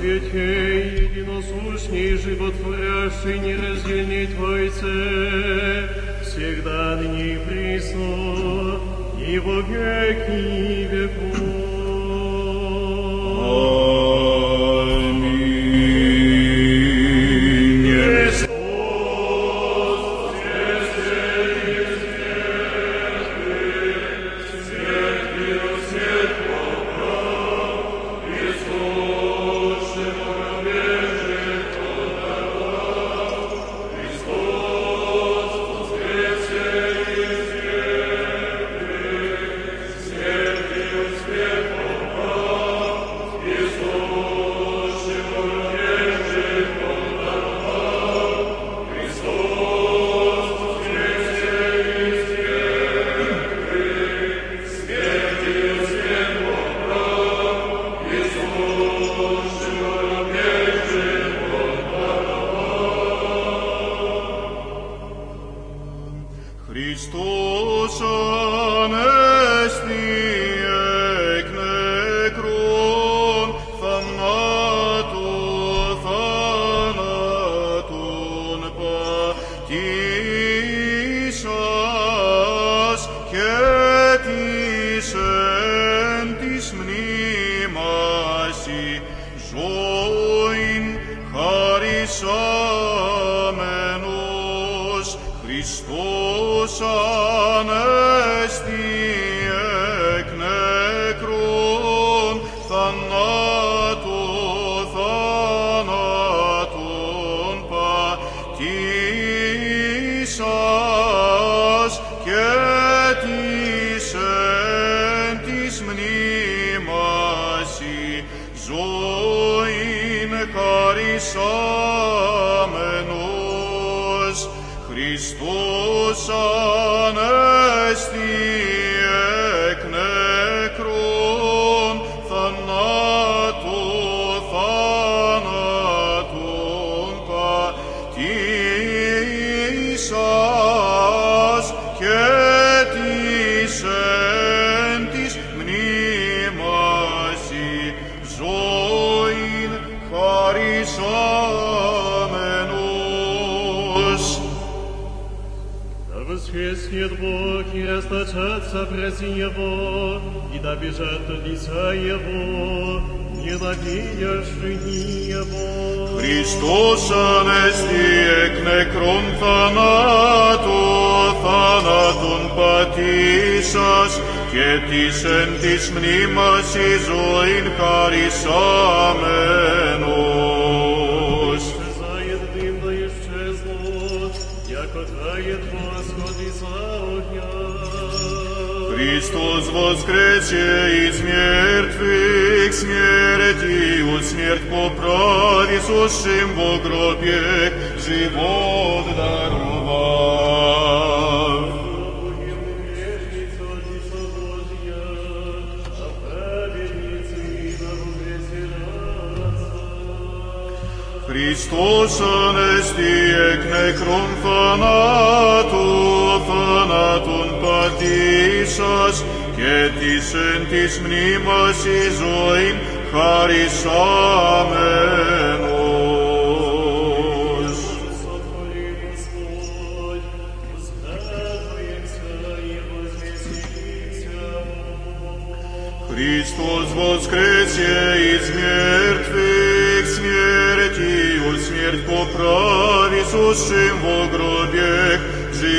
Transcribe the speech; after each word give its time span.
святей, 0.00 1.10
единосущней, 1.10 2.16
животворящий, 2.16 3.38
нераздельный 3.38 4.26
твой 4.28 4.70
Твойце, 4.70 5.88
всегда 6.22 6.96
ныне 6.96 7.34
и 7.34 7.38
присно, 7.38 8.80
и 9.18 9.38
во 9.38 9.60
веки 9.60 10.88
веков. 10.90 11.60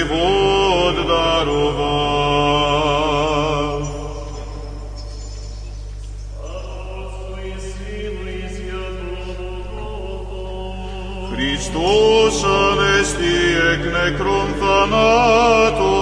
и 0.01 0.03
буд 0.03 1.07
даровав. 1.07 2.51
Χριστός 11.31 12.35
ανέστη 12.43 13.35
εκ 13.71 13.83
νεκρών 13.95 14.49
θανατο 14.59 15.95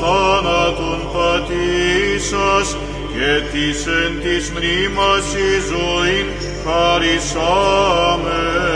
θάνατον 0.00 1.00
πατήσας, 1.12 2.68
και 3.12 3.32
της 3.52 3.78
εν 3.86 4.12
της 4.22 4.44
μνήμας 4.50 5.26
η 5.34 5.36
ζωήν 5.68 6.26
χαρισάμεν. 6.64 8.71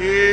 et 0.00 0.28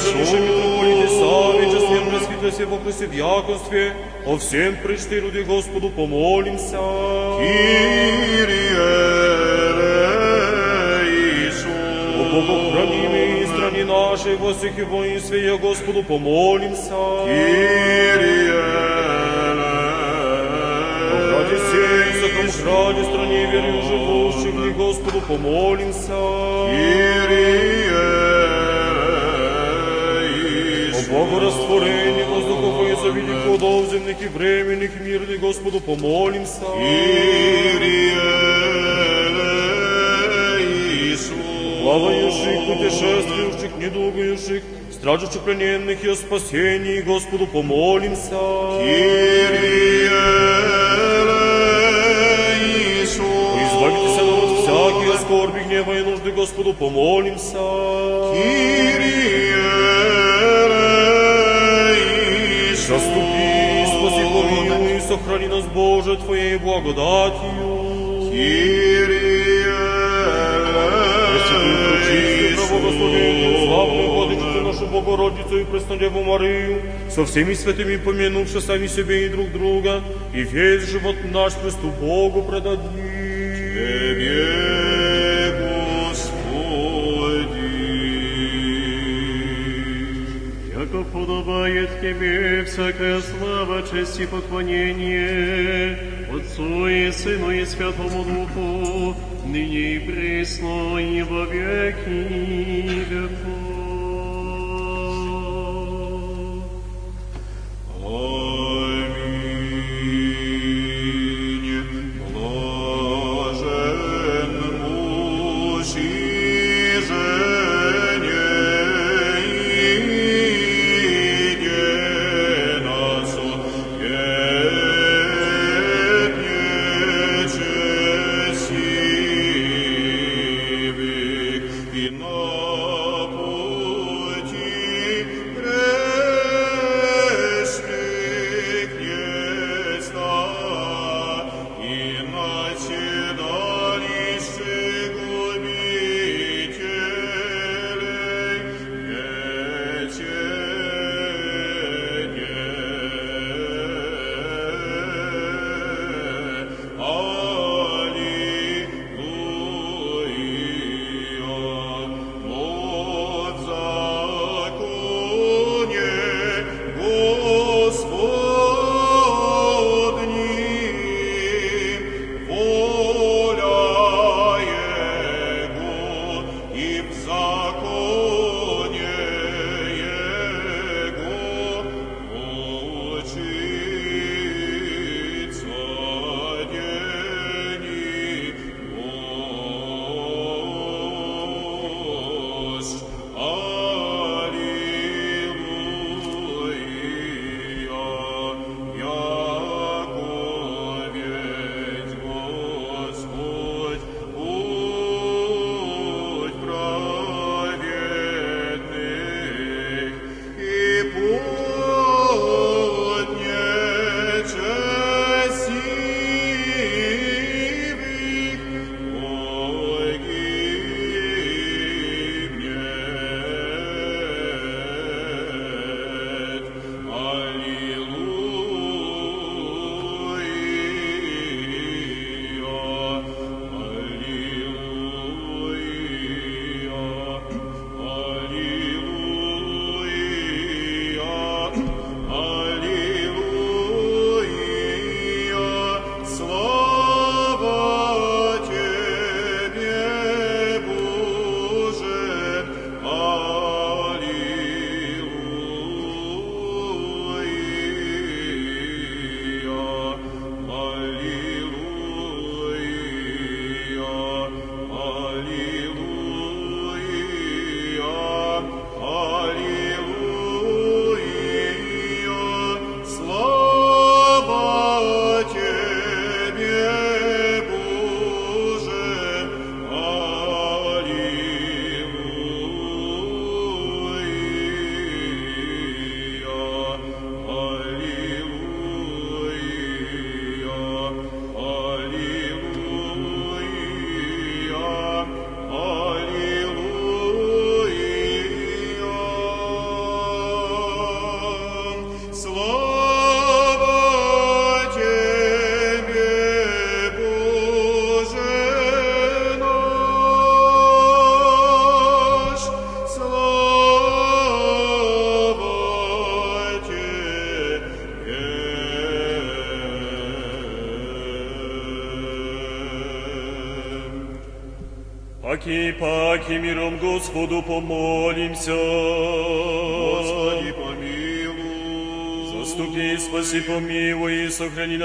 Боже, 0.00 0.18
душе 0.18 0.40
митрополите 0.40 1.08
Савича, 1.08 1.78
всем 1.86 2.10
пресвитлосе 2.10 2.66
во 2.66 2.78
Христе 2.78 3.06
в 3.06 3.12
яконстве, 3.12 3.92
о 4.26 4.36
всем 4.36 4.76
пречты 4.76 5.20
люди 5.20 5.40
Господу 5.40 5.90
помолимся. 5.90 6.78
О 6.78 7.40
Богохранимой 12.32 13.42
и 13.42 13.46
стране 13.46 13.84
нашей, 13.84 14.36
во 14.36 14.52
всех 14.54 14.78
и 14.78 14.82
воинстве, 14.82 15.44
я 15.44 15.56
Господу 15.56 16.02
помолимся. 16.02 16.92
О 16.92 17.26
граде 21.28 21.58
сей, 21.70 22.12
всяком 22.12 22.46
граде, 22.62 23.04
стране 23.04 23.46
верю 23.50 23.82
живущих, 23.82 24.54
и 24.54 24.70
Господу 24.70 25.20
помолимся. 25.20 26.14
О 31.13 31.25
благорастворении 31.25 32.23
воздухов 32.23 32.87
и 32.87 32.95
завиде 32.95 33.33
плодов 33.45 33.91
земных 33.91 34.21
и 34.21 34.27
временных, 34.27 34.91
мирных, 35.01 35.41
Господу 35.41 35.81
помолимся. 35.81 36.61
Плавающих, 41.83 42.65
путешествующих, 42.67 43.71
недугающих, 43.77 44.63
стражущих 44.93 45.41
плененных 45.41 46.01
и 46.01 46.09
о 46.09 46.15
спасении, 46.15 47.01
Господу 47.01 47.45
помолимся. 47.45 48.37
Избавитесь 53.63 54.17
от 54.21 54.59
всякие 54.59 55.17
скорби, 55.19 55.59
гнева 55.67 55.91
и 55.91 56.03
нужды, 56.03 56.31
Господу 56.31 56.73
помолимся. 56.73 57.57
Заступи, 58.31 59.50
сохрани 65.11 65.47
нас, 65.47 65.65
Боже, 65.65 66.15
Твоей 66.15 66.57
благодатью. 66.57 68.31
Пресвятую, 72.07 72.55
правоблагословенную, 72.55 73.67
славную 73.67 74.07
Владычицу 74.11 74.61
нашу 74.61 74.87
Богородицу 74.87 75.59
и 75.59 75.65
Преснодеву 75.65 76.23
Марию, 76.23 76.81
со 77.09 77.25
всеми 77.25 77.53
святыми 77.53 77.97
помянувши 77.97 78.61
сами 78.61 78.87
себе 78.87 79.25
и 79.25 79.29
друг 79.29 79.51
друга, 79.51 80.01
и 80.33 80.43
весь 80.43 80.83
живот 80.83 81.15
наш 81.29 81.53
Христу 81.55 81.89
Богу 81.99 82.41
предадим. 82.43 83.10
Подобает 91.21 92.01
Тебе 92.01 92.63
всякая 92.65 93.21
слава, 93.21 93.83
честь 93.83 94.19
и 94.19 94.25
поклонение 94.25 95.97
Отцу 96.33 96.87
и 96.87 97.11
Сыну 97.11 97.51
и 97.51 97.65
Святому 97.65 98.23
Духу, 98.23 99.15
ныне 99.45 99.95
и 99.95 99.99
пресно 99.99 100.97
и 100.97 101.21
во 101.21 101.45
веки 101.45 103.05
веков. 103.09 103.40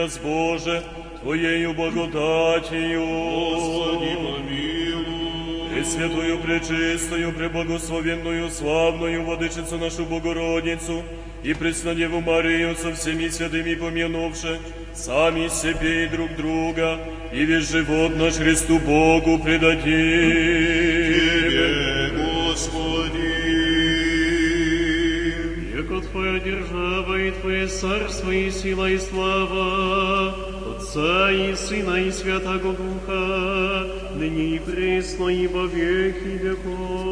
нас, 0.06 0.18
Боже, 0.22 0.82
Твоею 1.20 1.74
благодатью. 1.74 3.04
Господи, 3.04 4.14
помилуй. 4.14 5.70
Пресвятую, 5.74 6.38
пречистую, 6.38 7.32
преблагословенную, 7.32 8.50
славную 8.50 9.24
Владычицу 9.24 9.78
нашу 9.78 10.04
Богородицу 10.06 11.02
и 11.42 11.54
Преснодеву 11.54 12.20
Марию 12.20 12.76
со 12.76 12.92
всеми 12.94 13.28
святыми 13.28 13.74
помянувши, 13.74 14.60
сами 14.94 15.48
себе 15.48 16.04
и 16.04 16.08
друг 16.08 16.34
друга, 16.36 16.98
и 17.32 17.44
весь 17.44 17.70
живот 17.70 18.16
наш 18.16 18.34
Христу 18.34 18.78
Богу 18.78 19.38
предадим. 19.40 19.82
Тебе, 21.14 22.10
Господи! 22.16 23.26
Яко 25.76 26.00
Твоя 26.00 26.40
держава 26.40 27.20
и 27.20 27.30
Твое 27.32 27.66
царство 27.66 28.30
и 28.30 28.50
сила 28.50 28.90
и 28.90 28.98
слава, 28.98 29.85
Сына 31.68 31.96
и 31.96 32.12
Святого 32.12 32.74
Духа, 32.74 33.86
ныне 34.14 34.54
и 34.54 34.58
пресно, 34.60 35.28
и 35.30 35.48
во 35.48 35.66
веки 35.66 36.38
веков. 36.38 37.05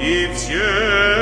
И 0.00 0.28
всем 0.32 1.17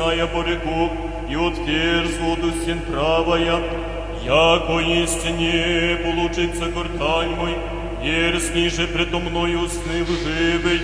честная 0.00 0.26
по 0.26 0.42
реку, 0.42 0.90
и 1.28 1.36
отверзу 1.36 2.36
дусин 2.40 2.80
правая, 2.80 3.60
яко 4.24 4.78
истине 4.78 5.98
получится 6.04 6.66
гортань 6.66 7.34
мой, 7.36 7.54
Дерзкий 8.02 8.68
же 8.68 8.86
предо 8.86 9.18
мною 9.18 9.68
сны 9.68 10.04
лживые, 10.04 10.80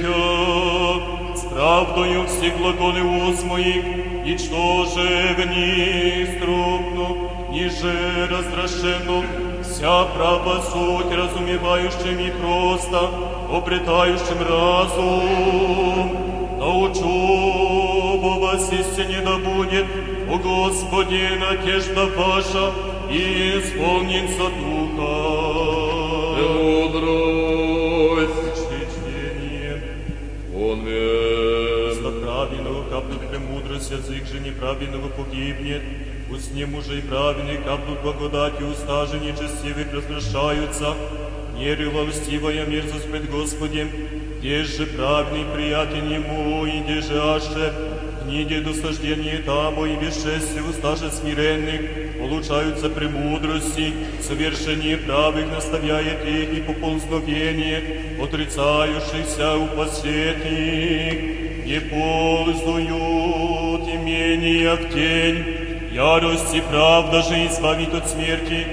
с 1.36 1.40
правдою 1.42 2.26
все 2.26 2.50
глаголы 2.50 3.02
уст 3.28 3.44
моих, 3.44 3.84
и 4.26 4.38
что 4.38 4.84
же 4.86 5.34
в 5.36 5.46
них 5.46 6.28
строгну, 6.36 7.30
ниже 7.50 8.28
разрашено, 8.30 9.22
вся 9.62 10.04
права 10.04 10.62
суть, 10.62 11.12
разумевающим 11.12 12.18
и 12.18 12.30
просто, 12.40 13.10
обретающим 13.52 14.40
разум. 14.48 16.32
Научу 16.58 17.45
во 18.47 18.53
вас 18.53 18.71
истине 18.71 19.21
да 19.25 19.37
будет, 19.37 19.85
о 20.29 20.37
Господи, 20.37 21.37
надежда 21.37 22.05
ваша, 22.15 22.71
и 23.11 23.59
исполнится 23.59 24.49
Духа. 24.59 25.13
Мудрость, 26.53 27.83
Чтение. 28.55 29.75
Аминь. 30.53 31.91
Уста 31.91 32.11
праведного 32.21 32.81
капнут 32.89 33.21
премудрость, 33.29 33.91
язык 33.91 34.25
же 34.27 34.39
неправедного 34.39 35.09
погибнет. 35.09 35.81
Устне 36.29 36.65
мужа 36.65 36.93
и 36.93 37.01
праведных 37.01 37.63
капнут 37.65 38.01
благодать, 38.01 38.61
и 38.61 38.63
уста 38.63 39.05
же 39.07 39.19
нечестивых 39.19 39.93
разграшаются. 39.93 40.95
Нерыла 41.57 42.05
льстивая 42.05 42.65
мерзость 42.65 43.09
пред 43.11 43.29
Господем, 43.29 43.89
где 44.39 44.63
же 44.63 44.85
праведный 44.85 45.45
приятель 45.53 46.13
ему, 46.13 46.65
и 46.65 46.79
где 46.81 47.01
же 47.01 47.19
аще 47.19 47.86
книге 48.27 48.59
досаждение 48.59 49.37
тому 49.37 49.85
и 49.85 49.95
бесчестие 49.95 50.61
уста 50.69 50.97
же 50.97 51.09
смиренных, 51.09 51.81
улучшаются 52.19 52.89
премудрости, 52.89 53.93
совершение 54.21 54.97
правых 54.97 55.49
наставляет 55.49 56.25
их 56.25 56.57
и 56.57 56.61
поползновение, 56.61 57.81
отрицающихся 58.21 59.57
упасеть 59.57 60.43
не 61.65 61.79
пользуют 61.79 63.87
имения 63.95 64.75
в 64.75 64.89
тень, 64.93 65.93
ярость 65.93 66.53
и 66.53 66.61
правда 66.61 67.21
же 67.21 67.47
избавит 67.47 67.93
от 67.93 68.09
смерти, 68.09 68.67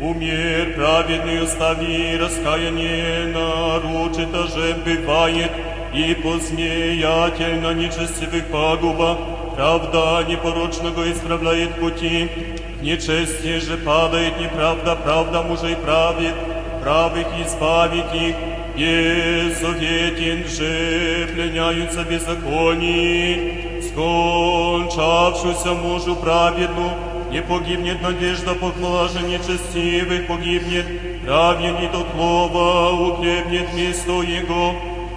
умер 0.00 0.74
праведный 0.76 1.42
остави, 1.42 2.16
раскаяние 2.16 3.26
нарочито 3.34 4.46
же 4.46 4.74
бывает, 4.84 5.52
и 5.94 6.14
посмеятельно 6.14 7.72
нечестивых 7.72 8.46
пагуба, 8.50 9.16
правда 9.54 10.24
непорочного 10.28 11.10
исправляет 11.12 11.78
пути, 11.78 12.28
нечестие 12.82 13.60
же 13.60 13.76
падает 13.76 14.40
неправда, 14.40 14.96
правда 14.96 15.42
мужей 15.42 15.76
правит, 15.76 16.34
правых 16.82 17.26
избавит 17.46 18.12
их, 18.12 18.34
безоветен 18.76 20.48
же 20.48 21.28
пленяются 21.32 22.02
беззаконии, 22.02 23.80
скончавшуюся 23.82 25.74
мужу 25.74 26.16
праведну, 26.16 26.90
не 27.30 27.40
погибнет 27.40 28.02
надежда 28.02 28.54
поклажа 28.54 29.20
нечестивых, 29.20 30.26
погибнет 30.26 31.22
праведный 31.24 31.88
до 31.88 32.04
слова, 32.12 32.90
укрепнет 33.12 33.72
место 33.74 34.22
его, 34.22 34.74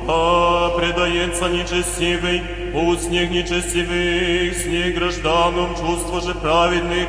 а 0.08 0.70
предается 0.78 1.50
нечестивый, 1.50 2.42
по 2.72 2.78
устних 2.78 3.30
нечестивых, 3.30 4.56
с 4.56 4.66
ней 4.66 4.92
гражданам 4.94 5.76
чувство 5.76 6.22
же 6.22 6.34
праведных, 6.36 7.08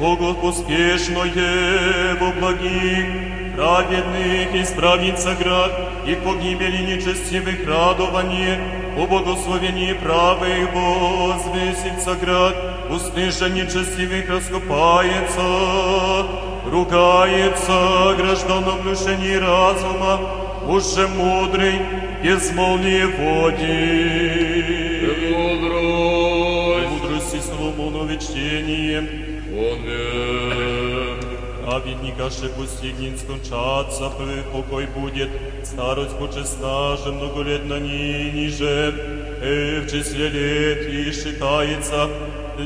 Богу 0.00 0.34
поспешное 0.34 2.14
во 2.20 2.30
благих, 2.32 3.06
праведных 3.56 4.54
исправится 4.54 5.34
град, 5.34 5.72
и 6.06 6.14
погибели 6.14 6.94
нечестивых 6.94 7.66
радование, 7.66 8.58
о 8.96 9.06
благословении 9.06 9.92
правых 9.92 10.72
возвесится 10.72 12.14
град, 12.14 12.54
усты 12.90 13.30
же 13.30 13.50
нечестивых 13.50 14.30
раскопается, 14.30 15.42
ругается 16.70 18.14
гражданам 18.16 18.88
лишении 18.88 19.34
разума, 19.34 20.20
уже 20.66 21.08
мудрый, 21.08 21.80
безмолвнее 22.22 23.06
води. 23.06 24.38
Мудрость, 25.32 26.90
Мудрости 26.90 27.40
Соломонове 27.40 28.18
чтение, 28.18 28.98
Аминь. 28.98 30.28
праведника 31.64 32.30
же 32.30 32.48
постигнет 32.50 33.18
скончаться, 33.18 34.10
покой 34.52 34.86
будет, 34.86 35.28
старость 35.64 36.18
почестна 36.18 36.96
же 36.96 37.12
много 37.12 37.42
лет 37.42 37.64
на 37.66 37.78
ней 37.78 38.32
ниже, 38.32 38.94
э, 39.40 39.80
в 39.80 39.90
числе 39.90 40.28
лет 40.28 40.88
и 40.88 41.12
считается, 41.12 42.08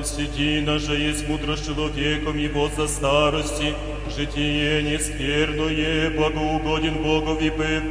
седина 0.05 0.79
же 0.79 0.95
есть 0.95 1.29
мудрость 1.29 1.67
человеком 1.67 2.39
его 2.39 2.71
за 2.77 2.89
старости, 2.89 3.75
житие 4.17 4.83
неспирное, 4.83 6.11
благоугоден 6.11 7.03
Богови 7.03 7.51
быв, 7.51 7.83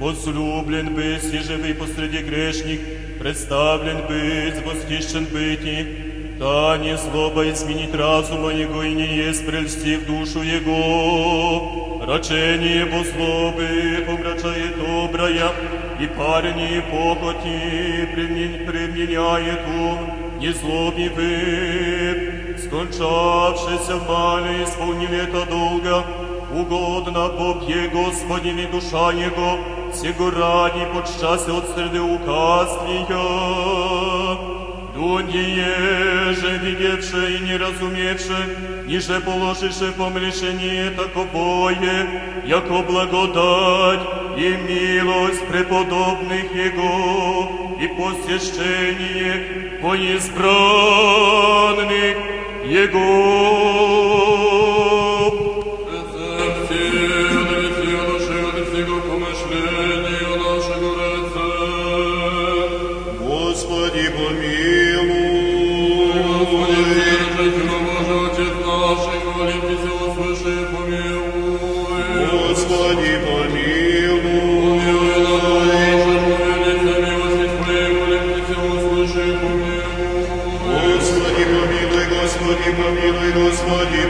возлюблен 0.00 0.94
быть 0.94 1.32
и 1.32 1.38
живый 1.38 1.74
посреди 1.74 2.18
грешник, 2.18 2.80
представлен 3.20 3.98
быть, 4.08 4.64
восхищен 4.64 5.26
быть 5.26 5.64
и 5.64 6.06
да 6.40 6.78
не 6.78 6.96
злоба 6.96 7.50
изменить 7.50 7.94
разума 7.94 8.48
его 8.48 8.82
и 8.82 8.94
не 8.94 9.14
есть 9.14 9.46
прельстив 9.46 10.06
душу 10.06 10.40
его. 10.40 12.00
Рачение 12.06 12.80
его 12.80 13.04
злобы 13.04 14.04
помрачает 14.06 14.78
добрая, 14.78 15.52
и 16.00 16.06
парень 16.06 16.80
похоти 16.90 18.08
примен- 18.14 18.66
применяет 18.66 19.60
ум, 19.68 19.98
не 20.40 20.50
злобивый. 20.54 22.30
Скончавшийся 22.56 23.96
в 23.96 24.08
мале 24.08 24.64
исполнили 24.64 25.18
это 25.24 25.44
долго, 25.44 26.04
угодно 26.54 27.28
Бобье 27.28 27.88
Господи 27.88 28.48
и 28.48 28.66
душа 28.66 29.12
Его, 29.12 29.58
сего 29.94 30.30
ради 30.30 30.86
под 30.92 31.06
счастье 31.08 31.52
от 31.54 31.68
среды 31.74 32.00
указствия. 32.00 33.06
Другие 34.94 36.34
же, 36.34 36.58
видевшие 36.58 37.36
и 37.36 37.40
не 37.40 37.56
разумевшие, 37.56 38.84
ниже 38.86 39.20
положившие 39.20 39.92
помрешение 39.92 40.90
таковое, 40.90 42.06
яко 42.44 42.82
благодать 42.82 44.00
и 44.36 44.56
милость 44.68 45.46
преподобных 45.46 46.54
Его 46.54 47.76
и 47.80 47.86
посещение 47.88 49.34
по 49.80 49.94
избранных 49.94 50.56
Его. 52.66 54.49
Deus, 83.32 83.62
Deus, 83.62 84.09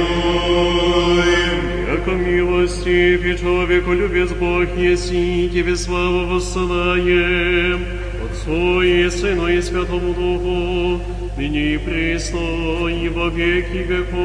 Яко 2.10 2.10
милости 2.10 3.14
и 3.14 3.38
человеку 3.38 3.92
любез 3.92 4.32
Бог 4.32 4.76
еси, 4.76 5.48
Тебе 5.52 5.76
славу 5.76 6.26
воссылаем, 6.26 7.86
Отцу 8.24 8.82
и 8.82 9.08
Сыну 9.08 9.46
и 9.46 9.62
Святому 9.62 10.12
Духу, 10.12 11.00
ныне 11.36 11.74
и 11.74 11.78
пресно, 11.78 12.88
и 12.88 13.08
во 13.08 13.28
веки 13.28 13.84
веков. 13.86 14.16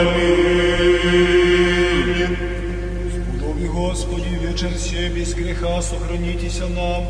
Аминь. 0.00 0.66
Сподоби, 3.12 3.66
Господи, 3.68 4.30
вечер 4.42 4.72
сей 4.76 5.10
без 5.10 5.32
греха 5.34 5.80
сохранитеся 5.80 6.66
нам. 6.66 7.04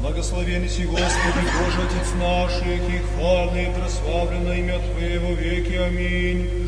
Благословен 0.00 0.66
си, 0.66 0.84
Господи, 0.84 1.44
Боже, 1.58 1.82
Отец 1.84 2.14
наших, 2.18 2.88
и 2.88 3.00
хвалено 3.04 3.58
и 3.58 3.68
прославлено 3.78 4.54
имя 4.54 4.78
Твое 4.78 5.18
во 5.18 5.32
веки. 5.34 5.74
Аминь. 5.74 6.63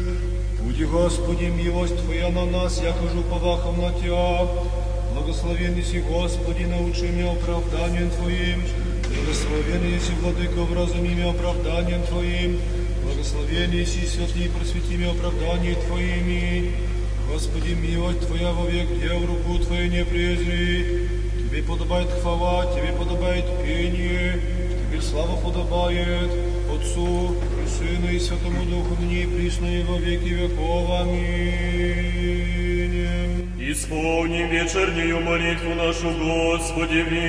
Буди, 0.78 0.90
Господи, 0.92 1.46
милость 1.46 1.98
Твоя 2.04 2.30
на 2.30 2.46
нас, 2.46 2.80
я 2.84 2.94
хожу 2.94 3.24
повахом 3.24 3.82
на 3.82 3.92
Тя. 3.94 4.48
Благословен 5.12 5.74
Господи, 6.08 6.66
научи 6.66 7.08
меня 7.08 7.32
оправданием 7.32 8.12
Твоим. 8.12 8.62
Благословен 9.10 10.00
си, 10.00 10.12
Владыка, 10.22 10.62
вразуми 10.62 11.16
меня 11.16 11.32
оправданием 11.32 12.04
Твоим. 12.04 12.60
Благословен 13.04 13.86
си, 13.88 14.06
святый, 14.06 14.50
просвети 14.50 14.98
меня 14.98 15.10
оправданием 15.12 15.82
Твоими. 15.88 16.72
Господи, 17.32 17.74
милость 17.74 18.28
Твоя 18.28 18.52
вовек, 18.52 18.88
где 18.92 19.10
в 19.16 19.26
руку 19.26 19.58
Твою 19.58 19.90
не 19.90 20.06
презри. 20.06 21.10
Тебе 21.50 21.64
подобает 21.64 22.10
хвала, 22.22 22.72
Тебе 22.76 22.94
подобает 22.94 23.46
пение, 23.64 24.40
Тебе 24.92 25.02
слава 25.02 25.38
подобает 25.38 26.30
Отцу 26.72 27.36
и 27.68 27.70
Сыну 27.70 28.10
и 28.12 28.20
Святому 28.20 28.64
Духу, 28.66 28.96
ныне 29.02 29.24
и 29.24 29.26
присно 29.28 29.66
и 29.66 29.84
во 29.84 29.98
веки 29.98 30.30
веков. 30.30 31.02
Аминь. 31.02 32.48
Исполним 33.60 34.50
вечернюю 34.50 35.20
молитву 35.22 35.74
нашу, 35.76 36.10
Господи, 36.12 37.06
ми. 37.12 37.28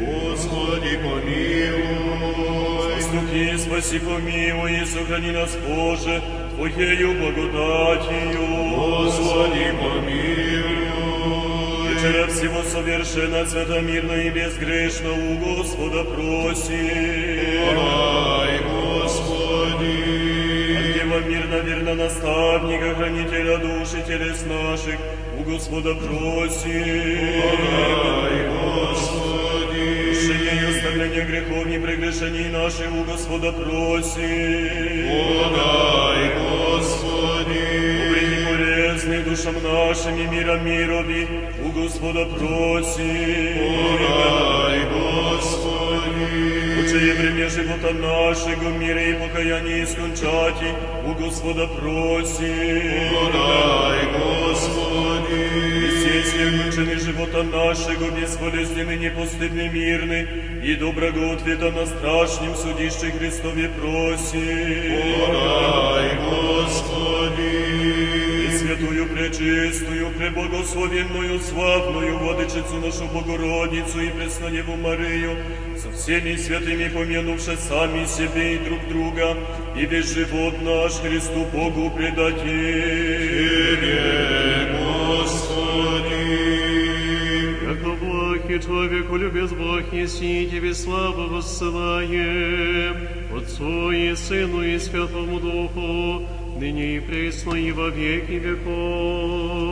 Господи, 0.00 0.96
помилуй. 1.04 2.94
Заступи, 2.94 3.58
спаси, 3.58 3.98
помилуй 3.98 4.82
и 4.82 4.86
сохрани 4.86 5.30
нас, 5.32 5.56
Боже, 5.68 6.22
Твоею 6.56 7.10
благодатью. 7.20 8.46
Господи, 8.76 9.66
помилуй. 9.80 10.94
Вечера 11.88 12.26
всего 12.28 12.62
совершенно, 12.62 13.46
свято-мирно 13.46 14.12
и 14.12 14.30
безгрешно 14.30 15.10
у 15.12 15.38
Господа 15.38 16.04
просим. 16.04 17.54
Дай, 17.76 18.13
Дева 21.14 21.26
мирно, 21.28 21.60
верно 21.60 21.94
наставника, 21.94 22.94
хранителя 22.94 23.58
души 23.58 24.02
телес 24.06 24.44
наших, 24.46 24.98
у 25.38 25.44
Господа 25.44 25.94
просим. 25.94 27.42
Дай, 27.62 28.48
Господи. 28.48 29.84
Прощение 30.10 30.54
и 30.62 30.76
оставление 30.76 31.24
грехов 31.24 31.66
и 31.66 31.78
прегрешений 31.78 32.48
наших 32.50 32.92
у 32.92 33.04
Господа 33.04 33.52
просим. 33.52 34.24
Дай, 35.54 36.32
Господи. 36.40 37.62
Убрехи 38.08 38.38
полезный 38.48 39.22
душам 39.22 39.54
нашим 39.62 40.18
и 40.18 40.26
мира 40.26 40.58
мирови, 40.58 41.28
у 41.64 41.70
Господа 41.70 42.24
просим. 42.24 43.98
Дай, 44.00 44.80
Господи. 44.92 45.63
Учее 46.24 47.14
время 47.14 47.48
живота 47.48 47.92
нашего, 47.92 48.70
мире 48.70 49.10
и 49.10 49.14
покаяние 49.14 49.86
скончати, 49.86 50.74
у 51.06 51.14
Господа 51.14 51.66
просим. 51.66 53.12
Дай, 53.32 54.06
Господи. 54.12 55.14
Сельские 56.02 56.46
включены 56.50 56.98
живота 56.98 57.42
нашего, 57.42 58.10
бесполезный, 58.10 58.96
непостыдный, 58.96 59.68
мирный, 59.68 60.26
и 60.62 60.74
доброго 60.76 61.34
ответа 61.34 61.70
на 61.70 61.86
страшнем 61.86 62.54
судище 62.54 63.12
Христове 63.18 63.68
просим. 63.70 64.40
Дай, 65.32 66.16
Господи. 66.24 67.34
И 68.44 68.56
святую, 68.56 69.06
пречистую, 69.08 70.10
преблагословенную, 70.10 71.40
славную 71.40 72.18
Владычицу 72.18 72.80
нашу 72.82 73.06
Богородицу 73.06 74.00
и 74.00 74.10
Преснодеву 74.10 74.76
Марию, 74.76 75.36
всеми 76.04 76.36
святыми 76.36 76.88
помянувши 76.88 77.56
сами 77.56 78.04
себе 78.04 78.56
и 78.56 78.58
друг 78.58 78.86
друга, 78.88 79.36
и 79.74 79.86
весь 79.86 80.12
живот 80.12 80.54
наш 80.60 80.92
Христу 81.00 81.46
Богу 81.50 81.90
предадим. 81.96 82.44
Тебе, 83.80 84.76
Господи. 85.16 86.24
Яко 87.70 87.92
благ 88.00 88.50
и 88.50 88.60
человеку 88.60 89.16
любез 89.16 89.50
Бог 89.52 89.92
еси, 89.94 90.46
Тебе 90.52 90.74
славу 90.74 91.36
воссылаем, 91.36 92.96
Отцу 93.34 93.90
и 93.92 94.14
Сыну 94.14 94.62
и 94.62 94.78
Святому 94.78 95.40
Духу, 95.40 96.28
ныне 96.60 96.96
и 96.96 97.00
пресно 97.00 97.54
и 97.54 97.72
во 97.72 97.88
веки 97.88 98.32
веков. 98.44 99.63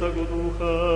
Сына 0.00 0.12
и 0.16 0.89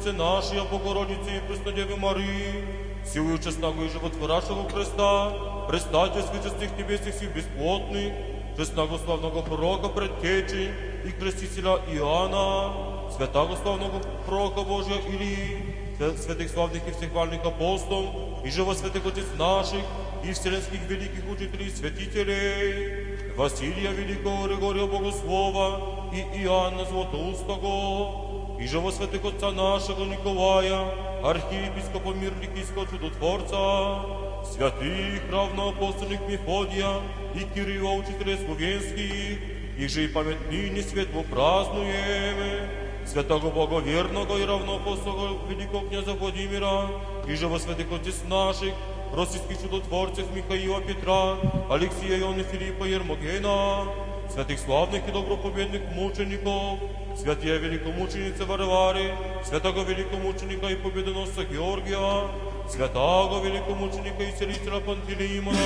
Владычицы 0.00 0.12
нашей, 0.12 0.60
а 0.60 0.64
Богородицы 0.64 1.36
и 1.36 1.40
Преснодевы 1.48 1.96
Марии, 1.96 2.64
силою 3.04 3.38
честного 3.38 3.84
и 3.84 3.88
животворящего 3.88 4.68
Христа, 4.70 5.66
предстатель 5.68 6.22
святостных 6.22 6.76
небесных 6.78 7.14
сил 7.14 7.30
бесплотных, 7.30 8.12
честного 8.56 8.98
славного 8.98 9.42
пророка 9.42 9.88
предтечи 9.88 10.70
и 11.04 11.10
крестителя 11.10 11.80
Иоанна, 11.92 13.10
святого 13.14 13.56
славного 13.56 14.00
пророка 14.26 14.62
Божия 14.62 14.96
Илии, 15.08 15.76
святых 16.16 16.50
славных 16.50 16.86
и 16.88 16.92
всех 16.92 17.12
вальных 17.12 17.44
апостолов, 17.44 18.44
и 18.44 18.50
живо 18.50 18.72
святых 18.72 19.06
отец 19.06 19.26
наших, 19.38 19.82
и 20.24 20.32
вселенских 20.32 20.80
великих 20.88 21.28
учителей 21.30 21.66
и 21.66 21.70
святителей, 21.70 23.34
Василия 23.36 23.90
Великого, 23.92 24.46
Григория 24.46 24.86
Богослова 24.86 26.10
и 26.12 26.42
Иоанна 26.42 26.84
Златоустого, 26.86 28.19
и 28.60 28.66
живо 28.66 28.90
святых 28.90 29.24
отца 29.24 29.50
нашего 29.52 30.04
Николая, 30.04 30.84
архиепископа 31.24 32.10
Мирликийского 32.10 32.86
чудотворца, 32.86 34.04
святых 34.52 35.22
равноапостольных 35.32 36.20
Мефодия 36.28 37.00
и 37.34 37.40
Кирилла, 37.54 37.92
учителя 37.92 38.36
словенских, 38.36 39.38
и 39.78 39.88
же 39.88 40.04
и 40.04 40.08
память 40.08 40.50
ныне 40.50 40.82
светло 40.82 41.22
празднуем, 41.22 42.68
святого 43.06 43.50
благоверного 43.50 44.36
и 44.36 44.44
равноапостола 44.44 45.38
великого 45.48 45.88
князя 45.88 46.12
Владимира, 46.12 46.90
и 47.26 47.34
же 47.34 47.48
во 47.48 47.58
святых 47.58 47.86
отец 47.90 48.16
наших, 48.28 48.74
российских 49.14 49.62
чудотворцев 49.62 50.26
Михаила 50.34 50.82
Петра, 50.82 51.38
Алексея 51.70 52.18
Иоанна 52.18 52.42
Филиппа 52.42 52.84
Ермогена, 52.84 53.86
святых 54.30 54.58
славных 54.58 55.08
и 55.08 55.12
добропобедных 55.12 55.80
мучеников, 55.94 56.78
святая 57.20 57.58
великомученица 57.58 58.46
Варвары, 58.46 59.12
святого 59.44 59.82
великомученика 59.82 60.68
и 60.68 60.74
победоносца 60.74 61.44
Георгия, 61.44 62.28
святого 62.66 63.44
великомученика 63.44 64.22
и 64.22 64.32
целителя 64.32 64.80
Пантелеймона, 64.80 65.58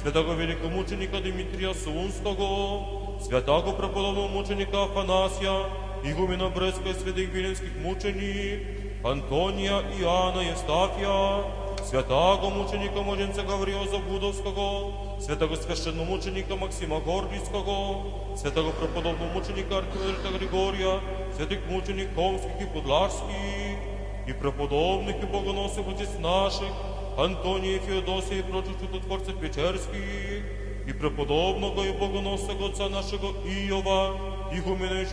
святого 0.00 0.32
великомученика 0.32 1.18
Дмитрия 1.20 1.74
Сунского, 1.74 3.20
святого 3.20 3.72
преподобного 3.72 4.28
мученика 4.28 4.84
Афанасия, 4.84 5.66
игумена 6.02 6.48
Брестской 6.48 6.94
святых 6.94 7.28
Виленских 7.28 7.76
мученик, 7.82 8.62
Антония 9.04 9.82
Иоанна 10.00 10.40
Евстафия, 10.40 11.44
святого 11.84 12.48
мученика 12.48 13.02
младенца 13.02 13.42
Гаврила 13.42 13.86
Забудовского, 13.86 15.05
святого 15.20 15.56
священномученика 15.56 16.56
Максима 16.56 16.98
Гордійського, 17.06 18.04
святого 18.36 18.70
преподобномученика 18.70 19.78
Архимандрита 19.78 20.28
Григорія, 20.38 21.00
святих 21.36 21.58
мученик 21.70 22.14
Комських 22.14 22.50
і 22.60 22.64
Подларських, 22.64 23.78
и 24.28 24.32
преподобных 24.32 25.22
и 25.22 25.26
богоносів 25.26 25.88
отець 25.88 26.18
наших, 26.20 26.68
Антонія 27.16 27.78
Феодосія 27.78 28.40
і 28.40 28.42
прочих 28.42 28.72
чудотворців 28.80 29.40
Печерських, 29.40 30.42
и 30.88 30.92
преподобного 30.92 31.84
и 31.84 31.92
богоносного 31.92 32.66
отца 32.66 32.88
нашего 32.88 33.34
Иова, 33.46 34.14
і 34.52 34.60
гуменеч 34.60 35.08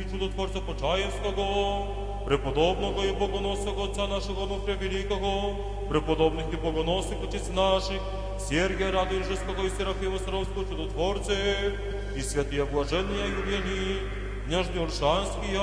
и 0.00 0.10
чудотворца 0.10 0.60
Почаєвського, 0.60 1.86
преподобного 2.26 3.04
и 3.04 3.12
богоносного 3.12 3.82
отца 3.82 4.06
нашего 4.06 4.46
Нуфря 4.46 4.74
Великого, 4.74 5.56
преподобных 5.88 6.52
и 6.52 6.56
богоносных 6.56 7.24
отець 7.24 7.50
наших, 7.54 8.00
Сергия 8.38 8.92
Радонежского 8.92 9.66
и 9.66 9.70
Серафима 9.70 10.18
Саровского 10.18 10.64
чудотворцев, 10.64 11.72
и 12.16 12.20
святые 12.20 12.64
блаженные 12.64 13.28
Юлиани, 13.28 13.98
княжны 14.46 14.82
Оршанские, 14.82 15.60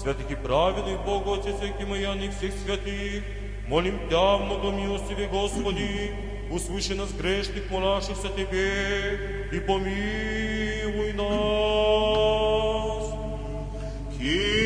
святых 0.00 0.30
и 0.30 0.34
праведных 0.34 1.04
Богу 1.04 1.34
Отец 1.34 1.56
и 1.78 1.84
Маяных 1.84 2.36
всех 2.36 2.52
святых, 2.64 3.22
молим 3.68 3.98
Тя, 4.08 4.38
много 4.38 4.70
милостивый 4.70 5.26
Господи, 5.28 6.12
услыши 6.50 6.94
нас 6.94 7.12
грешных, 7.12 7.70
молящихся 7.70 8.28
Тебе, 8.28 9.48
и 9.52 9.60
помилуй 9.60 11.12
нас. 11.12 11.92
Kyrie 14.22 14.61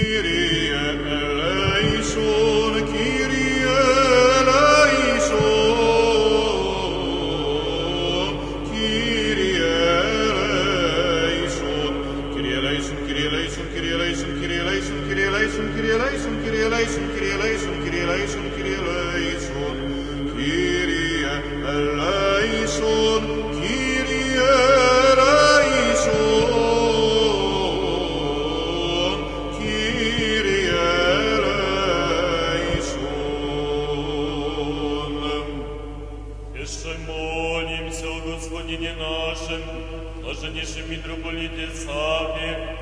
митрополите 40.89 41.69
Саве, 41.75 42.77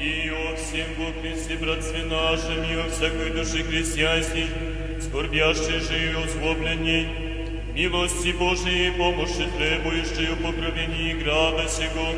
и 0.00 0.30
о 0.30 0.56
всем 0.56 0.86
во 0.98 1.20
Христе 1.20 1.56
братстве 1.56 2.04
нашем, 2.04 2.62
и 2.62 2.74
о 2.76 2.88
всякой 2.88 3.30
душе 3.30 3.64
христианской, 3.64 4.46
скорбящей 5.00 5.80
же 5.80 5.98
и 5.98 6.24
озлобленней, 6.24 7.08
милости 7.74 8.32
Божией 8.32 8.92
помощи 8.92 9.46
требующей 9.56 10.36
покровении 10.36 11.14
града 11.14 11.68
сего 11.68 12.08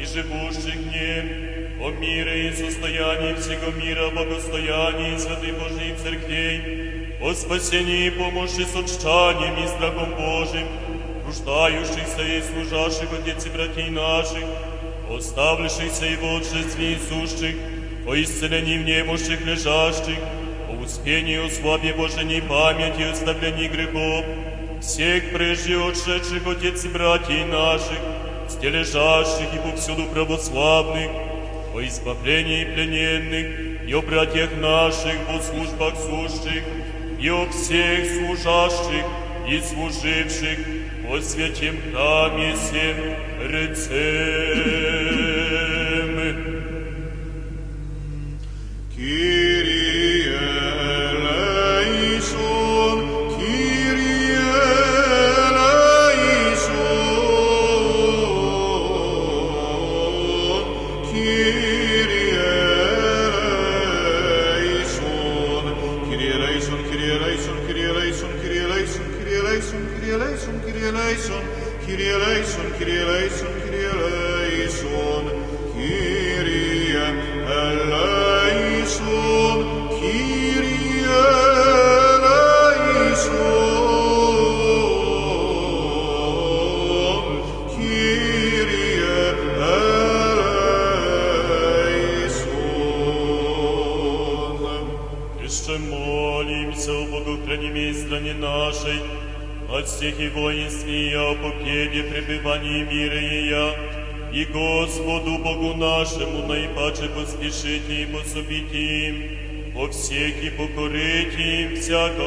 и 0.00 0.04
живущих 0.04 0.76
в 0.76 1.82
о 1.82 1.90
мире 1.92 2.48
и 2.48 2.52
состоянии 2.52 3.34
всего 3.34 3.70
мира, 3.72 4.10
богостоянии 4.10 5.16
святой 5.16 5.52
Божьей 5.52 5.94
церквей, 5.96 7.16
о 7.22 7.32
спасении 7.32 8.06
и 8.06 8.10
помощи 8.10 8.64
с 8.64 8.76
отчанием 8.76 9.64
и 9.64 9.66
страхом 9.66 10.14
Божьим, 10.14 10.66
нуждающихся 11.24 12.22
и 12.22 12.42
служащих 12.42 13.08
отец 13.18 13.46
и 13.46 13.50
братей 13.50 13.90
наших, 13.90 14.44
оставившихся 15.20 16.06
и 16.06 16.16
в 16.16 16.24
отшестве 16.24 16.94
и 16.94 16.98
сущих, 16.98 17.54
о 18.06 18.14
исцелении 18.14 18.78
в 18.78 18.84
немощих 18.84 19.44
лежащих, 19.44 20.18
о 20.70 20.82
успении, 20.82 21.36
о 21.36 21.50
славе 21.50 21.92
Божьей 21.92 22.40
памяти, 22.40 23.02
о 23.02 23.12
оставлении 23.12 23.68
грехов, 23.68 24.24
всех 24.80 25.32
прежде 25.32 25.76
отшедших 25.76 26.46
отец 26.46 26.84
и 26.86 26.88
братей 26.88 27.44
наших, 27.44 28.00
стележащих 28.48 29.54
и 29.54 29.70
повсюду 29.70 30.04
православных, 30.06 31.10
о 31.74 31.80
избавлении 31.82 32.64
плененных, 32.64 33.88
и 33.88 33.92
о 33.92 34.00
братьях 34.00 34.56
наших, 34.56 35.16
во 35.28 35.40
службах 35.42 35.94
сущих, 35.96 36.64
и 37.20 37.28
о 37.28 37.46
всех 37.50 38.06
служащих 38.16 39.04
и 39.46 39.60
служивших 39.60 40.79
о 41.12 41.20
святім 41.20 41.74
намісім 41.92 42.96
рецепт. 43.50 45.39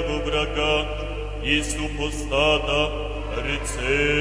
до 0.01 0.17
врага 0.25 0.87
и 1.45 1.63
супостата 1.63 2.91
рецепт. 3.37 4.12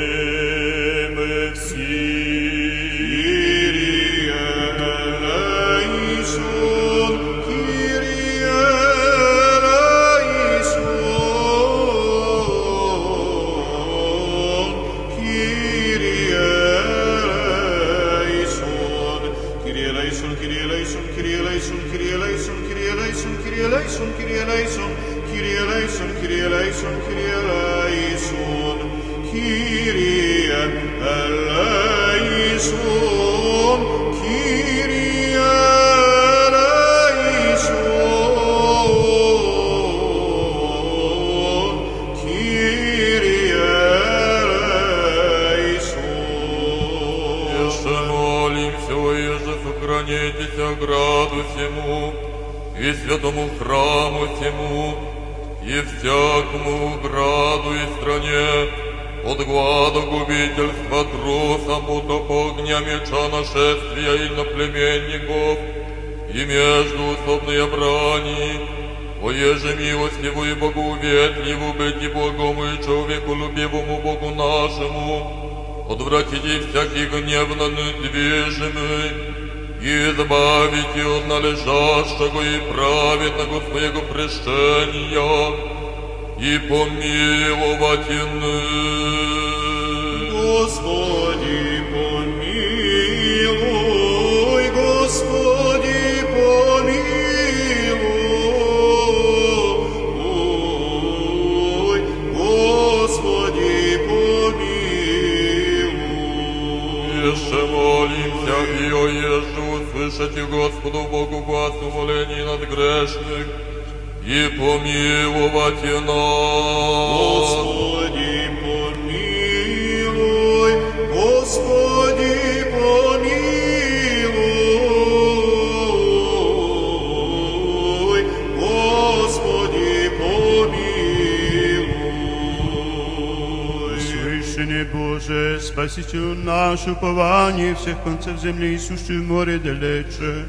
Спасителю 135.72 136.34
наш, 136.34 136.86
упование 136.86 137.74
всех 137.74 138.02
концев 138.02 138.38
земли 138.38 138.74
и 138.74 138.78
море 139.22 139.58
далече. 139.58 140.44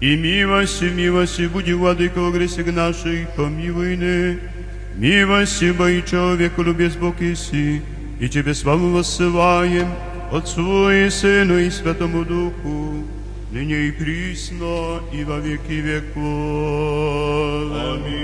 И 0.00 0.16
милости, 0.16 0.84
милости, 0.84 1.48
буди, 1.48 1.72
владыка, 1.72 2.20
о 2.20 2.30
гресах 2.30 2.66
наших, 2.66 3.30
помилуй 3.34 3.96
не. 3.96 4.38
Милости, 4.96 5.72
бои 5.72 6.02
человеку, 6.02 6.62
любез 6.62 6.94
Бог 6.94 7.20
Иси, 7.20 7.82
и 8.20 8.28
Тебе 8.28 8.54
славу 8.54 8.90
воссылаем, 8.90 9.88
Отцу 10.30 10.88
и 10.88 11.10
Сыну 11.10 11.58
и 11.58 11.68
Святому 11.68 12.24
Духу, 12.24 13.04
ныне 13.50 13.88
и 13.88 13.90
присно, 13.90 15.00
и 15.12 15.24
во 15.24 15.40
веки 15.40 15.80
веков. 15.82 16.22
Аминь. 17.72 18.23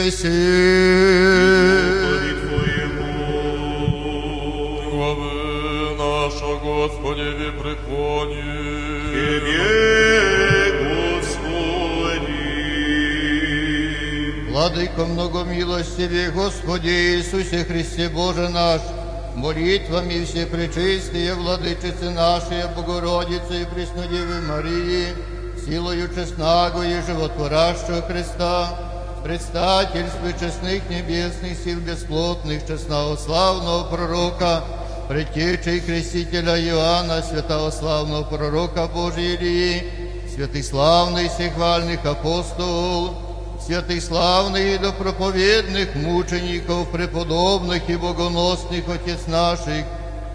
весель. 0.00 0.30
Господи 2.00 2.32
Твоему, 2.40 3.04
Главы 4.90 5.32
наша, 5.98 6.50
Господи, 6.64 7.26
ви 7.38 7.48
преклони. 7.60 8.42
Тебе, 9.12 9.60
Господи. 10.80 11.60
Владыко 14.50 15.04
многомилостивый, 15.04 16.30
Господи 16.30 16.88
Иисусе 16.88 17.64
Христе 17.64 18.08
Боже 18.08 18.48
наш, 18.48 18.80
молитвами 19.34 20.24
все 20.24 20.46
пречистые 20.46 21.34
Владычицы 21.34 22.10
нашей, 22.10 22.64
Богородицы 22.74 23.60
и 23.60 23.66
Преснодевы 23.66 24.40
Марии, 24.48 25.08
силою 25.66 26.08
честного 26.14 26.82
и 26.82 27.02
животворящего 27.06 28.00
Христа, 28.00 28.89
предстательстве 29.24 30.34
честных 30.38 30.88
небесных 30.88 31.58
сил 31.58 31.80
бесплотных, 31.80 32.66
честного 32.66 33.16
славного 33.16 33.84
пророка, 33.84 34.62
предтечей 35.08 35.80
крестителя 35.80 36.56
Иоанна, 36.60 37.22
святого 37.22 37.70
славного 37.70 38.22
пророка 38.24 38.86
Божий 38.86 39.34
Илии, 39.34 39.84
святый 40.32 40.62
славный 40.62 41.28
всехвальных 41.28 42.04
апостол, 42.04 43.16
святых 43.64 44.02
славных 44.02 44.62
и 44.62 44.78
допроповедных 44.78 45.94
мучеников, 45.96 46.90
преподобных 46.90 47.88
и 47.88 47.96
богоносных 47.96 48.84
Отец 48.88 49.26
наших, 49.26 49.84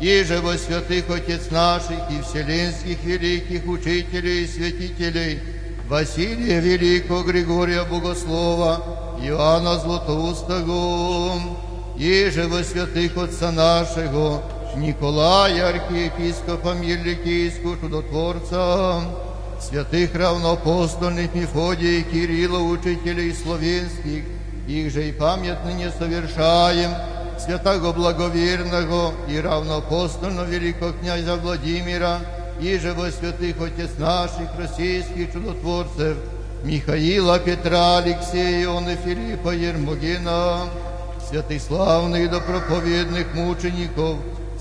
и 0.02 0.24
же 0.24 0.42
во 0.42 0.58
святых 0.58 1.10
Отец 1.10 1.50
наших 1.50 2.12
и 2.12 2.22
вселенских 2.22 3.04
великих 3.04 3.66
учителей 3.68 4.44
и 4.44 4.48
святителей, 4.48 5.40
Василия 5.89 6.59
Великого, 6.59 7.23
Григория 7.23 7.85
Богослова, 7.85 8.83
Иоанна 9.23 9.79
Златоустого, 9.79 11.41
и 11.97 12.29
же 12.31 12.49
во 12.49 12.65
святых 12.65 13.17
Отца 13.17 13.53
нашего, 13.53 14.43
Николая, 14.77 15.69
архиепископа 15.69 16.75
Мирликийского, 16.75 17.79
чудотворца, 17.79 19.01
святых 19.61 20.13
равноапостольных 20.15 21.33
Мефодия 21.35 22.01
и 22.01 22.03
Кирилла, 22.03 22.59
учителей 22.59 23.33
словенских, 23.33 24.25
их 24.67 24.93
же 24.93 25.09
и 25.09 25.13
память 25.13 25.65
ныне 25.65 25.93
совершаем, 25.97 26.91
святого 27.39 27.93
благоверного 27.93 29.13
и 29.29 29.39
равноапостольного 29.39 30.47
великого 30.47 30.93
князя 30.93 31.37
Владимира, 31.37 32.19
Іже 32.61 32.79
живо 32.79 33.11
святих 33.11 33.55
отець 33.61 33.99
наших 33.99 34.49
російських 34.61 35.33
чудотворців, 35.33 36.17
Михаїла, 36.65 37.39
Петра, 37.39 37.79
Алексея, 37.79 38.97
Філіпа, 39.05 39.55
Єрмогіна, 39.55 40.67
святих 41.31 41.63
славних 41.63 42.31
допроповідних 42.31 43.27
мучеників, 43.35 44.17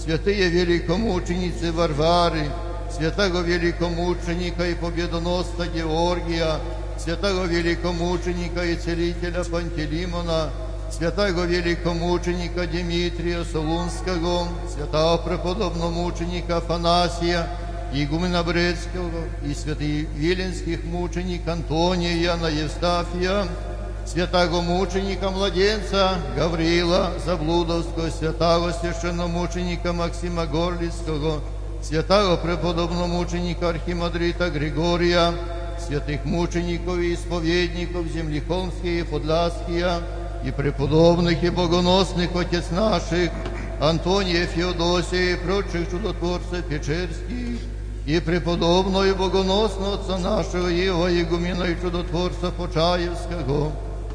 святые 0.06 0.50
великомученицы 0.50 1.72
Варвары, 1.72 2.46
святого 2.92 3.40
великомученика 3.42 4.68
и 4.68 4.76
победоноста 4.76 5.66
Георгия, 5.66 6.60
святого 6.98 7.46
великомученика 7.46 8.64
и 8.64 8.76
целителя 8.76 9.44
Пантелеймона, 9.44 10.50
святого 10.92 11.46
великомученика 11.46 12.68
Дмитрия 12.68 13.44
Солунского, 13.44 14.48
святого 14.74 15.18
преподобного 15.18 16.02
преподобномученика 16.04 16.58
Афанасия, 16.58 17.48
игумена 17.95 18.43
Брецкого 18.43 19.25
и 19.45 19.55
святых 19.55 20.09
Виленских 20.15 20.85
мученик 20.85 21.47
Антония 21.49 22.15
Яна 22.15 22.47
Евстафия, 22.47 23.47
святого 24.07 24.61
мученика 24.61 25.31
младенца 25.31 26.15
Гаврила 26.37 27.13
Заблудовского, 27.25 28.11
святого 28.11 28.73
священномученика 28.73 29.93
Максима 29.93 30.47
Горлицкого, 30.47 31.41
святого 31.83 32.37
преподобного 32.37 33.07
мученика 33.07 33.71
Архимандрита 33.71 34.51
Григория, 34.51 35.33
святых 35.79 36.25
мучеников 36.25 36.99
и 36.99 37.15
исповедников 37.15 38.07
земли 38.07 38.41
Холмские 38.47 39.01
и 39.01 39.05
Подляские, 39.05 40.01
и 40.45 40.51
преподобных 40.51 41.43
и 41.43 41.51
богоносных 41.51 42.35
отец 42.35 42.71
наших, 42.71 43.31
Антония 43.81 44.47
Феодосия 44.47 45.35
и 45.35 45.37
прочих 45.37 45.91
чудотворцев 45.91 46.65
Печерских, 46.69 47.61
и 48.06 48.20
преподобного 48.20 49.08
и 49.08 49.14
богоносного 49.14 49.96
отца 49.96 50.18
нашего 50.18 50.68
Ева 50.68 51.08
Игумена 51.10 51.64
и 51.64 51.82
чудотворца 51.82 52.52
Почаевского, 52.52 53.72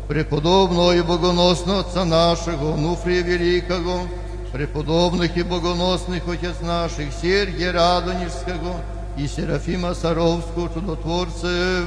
преподобного 0.09 0.97
и 0.97 1.03
богоносного 1.03 1.80
отца 1.80 2.05
нашего 2.05 2.76
Нуфрия 2.76 3.22
Великого, 3.22 4.03
преподобных 4.53 5.36
и 5.36 5.43
богоносных 5.43 6.28
отец 6.28 6.61
наших 6.61 7.12
Сергия 7.20 7.72
Радонежского 7.72 8.76
и 9.16 9.26
Серафима 9.26 9.95
Саровского 9.95 10.72
чудотворцев, 10.72 11.84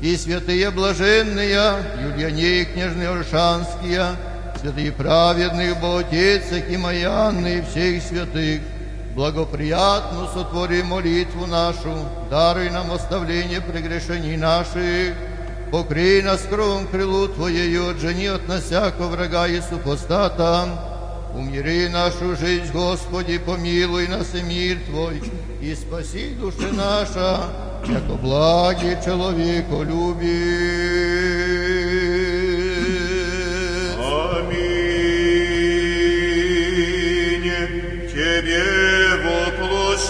и 0.00 0.16
святые 0.16 0.70
блаженные 0.70 1.82
Юлиане 2.02 2.62
и 2.62 2.64
княжны 2.64 3.04
Оршанские, 3.04 4.06
святые 4.60 4.92
праведные 4.92 5.74
Боготецах 5.74 6.68
и 6.68 6.76
Маянны 6.76 7.58
и 7.58 7.62
всех 7.62 8.02
святых, 8.02 8.60
благоприятно 9.18 10.28
сотвори 10.32 10.82
молитву 10.84 11.46
нашу, 11.46 11.92
даруй 12.30 12.70
нам 12.70 12.92
оставление 12.92 13.60
прегрешений 13.60 14.36
наших, 14.36 15.16
покрий 15.72 16.22
нас 16.22 16.42
кровом 16.42 16.86
крылу 16.86 17.26
Твоею, 17.26 17.90
отжени 17.90 18.26
от 18.26 18.46
нас 18.46 18.62
всякого 18.62 19.08
врага 19.08 19.48
и 19.48 19.60
супостата, 19.60 20.68
умири 21.34 21.88
нашу 21.88 22.36
жизнь, 22.36 22.70
Господи, 22.72 23.38
помилуй 23.38 24.06
нас 24.06 24.36
и 24.36 24.42
мир 24.42 24.78
Твой, 24.88 25.20
и 25.60 25.74
спаси 25.74 26.36
души 26.40 26.70
наша, 26.70 27.40
яко 27.88 28.14
благи 28.22 28.96
человеку 29.04 29.82
любит. 29.82 31.77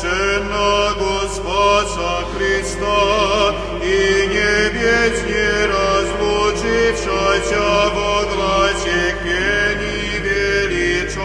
воплощенного 0.07 1.27
Спаса 1.27 2.23
Христа 2.33 3.53
и 3.81 4.27
небес 4.27 5.23
не 5.23 5.65
разлучившася 5.65 7.89
во 7.93 8.23
гласе 8.33 9.01
пени 9.23 9.99
величаем, 10.23 11.21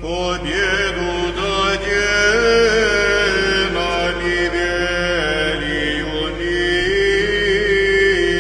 Победу 0.04 1.12
даде 1.36 2.10
нам 3.74 4.16
и 4.22 4.50
велию 4.56 6.22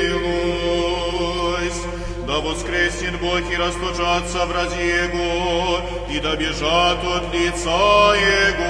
милость. 0.09 1.85
Да 2.27 2.35
воскреснет 2.39 3.15
Бог 3.19 3.43
и 3.51 3.55
расточатся 3.57 4.41
врази 4.45 4.87
Его, 5.05 5.81
и 6.09 6.19
да 6.19 6.35
бежат 6.35 6.99
от 7.03 7.33
лица 7.33 8.15
Его 8.15 8.62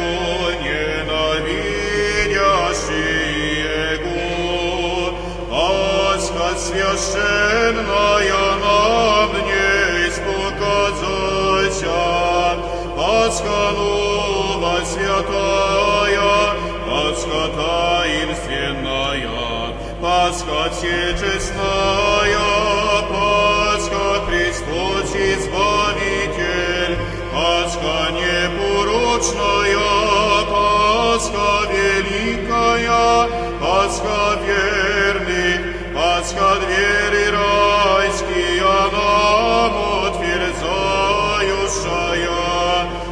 Непорочная, 29.33 30.45
Пасха 30.51 31.53
великая, 31.71 33.29
Пасха 33.61 34.39
верных, 34.45 35.61
Пасха 35.95 36.51
двери 36.61 37.27
райские 37.31 38.63
нам 38.93 39.75
отверзающая, 40.07 40.49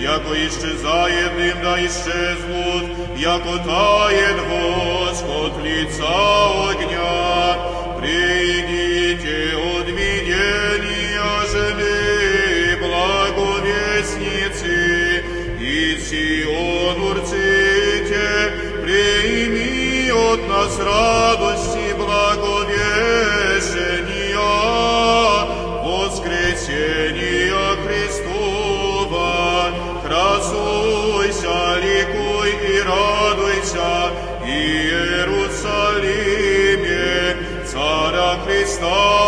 яко 0.00 0.32
исчезает 0.46 1.30
дым, 1.36 1.58
да 1.62 1.74
исчезнут, 1.80 2.84
яко 3.16 3.54
тает 3.64 4.38
Господь 4.48 5.58
лица 5.64 6.70
огня. 6.70 7.17
Нас 20.58 20.74
радости 20.78 21.92
благовещения, 21.94 22.66
воскресения 25.84 27.76
Христова. 27.84 29.22
Красуйся, 30.04 31.58
ликуй 31.80 32.50
и 32.50 32.82
радуйся, 32.82 34.10
Иерусалиме, 34.44 35.66
Царя 37.64 38.32
Христа 38.44 39.27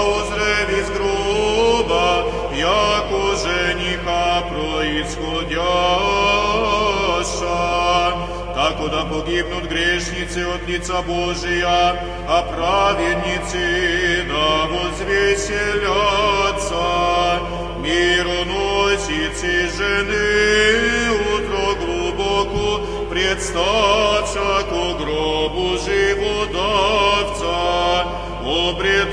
погибнут 9.31 9.65
грешницы 9.69 10.45
от 10.45 10.67
лица 10.67 11.03
Божия, 11.03 11.97
а 12.27 12.43
праведницы 12.43 14.25
да 14.29 14.67
возвеселятся. 14.67 15.79
Мироносицы 17.79 19.69
жены 19.77 21.11
утро 21.35 21.75
глубоко 21.81 22.69
предстаться 23.09 24.49
ко 24.69 24.85
гробу 24.99 25.67
живодавца, 25.79 27.57
обретуша 28.45 29.10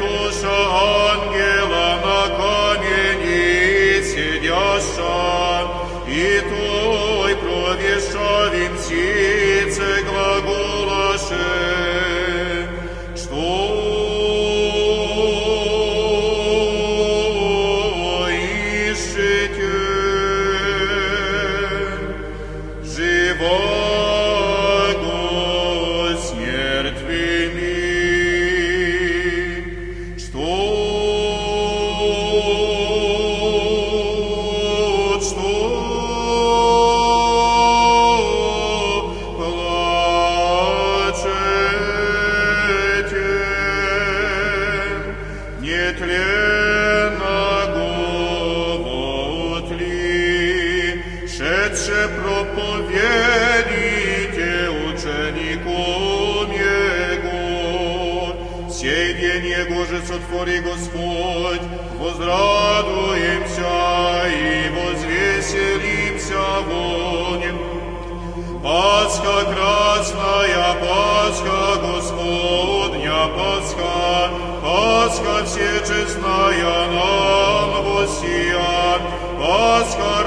Пасха 75.86 75.86
всечестная 75.86 76.86
нам 76.92 77.84
воссия, 77.84 79.00
Пасха 79.38 80.25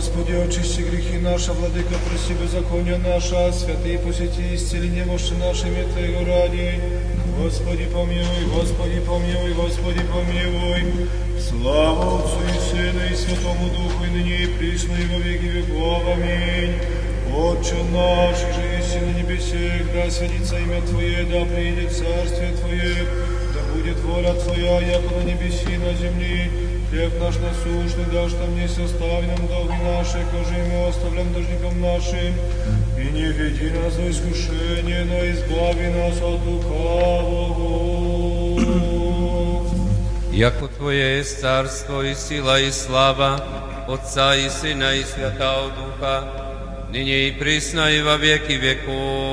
Господи, 0.00 0.32
очисти 0.32 0.80
грехи 0.80 1.18
наши, 1.18 1.52
Владыка, 1.52 1.94
прости 2.08 2.32
беззакония 2.32 2.96
наша, 2.96 3.52
святые 3.52 3.98
посети, 3.98 4.54
исцели 4.54 4.88
немощи 4.88 5.34
нашими 5.34 5.82
Твоего 5.92 6.24
ради. 6.24 6.80
Господи, 7.36 7.84
помилуй, 7.84 8.44
Господи, 8.50 8.98
помилуй, 9.00 9.52
Господи, 9.52 10.00
помилуй. 10.10 11.06
Слава 11.38 12.18
Отцу 12.18 12.40
и 12.48 12.58
Сыну 12.70 13.12
и 13.12 13.14
Святому 13.14 13.68
Духу, 13.76 14.04
и 14.04 14.08
ныне 14.08 14.44
и 14.44 14.46
присно 14.46 14.94
и 14.94 15.04
во 15.04 15.18
веки 15.20 15.44
веков. 15.44 16.02
Аминь. 16.14 16.76
Отче 17.36 17.76
наш, 17.92 18.38
же 18.38 18.62
есть 18.78 18.96
на 19.02 19.20
небесе, 19.20 19.84
да 19.92 20.10
святится 20.10 20.56
имя 20.56 20.80
Твое, 20.80 21.24
да 21.26 21.44
придет 21.44 21.92
царствие 21.92 22.52
Твое, 22.52 22.94
да 23.52 23.60
будет 23.74 24.00
воля 24.00 24.32
Твоя, 24.32 24.80
яко 24.80 25.14
на 25.14 25.24
небеси, 25.24 25.76
на 25.76 25.92
земли. 25.92 26.69
Хлеб 26.89 27.19
наш 27.19 27.35
насущный 27.37 28.05
дашь 28.13 28.33
нам 28.33 28.55
не 28.55 28.67
составь 28.67 29.25
нам 29.27 29.47
долги 29.47 29.77
наши, 29.83 30.19
кожи 30.31 30.59
мы 30.69 30.87
оставляем 30.87 31.33
должникам 31.33 31.81
нашим. 31.81 32.33
И 32.97 33.11
не 33.11 33.25
веди 33.31 33.69
нас 33.71 33.95
в 33.95 34.09
искушение, 34.09 35.05
но 35.05 35.19
избави 35.31 35.87
нас 35.89 36.17
от 36.17 36.45
лукавого. 36.45 38.05
Яко 40.31 40.67
Твое 40.67 41.17
есть 41.19 41.39
царство 41.39 42.01
и 42.01 42.13
сила 42.13 42.59
и 42.59 42.69
слава 42.69 43.41
Отца 43.87 44.35
и 44.35 44.49
Сына 44.49 44.93
и 44.95 45.03
Святого 45.03 45.71
Духа, 45.71 46.23
ныне 46.91 47.29
и 47.29 47.31
присно 47.31 47.89
и 47.89 48.01
во 48.01 48.17
веки 48.17 48.51
веков. 48.53 49.28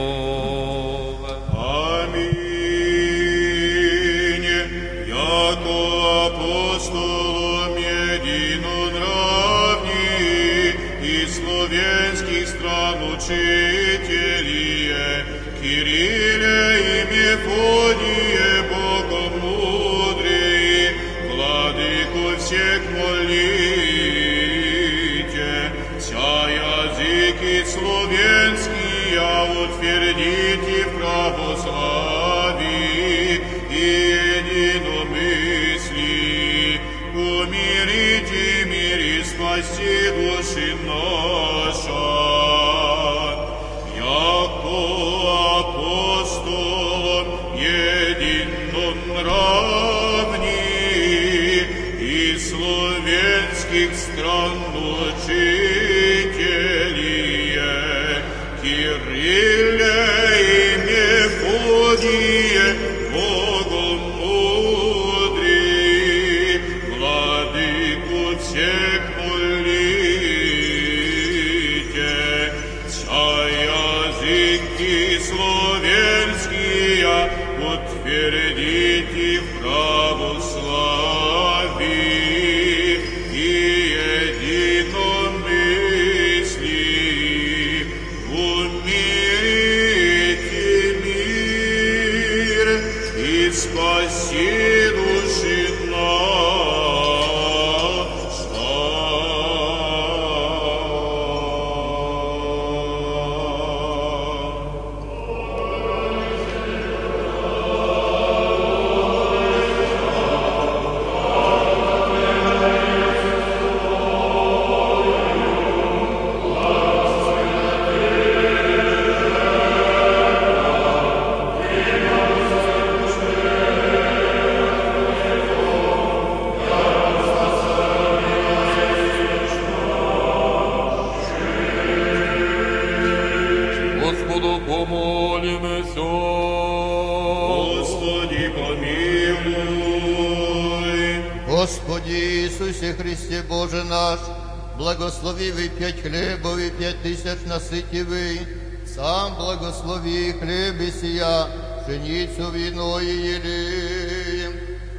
благослови 145.27 145.51
вы 145.51 145.69
пять 145.69 146.01
хлебов 146.01 146.59
и 146.59 146.71
пять 146.71 147.03
тысяч 147.03 147.41
насытивый, 147.47 148.47
сам 148.87 149.35
благослови 149.35 150.33
хлеб 150.33 150.81
и 150.81 150.93
сия, 150.93 151.49
пшеницу, 151.83 152.51
вино 152.53 153.01
и 153.01 153.07
елеем, 153.07 154.53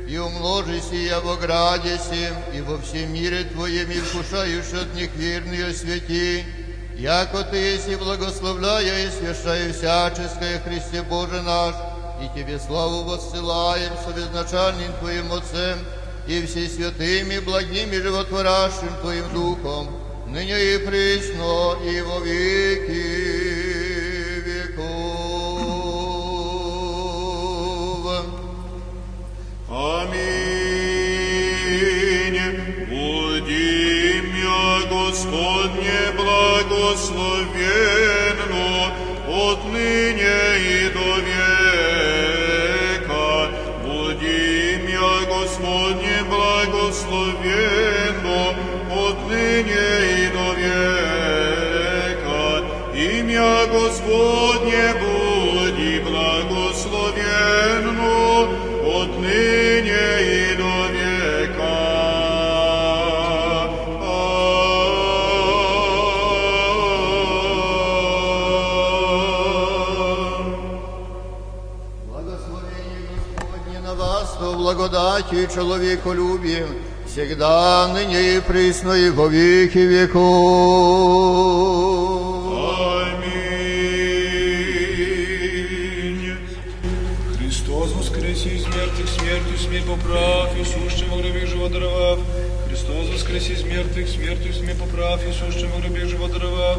и 0.05 0.17
умножи 0.17 0.81
сия 0.81 1.21
во 1.21 1.37
граде 1.37 1.97
сем, 1.97 2.35
и 2.53 2.59
во 2.59 2.77
всем 2.79 3.13
мире 3.13 3.45
Твоем, 3.45 3.89
и 3.91 3.99
вкушаешь 4.01 4.73
от 4.73 4.93
них 4.93 5.09
верные 5.15 5.71
святи, 5.73 6.43
яко 6.97 7.45
Ты 7.49 7.55
есть 7.55 7.87
и 7.87 7.95
благословляя 7.95 9.07
и 9.07 9.09
свящая 9.09 9.71
всяческое 9.71 10.59
Христе 10.59 11.01
Боже 11.03 11.41
наш, 11.43 11.75
и 12.21 12.37
Тебе 12.37 12.59
славу 12.59 13.03
воссылаем 13.03 13.93
со 14.05 14.11
безначальным 14.11 14.91
Твоим 14.99 15.31
Отцем, 15.31 15.79
и 16.27 16.45
все 16.45 16.67
святыми, 16.67 17.39
благими, 17.39 17.97
животворящим 17.97 18.89
Твоим 19.01 19.33
Духом, 19.33 19.96
ныне 20.38 20.74
и 20.74 20.78
присно, 20.78 21.76
и 21.84 22.00
во 22.00 22.20
веки 22.20 23.27
человеколюбием, 75.58 76.68
всегда, 77.04 77.88
ныне 77.88 78.36
и 78.36 78.40
присно, 78.40 78.92
и 78.92 79.10
во 79.10 79.26
веки 79.26 79.78
веков. 79.78 80.22
Аминь. 83.10 83.48
Христос 87.36 87.90
воскресе 87.92 88.50
из 88.50 88.66
мертвых, 88.66 89.08
смертью 89.08 89.58
смерть 89.58 89.84
поправ, 89.84 90.56
и 90.56 90.64
сущим 90.64 91.10
во 91.10 91.16
гробе 91.16 91.44
живот 91.44 91.72
даровав. 91.72 92.20
Христос 92.68 93.08
воскресе 93.12 93.54
из 93.54 93.64
мертвых, 93.64 94.08
смертью 94.08 94.54
смерть 94.54 94.78
поправ, 94.78 95.20
и 95.26 95.32
сущим 95.32 95.72
во 95.72 95.80
гробе 95.80 96.06
живот 96.06 96.32
даровав. 96.32 96.78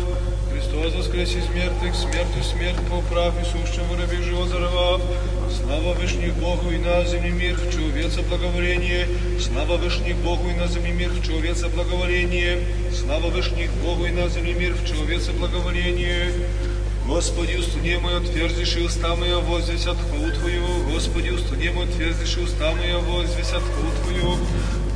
Христос 0.54 0.96
воскресе 0.96 1.40
из 1.40 1.50
мертвых, 1.50 1.94
смертью 1.96 2.44
смерть 2.44 2.80
поправ, 2.90 3.34
и 3.42 3.44
сущим 3.44 3.84
во 3.90 3.96
гробе 3.98 4.22
живот 4.22 4.50
даровав. 4.50 5.02
Слава 5.70 5.94
Вышних 5.94 6.34
Богу 6.34 6.72
и 6.72 6.80
на 6.80 7.06
земле 7.06 7.30
мир, 7.30 7.56
в 7.56 7.72
человеца 7.72 8.24
благоволение. 8.24 9.08
Слава 9.40 9.78
Вышних 9.78 10.16
Богу 10.16 10.50
и 10.50 10.56
на 10.56 10.66
земле 10.66 10.94
мир, 10.94 11.12
в 11.12 11.24
человеца 11.24 11.70
благоволение. 11.70 12.64
Слава 12.92 13.28
Вышних 13.28 13.70
Богу 13.84 14.08
и 14.08 14.10
на 14.10 14.28
земле 14.30 14.56
мир, 14.56 14.74
в 14.74 14.84
человеца 14.88 15.32
благоволение. 15.32 16.34
Господи, 17.06 17.56
устуди 17.58 17.98
мой, 17.98 18.18
отверзишь 18.18 18.78
и 18.78 18.82
уста 18.82 19.16
моя, 19.16 19.38
возвесят 19.38 19.98
хвалу 19.98 20.32
Твою. 20.32 20.66
Господи, 20.92 21.30
устуди 21.30 21.70
мой, 21.70 21.86
отверзишь 21.86 22.38
и 22.38 22.40
уста 22.40 22.74
моя, 22.74 22.98
возвесят 22.98 23.62
хвалу 23.62 23.92
Твою. 24.02 24.38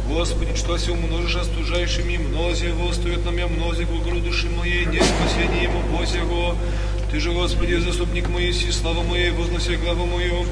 Господи, 0.10 0.56
что 0.56 0.76
си 0.80 0.90
умножишь 0.90 1.36
остужающими, 1.36 2.18
мнози 2.18 2.66
его 2.66 2.92
стоит 2.94 3.24
на 3.26 3.30
меня 3.30 3.48
мнози 3.48 3.84
гру 3.84 4.20
души 4.20 4.50
моей, 4.50 4.86
не 4.88 5.00
спасение 5.00 5.64
ему 5.64 5.82
Бозего. 5.96 6.56
Ты 7.14 7.20
же, 7.20 7.32
Господи, 7.32 7.76
заступник 7.76 8.28
мой, 8.28 8.52
си 8.52 8.72
слава 8.72 9.04
моей, 9.04 9.30
вознося 9.30 9.78
главу 9.78 10.08
мою. 10.08 10.48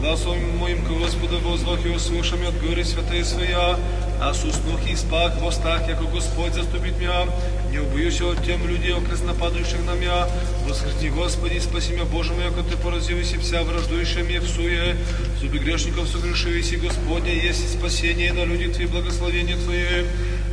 Гласом 0.00 0.38
моим 0.58 0.84
к 0.84 0.88
Господу 0.88 1.40
возвах 1.40 1.84
и 1.84 1.88
услышам 1.88 2.38
от 2.46 2.56
горы 2.62 2.84
святые 2.84 3.24
своя. 3.24 3.76
А 4.20 4.32
с 4.32 4.44
уснух 4.44 4.78
и 4.88 4.94
спах 4.94 5.36
в 5.40 5.44
остах, 5.44 5.88
яко 5.88 6.04
Господь 6.04 6.54
заступит 6.54 7.00
меня. 7.00 7.26
Не 7.72 7.80
убоюсь 7.80 8.20
от 8.20 8.46
тем 8.46 8.64
людей, 8.64 8.94
окресно 8.94 9.34
падающих 9.34 9.84
на 9.84 9.94
меня. 9.96 10.28
Восхрани, 10.68 11.10
Господи, 11.10 11.58
спаси 11.58 11.94
меня, 11.94 12.04
Боже 12.04 12.32
мой, 12.32 12.44
яко 12.44 12.62
Ты 12.62 12.76
поразилась 12.76 13.32
и 13.32 13.38
вся 13.38 13.64
враждующая 13.64 14.22
мне 14.22 14.38
в 14.38 14.46
суе. 14.46 14.96
Зубы 15.40 15.58
грешников 15.58 16.06
согрешились, 16.06 16.70
и 16.70 16.76
Господне 16.76 17.34
есть 17.34 17.76
спасение 17.76 18.32
на 18.32 18.44
люди 18.44 18.68
Твои, 18.68 18.86
благословение 18.86 19.56
Твое. 19.56 20.06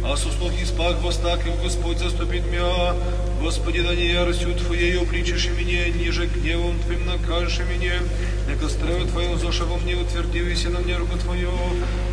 А 0.03 0.17
с 0.17 0.25
уснух 0.25 0.59
и 0.59 0.65
спах 0.65 0.99
в 1.03 1.05
остах, 1.05 1.45
яко 1.45 1.61
Господь 1.61 1.99
заступит 1.99 2.47
меня. 2.47 2.95
Господи, 3.41 3.81
да 3.81 3.95
не 3.95 4.07
яростью 4.07 4.55
Твоей 4.55 4.99
обличишь 4.99 5.49
меня, 5.57 5.87
ниже 5.89 6.27
гневом 6.27 6.79
Твоим 6.79 7.05
накажешь 7.05 7.59
меня. 7.59 7.93
Яко 8.49 8.69
строю 8.69 9.05
Твоим 9.07 9.37
зоша 9.39 9.65
во 9.65 9.77
мне 9.77 9.95
утвердились 9.95 10.65
на 10.65 10.79
мне 10.79 10.97
руку 10.97 11.17
Твою. 11.17 11.51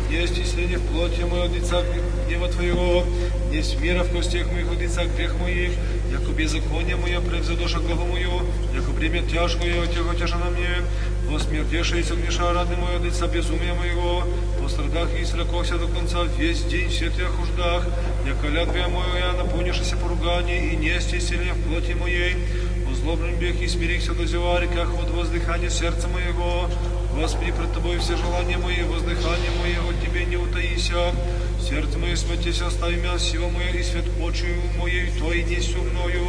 Не 0.09 0.25
стеснение 0.27 0.77
в 0.77 0.85
плоти 0.87 1.21
моего 1.21 1.53
лица 1.53 1.83
гнева 2.27 2.47
Твоего, 2.47 3.05
не 3.51 3.81
мира 3.81 4.03
в 4.03 4.11
костях 4.11 4.51
моих 4.51 4.71
лица 4.79 5.05
грех 5.05 5.35
моих, 5.39 5.71
яко 6.11 6.31
беззаконие 6.31 6.95
мое 6.95 7.19
превзадоша 7.21 7.79
главу 7.79 8.05
мою, 8.05 8.41
яко 8.73 8.91
бремя 8.91 9.21
тяжкое 9.21 9.85
тяго 9.87 10.15
тяжа 10.15 10.37
на 10.37 10.49
мне, 10.49 10.81
восмертешися 11.29 12.15
греша 12.15 12.53
рады 12.53 12.75
мое 12.75 12.99
лица 12.99 13.27
безумия 13.27 13.73
моего, 13.75 14.23
пострадать 14.61 14.99
страх 14.99 15.21
и 15.21 15.25
срокохся 15.25 15.77
до 15.77 15.87
конца 15.87 16.23
весь 16.37 16.63
день 16.63 16.89
в 16.89 16.93
светлых 16.93 17.29
хуждах, 17.29 17.85
яко 18.27 18.47
лятвия 18.47 18.87
моя, 18.87 19.33
наполнившися 19.33 19.95
поругание 19.95 20.73
и 20.73 20.77
нести 20.77 21.19
сильнее 21.19 21.53
в 21.53 21.63
плоти 21.63 21.93
моей, 21.93 22.35
озлобным 22.91 23.35
бег 23.35 23.61
и 23.61 23.67
смирихся 23.67 24.13
до 24.13 24.25
зевариках 24.25 24.93
от 24.93 25.09
воздыхания 25.11 25.69
сердца 25.69 26.07
моего, 26.07 26.69
Господи, 27.15 27.51
пред 27.51 27.73
Тобой 27.73 27.97
все 27.99 28.15
желания 28.17 28.57
мои, 28.57 28.83
воздыхания 28.83 29.51
мои 29.61 29.73
от 29.73 30.01
Тебе 30.01 30.25
не 30.25 30.37
утаися. 30.37 31.11
Сердце 31.61 31.97
мое 31.97 32.15
смятись, 32.15 32.61
остави 32.61 32.95
меня, 32.95 33.19
сила 33.19 33.49
моя 33.49 33.71
и 33.71 33.83
свет 33.83 34.05
очию 34.21 34.61
моей, 34.77 35.11
Твои 35.11 35.43
несть 35.43 35.75
мною. 35.75 36.27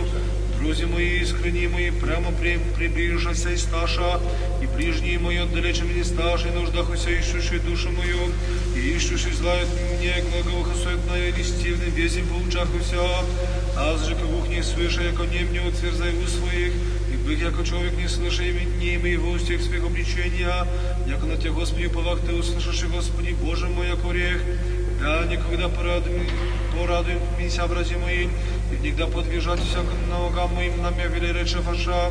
Друзі 0.59 0.85
мої, 0.85 1.21
искренні 1.21 1.67
мої, 1.67 1.91
прямо 1.91 2.31
при, 2.39 2.59
приближася 2.77 3.49
і 3.49 3.57
сташа, 3.57 4.19
і 4.63 4.67
ближние 4.77 5.19
мои 5.19 5.39
отдалече 5.39 5.83
мені 5.83 6.03
стаж, 6.03 6.45
и 6.45 6.59
нуждах 6.59 6.89
уся 6.89 7.09
ищущий 7.09 7.59
душу 7.59 7.89
мою, 7.91 8.31
и 8.75 8.79
ищущий 8.97 9.33
злает 9.33 9.67
мне, 9.99 10.23
глаголха 10.31 10.75
суетная 10.83 11.29
и 11.29 11.31
листивным 11.39 11.91
везем 11.95 12.25
по 12.27 12.35
лучах 12.35 12.67
уся, 12.81 13.23
аз 13.77 14.07
же 14.07 14.15
как 14.15 14.49
не 14.49 14.63
слыша, 14.63 15.01
яко 15.03 15.23
не 15.23 15.39
мне 15.39 15.61
утверзай 15.61 16.13
у 16.13 16.27
своих, 16.27 16.73
и 17.13 17.17
бых, 17.25 17.41
яко 17.41 17.63
человек 17.63 17.93
не 17.97 18.07
слыша 18.07 18.43
не 18.81 18.95
имей 18.95 19.17
в 19.17 19.29
устях 19.29 19.61
своих 19.61 19.83
обличения, 19.83 20.67
яко 21.07 21.25
на 21.25 21.37
Тебя, 21.37 21.51
Господи, 21.51 21.87
повах 21.87 22.19
Ты 22.21 22.33
услышишь, 22.33 22.83
Господи, 22.85 23.35
Боже 23.43 23.67
мой, 23.67 23.87
яко 23.87 24.09
орех, 24.09 24.41
да 25.00 25.24
никогда 25.24 25.68
порадуй, 25.68 26.28
порадуй 26.76 27.14
меня, 27.38 27.66
братья 27.66 27.96
мои, 27.98 28.24
и 28.24 28.76
никогда 28.82 29.06
подвижать 29.06 29.60
всяко 29.60 29.94
ногам 30.10 30.54
моим 30.54 30.82
на 30.82 30.90
меня 30.90 31.06
вели 31.06 31.32
рече 31.32 31.58
ваша. 31.58 32.10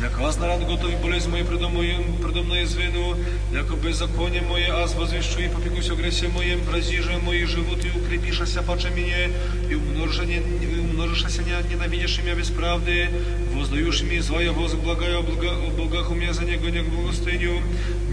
Яко 0.00 0.26
аз 0.26 0.38
нарад 0.38 0.64
готови 0.64 0.96
болезнь 1.02 1.28
мои 1.28 1.42
предо, 1.42 1.68
мной 1.68 2.64
извину, 2.64 3.16
яко 3.52 3.74
беззаконие 3.74 4.42
мое 4.42 4.72
аз 4.72 4.94
возвещу 4.94 5.40
и 5.40 5.48
попекусь 5.48 5.90
о 5.90 5.96
гресе 5.96 6.28
моем, 6.28 6.60
разиже 6.72 7.18
мои 7.18 7.44
живут 7.44 7.84
и 7.84 7.88
укрепишася 7.88 8.62
паче 8.62 8.90
мне, 8.90 9.30
и 9.68 9.74
умножишься 9.74 11.42
ненавидишь 11.42 12.20
меня 12.22 12.34
без 12.36 12.48
правды, 12.48 13.08
воздаешь 13.52 14.02
мне 14.02 14.22
звая 14.22 14.52
воз 14.52 14.74
благая 14.74 15.18
о 15.18 15.22
благах 15.22 16.10
у 16.10 16.14
меня 16.14 16.32
за 16.32 16.44
него 16.44 16.68
не 16.68 16.82
благостыню. 16.82 17.60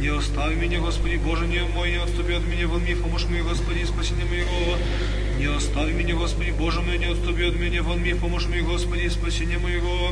Не 0.06 0.12
остави 0.12 0.56
меня, 0.56 0.80
Господи, 0.82 1.16
Боже, 1.16 1.48
не 1.48 1.64
мой, 1.64 1.90
не 1.90 1.98
отступи 1.98 2.34
от 2.34 2.46
меня, 2.46 2.68
вон 2.68 2.82
мне, 2.84 2.96
помощь 2.96 3.24
мой, 3.24 3.42
Господи, 3.42 3.86
спасение 3.86 4.26
моего. 4.26 4.78
Не 5.40 5.46
остави 5.46 5.94
меня, 5.94 6.14
Господи, 6.14 6.52
Боже 6.52 6.80
мой, 6.82 7.00
не 7.00 7.06
отступи 7.06 7.44
от 7.44 7.56
меня, 7.56 7.82
вон 7.82 8.02
мне, 8.02 8.14
помощь 8.14 8.46
мой, 8.46 8.62
Господи, 8.62 9.08
спасение 9.08 9.58
моего. 9.58 10.12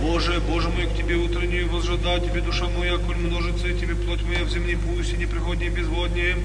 Боже, 0.00 0.40
Боже 0.48 0.68
мой, 0.68 0.86
к 0.86 0.96
Тебе 0.96 1.16
утреннюю 1.16 1.68
возжада, 1.70 2.20
Тебе 2.20 2.40
душа 2.40 2.68
моя, 2.68 2.98
коль 2.98 3.16
множится, 3.16 3.66
и 3.66 3.76
Тебе 3.76 3.96
плоть 3.96 4.22
моя 4.22 4.44
в 4.44 4.50
земле 4.50 4.78
пусть, 4.78 5.14
и 5.14 5.16
неприходнее 5.16 5.70
безводнее. 5.70 6.36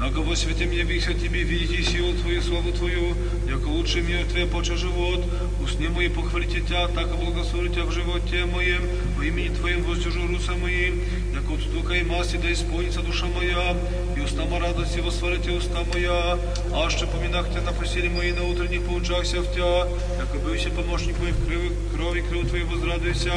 Так 0.00 0.16
во 0.16 0.34
свете 0.34 0.64
мне 0.64 0.82
вихся 0.82 1.12
Тебе 1.12 1.42
видеть 1.42 1.72
и 1.72 1.82
силу 1.82 2.14
Твою, 2.14 2.40
славу 2.40 2.72
Твою, 2.72 3.14
яко 3.46 3.68
лучше 3.68 4.00
мне 4.00 4.24
Твое 4.24 4.46
поча 4.46 4.74
живот. 4.74 5.22
Усне 5.62 5.90
мои 5.90 6.08
похвалите 6.08 6.60
Тебя, 6.60 6.88
так 6.88 7.12
и 7.12 7.16
благословите 7.22 7.74
Тебя 7.74 7.84
в 7.84 7.92
животе 7.92 8.46
моем, 8.46 8.82
во 9.18 9.24
имени 9.24 9.54
Твоем 9.54 9.82
воздержу 9.82 10.26
руса 10.26 10.54
мои, 10.54 10.86
яко 10.86 11.00
от 11.54 11.60
стука 11.60 11.94
и 11.94 12.02
масти 12.02 12.36
да 12.36 12.52
исполнится 12.52 13.00
душа 13.00 13.26
моя, 13.26 13.76
и 14.16 14.20
устама 14.20 14.60
радости 14.60 15.00
восварите 15.00 15.50
уста 15.50 15.84
моя, 15.92 16.38
а 16.72 16.90
ще 16.90 17.06
поминах 17.06 17.50
Тебя 17.50 17.62
на 17.62 17.72
постели 17.72 18.08
моей 18.08 18.32
на 18.32 18.44
утренних 18.44 18.82
поучахся 18.84 19.40
в 19.40 19.52
Тебя, 19.52 19.86
яко 20.18 20.38
бывся 20.44 20.70
помощник 20.70 21.18
мой 21.18 21.32
в 21.32 21.46
крови, 21.46 21.70
крови 21.94 22.24
крыл 22.28 22.44
Твоей 22.44 22.64
возрадуйся, 22.64 23.32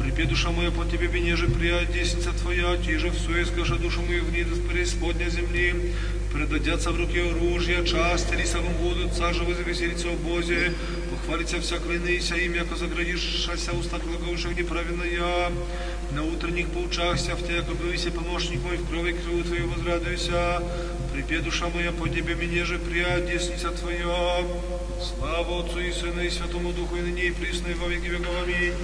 припе 0.00 0.24
душа 0.24 0.50
моя 0.50 0.70
по 0.70 0.84
Тебе 0.84 1.06
бенеже 1.06 1.48
прият 1.48 1.92
десница 1.92 2.32
Твоя, 2.32 2.76
тиже 2.76 3.10
в 3.10 3.18
суе 3.18 3.46
скажа 3.46 3.76
душу 3.76 4.02
мою 4.02 4.24
в 4.24 4.32
низ 4.32 4.46
преисподня 4.70 5.28
земли, 5.28 5.92
предадятся 6.32 6.90
в 6.90 6.96
руки 6.96 7.18
оружия, 7.18 7.84
части 7.84 8.34
лисовым 8.34 8.72
будут, 8.74 9.14
царже 9.14 9.44
возвеселиться 9.44 10.08
о 10.08 10.16
Бозе, 10.16 10.72
похвалится 11.10 11.60
вся 11.60 11.78
клянися 11.78 12.36
им, 12.36 12.54
яко 12.54 12.76
заградишься 12.76 13.72
уста 13.72 13.98
глаголших 13.98 14.56
неправедная, 14.56 15.50
на 16.12 16.24
утренних 16.24 16.68
поучахся 16.68 17.36
в 17.36 17.42
Тебя, 17.42 17.56
яко 17.56 17.74
помощник 18.14 18.62
мой 18.62 18.76
в 18.76 18.88
крови 18.88 19.12
крылу 19.12 19.42
Твою 19.42 19.68
возрадуйся, 19.68 20.62
припе 21.12 21.40
душа 21.40 21.68
моя 21.68 21.92
по 21.92 22.08
Тебе 22.08 22.34
бенеже 22.34 22.78
прият 22.78 23.26
десница 23.26 23.70
Твоя, 23.70 24.44
слава 25.02 25.60
Отцу 25.60 25.80
и 25.80 25.92
Сыну 25.92 26.22
и 26.22 26.30
Святому 26.30 26.72
Духу 26.72 26.96
и 26.96 27.00
ныне 27.00 27.24
и 27.24 27.30
присно 27.30 27.68
и 27.68 27.74
во 27.74 27.88
веки 27.88 28.06
веков. 28.06 28.34
Аминь. 28.42 28.74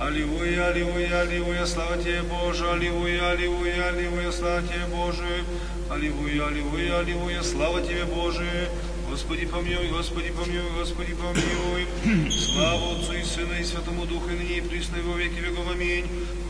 Аллилуйя, 0.00 0.68
аллилуйя, 0.68 1.20
аллилуйя, 1.20 1.66
слава 1.66 1.96
Тебе, 1.96 2.22
Боже, 2.22 2.68
аллилуйя, 2.68 3.30
аллилуйя, 3.30 3.88
аллилуйя, 3.88 4.32
слава 4.32 4.62
Тебе, 4.62 4.86
Боже, 4.90 5.44
аллилуйя, 5.88 6.46
аллилуйя, 6.48 6.98
аллилуйя, 6.98 7.42
слава 7.42 7.80
Тебе, 7.80 8.04
Боже, 8.04 8.68
Господи 9.08 9.46
помилуй, 9.46 9.88
Господи 9.88 10.32
помилуй, 10.32 10.72
Господи 10.76 11.14
помилуй. 11.14 11.86
Слава 12.30 12.98
Отцу 12.98 13.12
и 13.12 13.22
Сыну 13.22 13.54
и 13.60 13.62
Святому 13.62 14.06
Духу, 14.06 14.28
и 14.30 14.32
ныне 14.32 14.58
и 14.58 14.60
присно 14.60 14.96
и 14.96 15.02
во 15.02 15.16
веки 15.16 15.38
веков. 15.38 15.70
Аминь. 15.70 16.06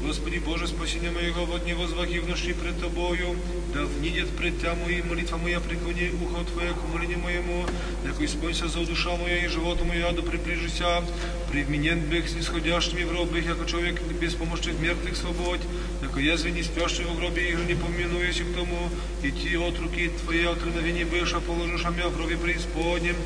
Господи 0.07 0.37
Боже, 0.37 0.67
спасение 0.67 1.11
моего, 1.11 1.47
вот 1.47 1.65
не 1.65 1.73
возвахи 1.73 2.19
в 2.19 2.27
пред 2.27 2.79
Тобою, 2.79 3.37
да 3.73 3.87
внидет 3.87 4.29
пред 4.37 4.61
Тя 4.61 4.75
мои 4.75 5.01
молитва 5.01 5.39
моя, 5.39 5.61
преклони 5.61 6.11
ухо 6.23 6.45
Твое 6.45 6.75
к 6.75 6.93
молению 6.93 7.21
моему, 7.21 7.65
яко 8.05 8.23
исполнится 8.23 8.69
за 8.69 8.85
душа 8.85 9.17
моя 9.17 9.43
и 9.43 9.49
живота 9.49 9.83
моя, 9.85 10.13
да 10.13 10.21
приближися, 10.21 11.03
привменен 11.51 12.01
бег 12.01 12.29
снисходящими 12.29 13.05
в 13.05 13.13
роб 13.13 13.33
бег, 13.33 13.47
яко 13.47 13.65
человек 13.65 14.03
без 14.21 14.35
помощи 14.35 14.75
мертвых 14.79 15.17
свободь, 15.17 15.63
яко 16.03 16.21
язве 16.21 16.51
не 16.51 16.63
спящий 16.63 17.05
в 17.05 17.17
гробе, 17.17 17.53
и 17.53 17.55
не 17.55 17.75
поминуясь 17.75 18.41
к 18.41 18.55
тому, 18.55 18.91
и 19.23 19.31
ти 19.31 19.57
от 19.57 19.79
руки 19.79 20.11
Твоей 20.23 20.49
откровения 20.49 21.07
быша 21.07 21.41
положишь 21.41 21.85
мя 21.97 22.09
в 22.09 22.17
гробе 22.17 22.37
преисподнем, 22.37 23.17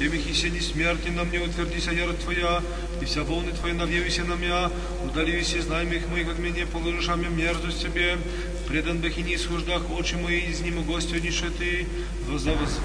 Тебе 0.00 0.16
хисени 0.16 0.60
смерти 0.60 1.10
на 1.10 1.24
мне 1.24 1.40
утвердися 1.40 1.92
ярость 1.92 2.20
Твоя, 2.20 2.62
и 3.02 3.04
вся 3.04 3.22
волны 3.22 3.52
Твои 3.52 3.74
навьявися 3.74 4.24
на 4.24 4.34
меня, 4.34 4.70
удали 5.04 5.38
все 5.42 5.60
знаемых 5.60 6.08
моих 6.08 6.30
от 6.30 6.38
меня, 6.38 6.66
положишь 6.72 7.08
мне 7.08 7.28
мерзость 7.28 7.82
Тебе, 7.82 8.16
предан 8.70 9.00
бэх 9.00 9.18
и 9.18 9.22
не 9.22 9.36
схождах, 9.36 9.90
очи 9.90 10.14
мои 10.14 10.42
из 10.42 10.60
ним 10.60 10.84
гостюнише 10.84 11.50
Ты, 11.58 11.86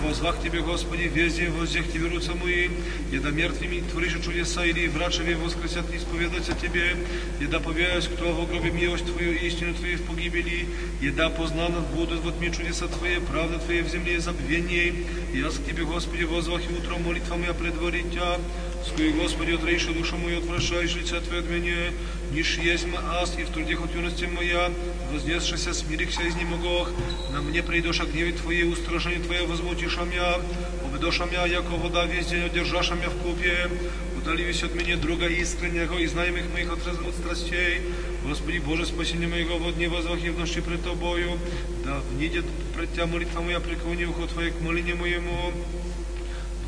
возвах 0.01 0.41
Тебе, 0.41 0.61
Господи, 0.61 1.03
везде, 1.03 1.49
воздех 1.49 1.91
Тебе 1.93 2.07
руца 2.07 2.33
мои, 2.33 2.69
еда 3.11 3.29
мертвыми 3.29 3.83
творишь 3.91 4.17
чудеса, 4.25 4.65
или 4.65 4.87
врачеве 4.87 5.35
воскресят 5.35 5.93
исповедаться 5.93 6.53
Тебе, 6.53 6.97
еда 7.39 7.59
повеясь, 7.59 8.07
кто 8.07 8.33
в 8.33 8.49
гробе 8.49 8.71
милость 8.71 9.05
Твою, 9.05 9.33
истину 9.33 9.75
Твою 9.75 9.99
в 9.99 10.01
погибели, 10.01 10.65
еда 11.01 11.29
познана 11.29 11.81
будут 11.81 12.21
вот 12.21 12.39
мне 12.39 12.51
чудеса 12.51 12.87
Твои, 12.87 13.19
правда 13.19 13.59
Твоя 13.59 13.83
в 13.83 13.87
земле 13.89 14.19
забвение, 14.19 14.91
я 15.35 15.49
к 15.49 15.65
Тебе, 15.67 15.83
Господи, 15.83 16.23
возвах 16.23 16.61
и 16.67 16.73
утром 16.73 17.03
молитва 17.03 17.35
моя 17.35 17.53
предварить 17.53 18.11
Тя, 18.11 18.39
Ской, 18.85 19.11
Господи, 19.13 19.51
отрейши 19.51 19.93
душу 19.93 20.15
мою, 20.17 20.39
отвращаешь 20.39 20.95
лица 20.95 21.19
Твое 21.19 21.41
от 21.41 21.49
меня, 21.49 21.91
ниш 22.31 22.57
есть 22.57 22.85
аз, 23.11 23.37
и 23.37 23.43
в 23.43 23.49
труде 23.49 23.75
от 23.75 23.93
юности 23.93 24.25
моя, 24.25 24.71
вознесшися, 25.11 25.73
смирихся 25.73 26.21
из 26.21 26.35
немогох, 26.35 26.91
на 27.33 27.41
мне 27.41 27.63
придешь 27.63 27.99
о 27.99 28.05
гневе 28.05 28.33
Твоей, 28.33 28.63
устражение 28.63 29.19
Твое 29.19 29.45
возмутишь 29.47 29.97
мя, 29.97 30.39
обедош 30.85 31.19
мя, 31.31 31.45
яко 31.45 31.71
вода 31.71 32.05
весь 32.05 32.27
день 32.27 32.43
одержашь 32.43 32.91
мя 32.91 33.09
в 33.09 33.17
купе, 33.23 33.69
удались 34.17 34.63
от 34.63 34.75
меня 34.75 34.97
друга 34.97 35.27
искреннего 35.27 35.97
и 35.97 36.05
знаемых 36.05 36.51
моих 36.53 36.71
от 36.71 36.79
страстей, 36.79 37.81
Господи 38.23 38.59
Боже, 38.59 38.85
спасение 38.85 39.27
моего, 39.27 39.57
вот 39.57 39.77
не 39.77 39.87
возвахи 39.87 40.29
в 40.29 40.39
ночи 40.39 40.61
пред 40.61 40.83
Тобою, 40.83 41.39
да 41.83 41.99
внидет 42.11 42.45
пред 42.75 42.93
Тя 42.95 43.05
молитва 43.05 43.41
моя, 43.41 43.59
преклони 43.59 44.05
ухо 44.05 44.27
Твое 44.27 44.51
к 44.51 44.61
молению 44.61 44.97
моему, 44.97 45.53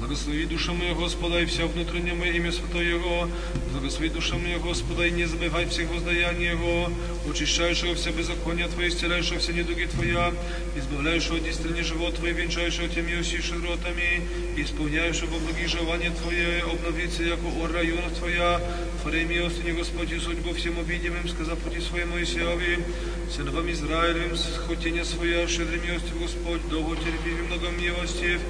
Благослови 0.07 0.47
душа 0.47 0.73
моя 0.73 0.95
Господа 0.95 1.41
и 1.41 1.47
вся 1.47 1.65
внутреннее 1.65 2.15
мое 2.15 2.33
имя 2.33 2.51
Святое 2.51 2.83
Его. 2.83 3.29
Благослови 3.71 4.09
душа 4.09 4.35
моя 4.37 4.59
Господа 4.59 5.07
и 5.07 5.13
не 5.13 5.27
забывай 5.27 5.65
всех 5.67 5.91
воздаяний 5.91 6.51
Его, 6.51 6.91
очищающего 7.31 7.95
все 7.95 8.11
беззакония 8.11 8.67
Твои, 8.67 8.89
исцеляющего 8.89 9.39
все 9.39 9.53
недуги 9.53 9.85
Твоя, 9.85 10.33
избавляющего 10.77 11.37
от 11.37 11.45
действительный 11.45 11.85
живот 11.85 12.17
Твой, 12.17 12.33
венчающего 12.33 12.89
теми 12.89 13.13
и 13.13 13.23
широтами, 13.23 14.27
исполняющего 14.57 15.39
благие 15.39 15.69
желания 15.69 16.11
Твои, 16.11 16.61
обновиться, 16.61 17.23
яко 17.23 17.47
ор 17.63 17.71
районов 17.71 18.13
Твоя, 18.19 18.61
творей 19.03 19.25
милостыни 19.25 19.71
Господи, 19.71 20.19
судьбу 20.19 20.53
всем 20.53 20.81
обидимым, 20.81 21.29
сказав 21.29 21.61
пути 21.61 21.81
своему 21.81 22.15
Моисееве, 22.15 22.85
сыновам 23.31 23.71
Израилевым, 23.71 24.37
схотение 24.37 25.05
Своя, 25.05 25.47
щедрой 25.47 25.79
милостью 25.79 26.19
Господь, 26.21 26.69
долго 26.69 26.97
терпи 26.97 27.31
и 27.31 27.43
много 27.47 27.69
милостив, 27.71 28.41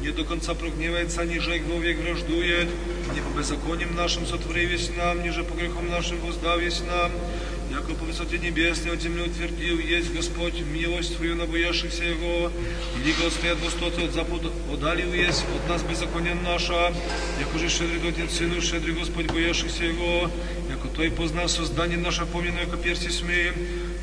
не 0.00 0.10
до 0.12 0.24
конца 0.24 0.54
прогневается, 0.54 1.24
ниже 1.24 1.56
их 1.56 1.64
вовек 1.64 1.98
враждует, 1.98 2.68
не 3.14 3.20
по 3.20 3.36
беззакониям 3.36 3.94
нашим 3.94 4.26
сотвори 4.26 4.66
весь 4.66 4.90
нам, 4.96 5.22
ниже 5.22 5.44
по 5.44 5.54
грехам 5.54 5.88
нашим 5.88 6.18
воздав 6.20 6.60
весь 6.60 6.80
нам, 6.80 7.12
яко 7.70 7.94
по 7.94 8.04
высоте 8.04 8.38
небесной 8.38 8.94
от 8.94 9.02
земли 9.02 9.22
утвердил 9.22 9.78
есть 9.78 10.12
Господь 10.12 10.60
милость 10.60 11.16
Твою 11.16 11.36
на 11.36 11.46
боящихся 11.46 12.04
Его, 12.04 12.50
и 13.04 13.12
Господи 13.22 13.48
от 13.48 13.60
востота 13.60 14.02
от 14.02 14.12
запада 14.12 14.50
отдалил 14.72 15.12
есть 15.12 15.44
от 15.56 15.68
нас 15.68 15.82
беззаконие 15.82 16.34
наша, 16.34 16.94
яко 17.38 17.58
же 17.58 17.68
щедрый 17.68 18.00
Отец 18.08 18.32
Сыну, 18.32 18.60
щедрый 18.60 18.94
Господь 18.94 19.26
боящихся 19.26 19.84
Его, 19.84 20.30
яко 20.70 20.88
Той 20.88 21.10
познал 21.10 21.48
создание 21.48 21.98
наше, 21.98 22.24
помнено, 22.26 22.60
яко 22.60 22.76
перси 22.76 23.08
смеем, 23.08 23.54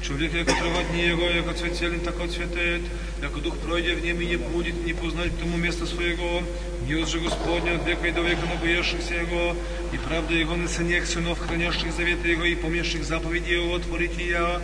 Człowiek 0.08 0.34
jako 0.34 0.52
trawa 0.52 0.84
dni 0.84 1.02
jego, 1.02 1.30
jako 1.30 1.54
cветелен, 1.54 2.00
так 2.00 2.22
отцветает, 2.22 2.82
jako 3.22 3.40
дух 3.40 3.58
пройдя 3.58 3.96
в 3.96 4.06
нем 4.06 4.22
и 4.22 4.26
не 4.26 4.38
будет, 4.38 4.86
не 4.86 4.94
познать 4.94 5.40
тому 5.40 5.58
места 5.58 5.86
своего, 5.86 6.44
милость 6.88 7.12
же 7.12 7.20
Господня 7.20 7.76
от 7.76 7.86
века 7.86 8.08
и 8.08 8.12
до 8.12 8.22
века 8.22 8.46
набоявшихся 8.54 9.14
его, 9.16 9.56
и 9.94 9.98
правда 9.98 10.34
его 10.34 10.56
на 10.56 10.70
сынях 10.70 11.06
сынов, 11.06 11.40
хранящих 11.40 11.92
заветы 11.92 12.30
его 12.30 12.46
и 12.46 12.56
помнящих 12.56 13.04
заповеди 13.04 13.52
его, 13.52 13.80
творите 13.80 14.26
я. 14.30 14.62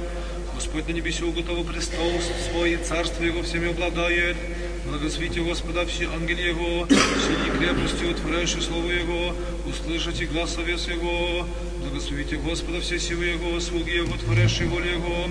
Господь 0.56 0.88
на 0.88 0.94
небесе 0.94 1.26
уготовил 1.26 1.66
престол 1.66 2.12
свой, 2.50 2.74
и 2.74 2.78
царство 2.78 3.24
его 3.24 3.42
всеми 3.42 3.70
обладает. 3.70 4.38
Благословите 4.86 5.42
Господа 5.42 5.86
все 5.86 6.08
ангели 6.10 6.42
Его, 6.42 6.86
все 6.86 7.58
крепости, 7.58 8.04
утворяющие 8.04 8.62
Слово 8.62 8.92
Его, 8.92 9.36
услышите 9.66 10.26
глаз 10.26 10.58
овец 10.58 10.88
Его. 10.88 11.48
Благословите 11.93 12.37
Господа 12.37 12.81
все 12.81 12.99
силы 12.99 13.25
Его, 13.27 13.61
слуги 13.61 13.91
Его, 13.97 14.17
творящие 14.17 14.69
волю 14.69 14.91
Его. 14.91 15.29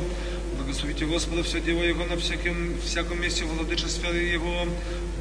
Благословите 0.55 1.05
Господа 1.05 1.43
все 1.43 1.59
дело 1.61 1.81
Его 1.83 2.05
на 2.05 2.17
всяком, 2.17 2.77
всяком 2.83 3.21
месте 3.21 3.45
владычестве 3.45 4.31
Его. 4.31 4.67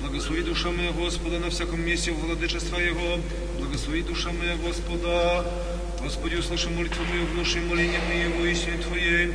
Благослови 0.00 0.42
душа 0.42 0.70
моя 0.70 0.92
Господа 0.92 1.38
на 1.38 1.50
всяком 1.50 1.80
месте 1.80 2.12
владычества 2.12 2.78
Его. 2.78 3.18
Благослови 3.58 4.02
душа 4.02 4.30
моя 4.32 4.56
Господа. 4.56 5.46
Господи, 6.02 6.36
услыши 6.36 6.70
молитву 6.70 7.04
мою, 7.04 7.26
внуши 7.26 7.60
моление 7.60 8.00
моего 8.08 8.44
и 8.44 8.54
силе 8.54 8.78
Твоей. 8.78 9.32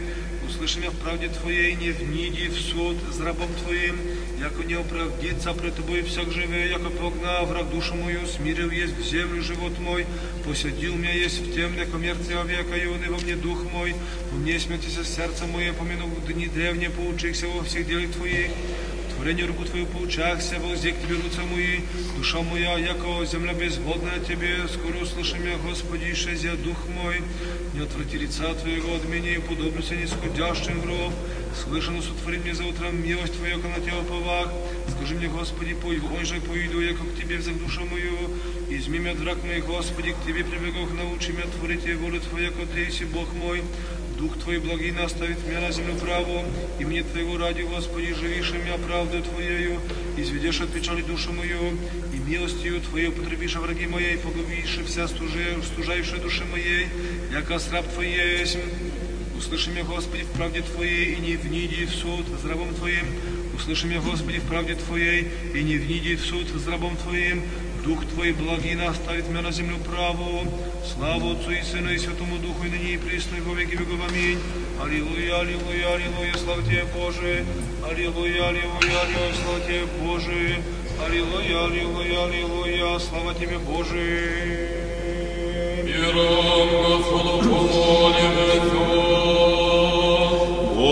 Услыши 0.48 0.80
меня 0.80 0.92
в 0.92 0.96
правде 0.96 1.30
Твоей, 1.30 1.76
не 1.76 1.92
вниди 1.92 2.48
в 2.48 2.60
суд 2.60 2.98
с 3.12 3.20
рабом 3.20 3.50
Твоим, 3.64 3.98
яко 4.41 4.63
не 4.63 4.75
оправдится 4.75 5.53
пред 5.53 5.77
Тобой 5.77 6.03
всяк 6.03 6.31
живе, 6.31 6.69
яко 6.69 6.91
погнав 6.91 7.49
враг 7.49 7.71
душу 7.71 7.95
мою, 7.95 8.27
смирил 8.27 8.71
есть 8.71 8.97
в 8.97 9.05
землю 9.05 9.43
живот 9.43 9.79
мой, 9.79 10.07
посадил 10.45 10.95
меня 10.95 11.13
есть 11.13 11.41
в 11.41 11.55
тем, 11.55 11.77
яко 11.77 11.97
мертвия 11.97 12.43
века, 12.43 12.77
и 12.77 12.87
он 12.87 13.03
и 13.03 13.09
во 13.09 13.19
мне 13.19 13.37
дух 13.37 13.65
мой, 13.73 13.95
по 14.31 14.37
мне 14.37 14.59
смятися 14.59 15.05
сердце 15.05 15.47
мое, 15.47 15.73
помяну 15.73 16.09
дни 16.27 16.47
древние, 16.47 16.91
поучихся 16.91 17.49
во 17.49 17.65
всех 17.65 17.87
делах 17.87 18.13
Твоих, 18.13 18.51
Творение 19.17 19.47
руку 19.47 19.65
Твою 19.65 19.87
поучахся, 19.87 20.59
воздек 20.59 20.95
Тебе 21.01 21.17
руца 21.17 21.43
мои, 21.51 21.81
душа 22.17 22.43
моя, 22.43 22.77
яко 22.79 23.25
земля 23.25 23.55
безводная 23.55 24.21
Тебе, 24.21 24.69
скоро 24.69 25.03
услыши 25.03 25.39
меня, 25.39 25.57
Господи, 25.57 26.15
шезя 26.15 26.55
дух 26.57 26.77
мой, 26.89 27.23
не 27.75 27.81
отврати 27.81 28.19
лица 28.19 28.55
Твоего 28.55 28.95
от 28.95 29.09
меня 29.09 29.37
и 29.37 29.39
подоблюся 29.39 29.97
нисходящим 29.97 30.81
в 30.81 30.87
ров, 30.87 31.13
слышано 31.57 32.03
сотвори 32.03 32.39
мне 32.39 32.55
за 32.55 32.65
утром 32.65 33.03
милость 33.03 33.35
Твою, 33.35 33.57
на 33.59 33.81
Тебя 33.81 34.03
повах, 34.09 34.53
скажи 34.97 35.15
мне, 35.15 35.29
Господи, 35.29 35.75
пой, 35.75 36.01
ой 36.01 36.25
же 36.25 36.41
пойду, 36.41 36.81
яко 36.81 37.05
к 37.05 37.21
Тебе 37.21 37.37
взяв 37.39 37.59
душу 37.59 37.85
мою, 37.87 38.31
изми 38.71 38.99
меня, 38.99 39.15
враг 39.15 39.43
мой, 39.45 39.61
Господи, 39.61 40.13
к 40.13 40.27
Тебе 40.27 40.45
прибегох, 40.45 40.93
научи 40.93 41.33
меня 41.33 41.47
творить 41.59 41.85
волю 41.97 42.21
Твою, 42.21 42.47
яко 42.47 42.67
Ты 42.75 42.91
си 42.91 43.05
Бог 43.05 43.33
мой, 43.35 43.63
Дух 44.19 44.39
Твой 44.39 44.59
благий 44.59 44.93
наставит 44.93 45.47
меня 45.47 45.61
на 45.61 45.71
землю 45.71 45.95
праву, 45.97 46.45
и 46.79 46.85
мне 46.85 47.03
Твоего 47.03 47.37
ради, 47.37 47.63
Господи, 47.63 48.15
живишь 48.15 48.51
меня 48.53 48.79
правдой 48.79 49.23
Твоею, 49.23 49.79
изведешь 50.17 50.61
от 50.61 50.73
печали 50.73 51.03
душу 51.03 51.33
мою, 51.33 51.79
и 52.15 52.19
милостью 52.19 52.81
Твоей 52.81 53.09
употребишь 53.09 53.57
враги 53.57 53.87
моей, 53.87 54.17
погубишь 54.17 54.79
вся 54.87 55.07
стужающая 55.07 56.19
души 56.19 56.45
моей, 56.47 56.87
яко 57.31 57.59
раб 57.71 57.87
Твой 57.93 58.09
есть. 58.09 58.57
Услыши 59.39 59.71
меня, 59.71 59.85
Господи, 59.85 60.25
в 60.25 60.31
правде 60.31 60.63
Твоей, 60.63 61.15
и 61.15 61.21
не 61.21 61.37
вниди 61.37 61.85
в 61.85 61.95
суд 61.95 62.27
с 62.41 62.45
рабом 62.45 62.75
Твоим. 62.75 63.05
Услыши 63.55 63.87
меня, 63.87 64.01
Господи, 64.01 64.39
в 64.39 64.45
правде 64.45 64.75
Твоей, 64.75 65.29
и 65.55 65.63
не 65.63 65.77
вниди 65.77 66.17
в 66.17 66.25
суд 66.25 66.49
с 66.49 66.67
рабом 66.67 66.97
Твоим. 66.97 67.43
Дух 67.85 68.05
Твой 68.07 68.33
благий 68.33 68.75
наставит 68.75 69.29
меня 69.29 69.43
на 69.43 69.53
землю 69.53 69.77
праву. 69.79 70.43
Слава 70.95 71.33
Отцу 71.33 71.51
и 71.53 71.63
Сыну 71.63 71.93
и 71.93 71.99
Святому 71.99 72.39
Духу, 72.39 72.65
и 72.65 72.71
ныне 72.71 72.95
и 72.95 72.97
присно, 72.97 73.37
и 73.37 73.41
во 73.41 73.55
веки 73.55 73.73
веков. 73.73 74.01
Аминь. 74.09 74.39
Аллилуйя, 74.83 75.41
аллилуйя, 75.41 75.95
аллилуйя, 75.95 76.35
слава 76.43 76.63
Тебе, 76.63 76.85
Боже. 76.95 77.45
Аллилуйя, 77.89 78.49
аллилуйя, 78.49 79.03
аллилуйя, 79.03 79.35
слава 79.43 79.61
Тебе, 79.61 79.87
Боже. 80.03 80.63
Аллилуйя, 81.05 81.65
аллилуйя, 81.67 82.25
аллилуйя, 82.25 82.99
слава 82.99 83.35
Тебе, 83.35 83.59
Боже. 83.59 84.77
Миром 85.85 86.69
Господу 86.83 87.39
помолимся. 87.49 89.06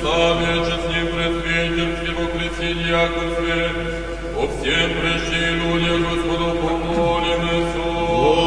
Саве, 0.00 0.52
честный 0.66 1.04
пресвитерский 1.12 2.12
во 2.14 2.24
Христе 2.32 2.70
Яков 2.88 3.34
о 4.36 4.46
всем 4.46 4.90
прежде 5.00 5.40
люди, 5.58 5.90
Господу 6.04 6.48
помолимся. 6.60 7.82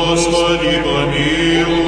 Господи, 0.09 0.73
помилуй. 0.83 1.80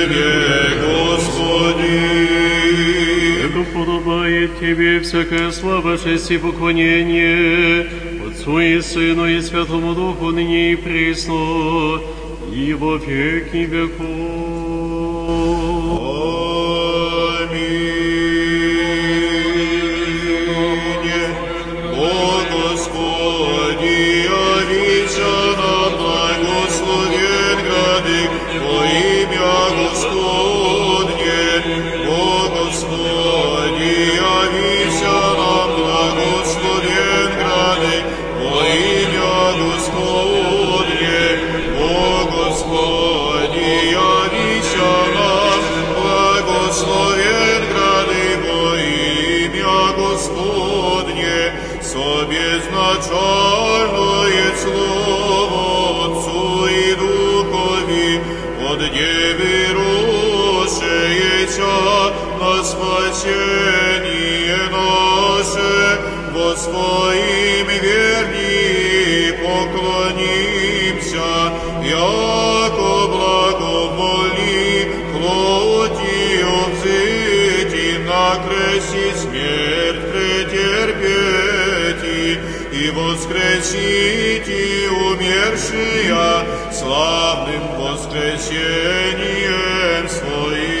Тебе, 0.00 0.80
Господи. 0.82 1.90
Яко 3.42 3.64
подобает 3.74 4.58
Тебе 4.58 5.00
всякая 5.00 5.50
слава, 5.50 5.98
честь 5.98 6.30
и 6.30 6.38
поклонение, 6.38 7.86
Отцу 8.26 8.60
и 8.60 8.80
Сыну 8.80 9.26
и 9.26 9.42
Святому 9.42 9.94
Духу, 9.94 10.30
ныне 10.30 10.72
и 10.72 10.76
присно, 10.76 12.00
и 12.50 12.72
во 12.72 12.96
веки 12.96 13.66
веков. 13.66 14.59
Воскресите 83.20 84.88
умершие 84.90 86.16
славным 86.72 87.62
воскресением 87.78 90.08
своим. 90.08 90.80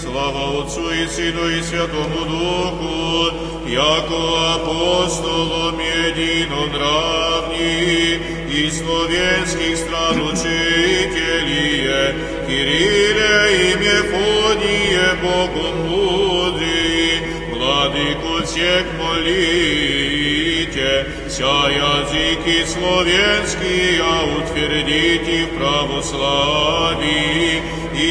Слава 0.00 0.62
Отцу 0.62 0.90
и 0.90 1.06
Сыну 1.06 1.48
и 1.48 1.62
Святому 1.62 2.24
Духу, 2.24 3.30
яко 3.68 4.54
апостолом 4.56 5.78
единонравни 5.78 8.18
и 8.50 8.68
словенских 8.70 9.76
стран 9.76 10.22
учителие, 10.22 12.14
Кирилле 12.48 13.36
и 13.58 13.76
Мефодие 13.76 15.14
Богу 15.22 15.64
мудрый, 15.86 17.12
Владыку 17.52 18.32
всех 18.44 18.84
молите, 19.22 21.06
вся 21.28 21.68
языки 21.68 22.64
словенские 22.66 24.02
утвердите 24.38 25.46
в 25.46 25.48
православии 25.58 26.72
и 27.94 28.06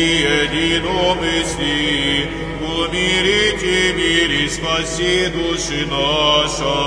единомыслии, 0.46 2.30
умирите 2.62 3.78
мир 3.94 4.30
и 4.32 4.50
спаси 4.50 5.28
души 5.28 5.86
наша, 5.90 6.80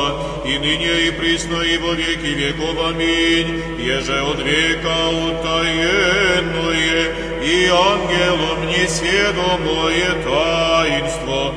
и 0.46 0.58
ныне 0.58 1.08
и 1.08 1.10
присно 1.10 1.62
и 1.62 1.76
во 1.78 1.94
веки 1.94 2.34
веков. 2.34 2.76
Аминь. 2.88 3.62
Еже 3.78 4.20
от 4.22 4.38
века 4.38 5.08
утаенное 5.08 7.02
и 7.42 7.66
ангелом 7.68 8.66
несведомое 8.68 10.10
таинство, 10.24 11.54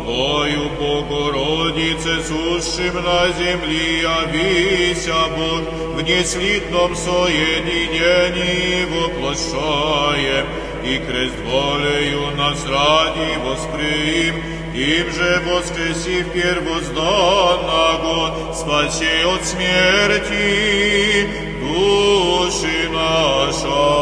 Тобою, 0.00 0.70
Богородице, 0.78 2.22
сущим 2.22 2.94
на 3.04 3.32
земли, 3.32 4.02
явися 4.02 5.14
Бог 5.36 5.60
в 5.96 6.02
неслитном 6.02 6.96
соединении 6.96 8.84
воплощае, 8.84 10.44
и 10.84 10.98
крест 10.98 11.34
волею 11.44 12.36
нас 12.36 12.66
ради 12.66 13.38
восприм, 13.44 14.34
им 14.74 15.12
же 15.12 15.40
воскресив 15.46 16.32
первозданного, 16.32 18.34
спаси 18.54 19.24
от 19.24 19.44
смерти 19.44 21.28
души 21.60 22.88
наша. 22.92 23.99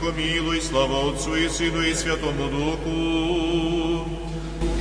помилуй, 0.00 0.62
слава 0.62 1.10
Отцу 1.10 1.36
и 1.36 1.48
Сыну 1.48 1.82
и 1.82 1.92
Святому 1.92 2.48
Духу. 2.48 4.08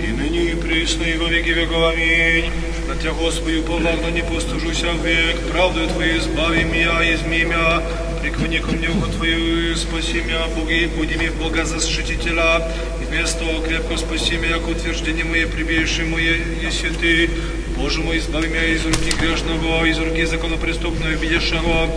И 0.02 0.08
ныне 0.08 0.52
и 0.52 0.56
присно, 0.56 1.04
и 1.04 1.18
во 1.18 1.28
веки 1.28 1.50
веков. 1.50 1.94
Аминь. 1.94 2.50
На 2.88 2.96
Тебя, 2.96 3.12
Господи, 3.12 3.58
уповал, 3.58 3.98
не 4.14 4.22
постужуся 4.22 4.92
век, 5.04 5.38
правду 5.52 5.88
Твою 5.88 6.20
избави 6.20 6.64
меня, 6.64 7.02
изми 7.14 7.44
меня, 7.44 7.82
преклони 8.22 8.60
ко 8.60 8.72
мне 8.72 8.90
ухо 8.90 9.12
Твою, 9.12 9.76
спаси 9.76 10.22
меня, 10.22 10.48
Боги, 10.56 10.90
буди 10.96 11.16
мне 11.16 11.32
Бога 11.32 11.66
защитителя, 11.66 12.62
и 13.02 13.06
вместо 13.06 13.40
того 13.40 13.62
крепко 13.62 13.98
спаси 13.98 14.38
меня, 14.38 14.60
как 14.60 14.70
утверждение 14.70 15.26
мое, 15.26 15.48
прибежище 15.48 16.04
мое, 16.04 16.36
если 16.62 16.90
Ты, 16.90 17.30
Боже 17.76 18.02
мой, 18.02 18.20
избави 18.20 18.48
меня 18.48 18.66
из 18.66 18.86
руки 18.86 19.12
грешного, 19.20 19.84
из 19.86 20.00
руки 20.00 20.24
законопреступного, 20.24 21.16
бедешего, 21.16 21.90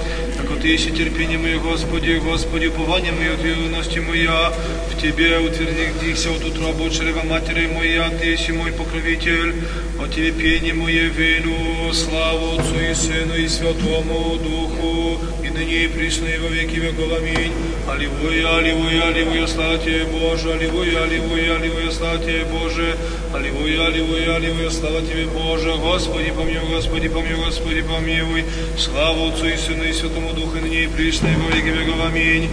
как 0.49 0.61
Ты 0.61 0.69
есть 0.69 0.95
терпение 0.97 1.39
мое, 1.39 1.59
Господи, 1.59 2.20
Господи, 2.25 2.66
упование 2.66 3.12
мое, 3.12 3.37
Ты 3.37 3.49
юности 3.49 3.99
моя, 3.99 4.53
в 4.91 5.01
Тебе 5.01 5.39
утвердихся 5.39 6.31
от 6.31 6.45
утроба 6.45 6.87
от 6.87 6.93
чрева 6.93 7.23
матери 7.25 7.66
моя, 7.66 8.11
Ты 8.11 8.27
есть 8.27 8.49
мой 8.51 8.73
покровитель, 8.73 9.55
о 10.01 10.09
Тебе 10.09 10.33
пение 10.33 10.75
мое 10.75 11.09
вину, 11.09 11.93
славу 11.93 12.59
Отцу 12.59 12.81
и 12.81 12.95
Сыну 12.95 13.35
и 13.35 13.49
Святому 13.49 14.39
Духу, 14.39 15.20
и 15.45 15.51
ныне 15.51 15.85
и 15.85 15.89
присно 15.89 16.27
и 16.27 16.39
во 16.39 16.49
веки 16.49 16.77
веков. 16.77 17.12
Аминь. 17.19 17.53
Аллилуйя, 17.89 18.59
аллилуйя, 18.59 19.09
аллилуйя, 19.09 19.47
слава 19.47 19.79
Тебе, 19.79 20.05
Боже, 20.05 20.53
аллилуйя, 20.53 21.05
аллилуйя, 21.05 21.57
аллилуйя, 21.57 21.91
слава 21.91 22.19
Тебе, 22.19 22.45
Боже, 22.45 22.97
аллилуйя, 23.34 23.88
аллилуйя, 23.88 24.36
аллилуйя, 24.36 24.70
слава 24.70 25.02
Тебе, 25.02 25.26
Боже, 25.26 25.74
Господи, 25.74 26.32
помилуй, 26.32 26.70
Господи, 26.70 27.10
помилуй, 27.10 27.46
Господи, 27.46 27.82
помилуй, 27.82 28.46
слава 28.78 29.30
Отцу 29.30 29.48
и 29.48 29.58
Сыну 29.58 29.84
и 29.84 29.94
Святому 29.94 30.34
Духу, 30.34 30.58
и 30.58 30.62
ныне 30.62 30.84
и 30.84 30.88
присно 30.88 31.28
и 31.28 31.36
во 31.36 31.56
веки 31.56 31.70
веков. 31.70 32.06
Аминь. 32.06 32.50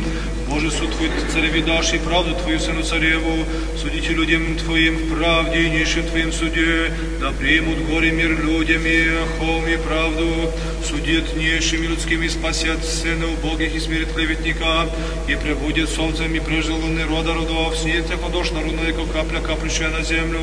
Боже, 0.51 0.68
суд 0.72 0.90
Твой, 0.97 1.09
цареве 1.32 1.62
дашь, 1.62 1.93
и 1.94 1.98
правду 1.98 2.35
Твою, 2.35 2.59
Сыну 2.59 2.82
Цареву, 2.82 3.47
судите 3.81 4.12
людям 4.12 4.56
Твоим 4.56 4.97
в 4.97 5.14
правде, 5.14 5.62
и 5.62 5.70
нищим 5.70 6.05
Твоим 6.09 6.32
суде, 6.32 6.93
да 7.20 7.31
примут 7.31 7.78
горе 7.86 8.10
мир 8.10 8.31
людям 8.44 8.82
и 8.85 9.10
холм 9.39 9.68
и 9.68 9.77
правду, 9.77 10.51
судит 10.85 11.36
нищим 11.36 11.85
и 11.85 11.86
людским, 11.86 12.24
и 12.24 12.28
спасет 12.28 12.85
сына 12.85 13.27
убогих, 13.28 13.77
и 13.77 13.78
смирит 13.78 14.12
клеветника, 14.12 14.90
и 15.28 15.36
пребудет 15.36 15.89
солнцем, 15.89 16.35
и 16.35 16.40
прежил 16.40 16.77
луны 16.77 17.05
рода 17.05 17.32
родов, 17.32 17.77
снит 17.78 18.10
яко 18.10 18.28
дождь 18.28 18.52
народная, 18.52 18.93
как 18.93 19.12
капля, 19.12 19.40
каплящая 19.40 19.90
на 19.90 20.02
землю, 20.02 20.40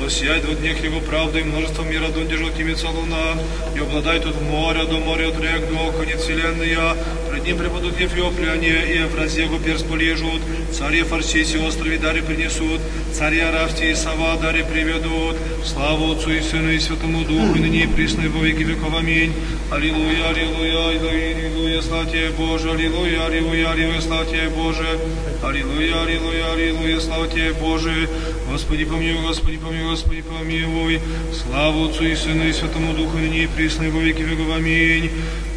воссияет 0.00 0.48
во 0.48 0.54
днях 0.54 0.82
его 0.82 0.98
правды, 0.98 1.40
и 1.40 1.44
множество 1.44 1.84
мира 1.84 2.08
донде 2.08 2.36
желтимится 2.36 2.88
луна, 2.88 3.36
и 3.76 3.78
обладает 3.78 4.26
от 4.26 4.40
моря 4.42 4.84
до 4.84 4.98
моря, 4.98 5.28
от 5.28 5.40
рек 5.40 5.68
до 5.70 5.92
конец 5.92 6.22
вселенная, 6.22 6.96
пред 7.44 7.46
ним 7.46 7.58
преподут 7.58 8.00
Ефиопляне, 8.00 8.68
и 8.68 8.98
Евразия 9.00 9.44
его 9.44 9.58
перст 9.58 9.86
полежут, 9.86 10.40
цари 10.72 11.02
Фарсиси 11.02 11.58
острове 11.58 11.98
даре 11.98 12.22
принесут, 12.22 12.80
цари 13.12 13.40
Аравти 13.40 13.90
и 13.90 13.94
Сава 13.94 14.38
даре 14.40 14.64
приведут, 14.64 15.36
славу 15.64 16.12
Отцу 16.12 16.30
и 16.30 16.40
Сыну 16.40 16.70
и 16.70 16.78
Святому 16.78 17.24
Духу, 17.24 17.56
и 17.56 17.60
ныне 17.60 17.84
и 17.84 17.86
присно 17.86 18.22
и 18.22 18.28
во 18.28 18.42
веки 18.42 18.62
веков. 18.62 18.94
Аминь. 18.96 19.32
Аллилуйя, 19.70 20.28
аллилуйя, 20.30 20.88
аллилуйя, 20.88 21.82
слава 21.82 22.06
Боже, 22.38 22.70
аллилуйя, 22.70 23.26
аллилуйя, 23.26 23.70
аллилуйя, 23.72 24.00
слава 24.00 24.24
Тебе, 24.24 24.48
Боже, 24.48 24.98
аллилуйя, 25.42 26.02
аллилуйя, 26.02 26.52
аллилуйя, 26.52 27.00
слава 27.00 27.28
Тебе, 27.28 27.52
Боже, 27.52 28.08
Господи 28.50 28.84
помилуй, 28.84 29.22
Господи 29.22 29.58
помилуй, 29.58 29.90
Господи 29.90 30.22
помилуй, 30.22 31.00
славу 31.32 31.88
Отцу 31.88 32.04
и 32.04 32.14
Сыну 32.14 32.48
и 32.48 32.52
Святому 32.52 32.94
Духу, 32.94 33.18
и 33.18 33.22
ныне 33.22 33.44
и 33.44 33.46
присно 33.48 33.84
и 33.84 33.90
во 33.90 34.00
веки 34.00 34.22
веков. 34.22 34.54
Аминь. 34.56 35.10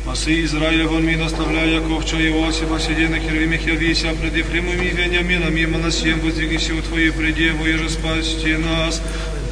Пасы 0.08 0.46
Израиля 0.46 0.88
вон 0.88 1.04
ми 1.04 1.18
наставляя 1.18 1.74
Яковча 1.74 2.16
Иосифа, 2.16 2.80
сидя 2.80 3.10
на 3.10 3.20
херувимих 3.20 3.68
явися, 3.68 4.14
пред 4.22 4.38
Ефремом 4.38 4.82
и 4.82 4.90
Вениамином, 4.96 5.58
и 5.58 5.66
Моносием 5.66 6.20
воздвигися 6.22 6.74
у 6.76 6.82
Твоей 6.82 7.12
предеву, 7.12 7.66
и 7.66 7.74
же 7.74 7.90
спасти 7.90 8.56
нас. 8.56 9.02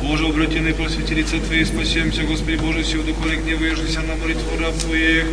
Боже, 0.02 0.26
обратенный 0.26 0.74
просвети 0.74 1.14
лица 1.14 1.40
Твои, 1.40 1.66
спасемся, 1.66 2.24
Господи 2.24 2.56
Боже, 2.56 2.86
сил 2.86 3.04
доколе 3.04 3.36
гневаешься 3.36 4.02
на 4.02 4.16
молитву 4.16 4.58
раб 4.58 4.76
Твоих. 4.78 5.26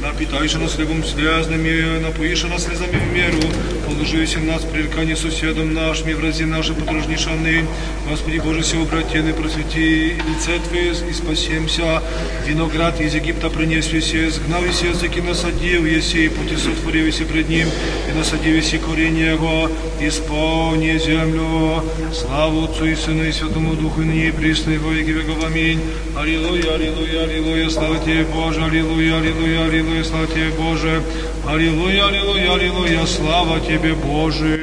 Напитайся 0.00 0.58
нас 0.58 0.74
хлебом 0.74 1.04
слезными, 1.04 1.98
напоишь 2.00 2.44
нас 2.44 2.64
слезами 2.64 2.98
в 2.98 3.12
меру, 3.12 3.42
положися 3.84 4.38
нас 4.40 4.62
пререкание 4.62 5.16
соседом 5.16 5.74
нашими, 5.74 6.14
врази 6.14 6.44
наши 6.44 6.74
подрожнишаны. 6.74 7.64
Господи 8.08 8.38
Боже, 8.38 8.60
все 8.62 8.82
обратенный, 8.82 9.34
просвети 9.34 10.14
лице 10.28 10.58
Твое 10.68 10.92
и 11.10 11.12
спасемся. 11.12 12.02
Виноград 12.46 13.00
из 13.00 13.14
Египта 13.14 13.50
принес 13.50 13.86
все, 13.86 14.30
сгнал 14.30 14.62
все 14.70 14.88
языки, 14.88 15.20
насадил 15.20 15.84
еси, 15.84 16.28
пути 16.28 16.56
сотворил 16.56 17.06
еси 17.06 17.24
пред 17.24 17.48
ним, 17.48 17.68
и 18.08 18.18
насадил 18.18 18.56
еси 18.56 18.78
корень 18.78 19.18
его, 19.18 19.70
исполни 20.00 20.98
землю. 20.98 21.82
Славу 22.12 22.64
Отцу 22.64 22.86
и 22.86 22.94
Сыну 22.94 23.24
и 23.24 23.32
Святому 23.32 23.74
Духу, 23.74 24.02
и 24.02 24.04
ныне 24.04 24.28
и 24.28 24.32
присно, 24.32 24.70
и 24.70 24.78
во 24.78 24.92
веки 24.92 25.10
веков. 25.10 25.44
Аминь. 25.44 25.80
Аллилуйя, 26.16 26.74
аллилуйя, 26.74 27.24
аллилуйя, 27.24 27.68
слава 27.70 27.98
Тебе, 27.98 28.24
Боже, 28.24 28.62
аллилуйя, 28.62 29.18
аллилуйя, 29.18 29.64
аллилуйя, 29.64 30.04
слава 30.04 30.26
Тебе, 30.26 30.50
Боже. 30.58 31.02
Аллилуйя, 31.46 32.06
аллилуйя, 32.06 32.54
аллилуйя, 32.54 33.06
слава 33.06 33.60
Тебе, 33.60 33.73
Боже. 33.78 34.60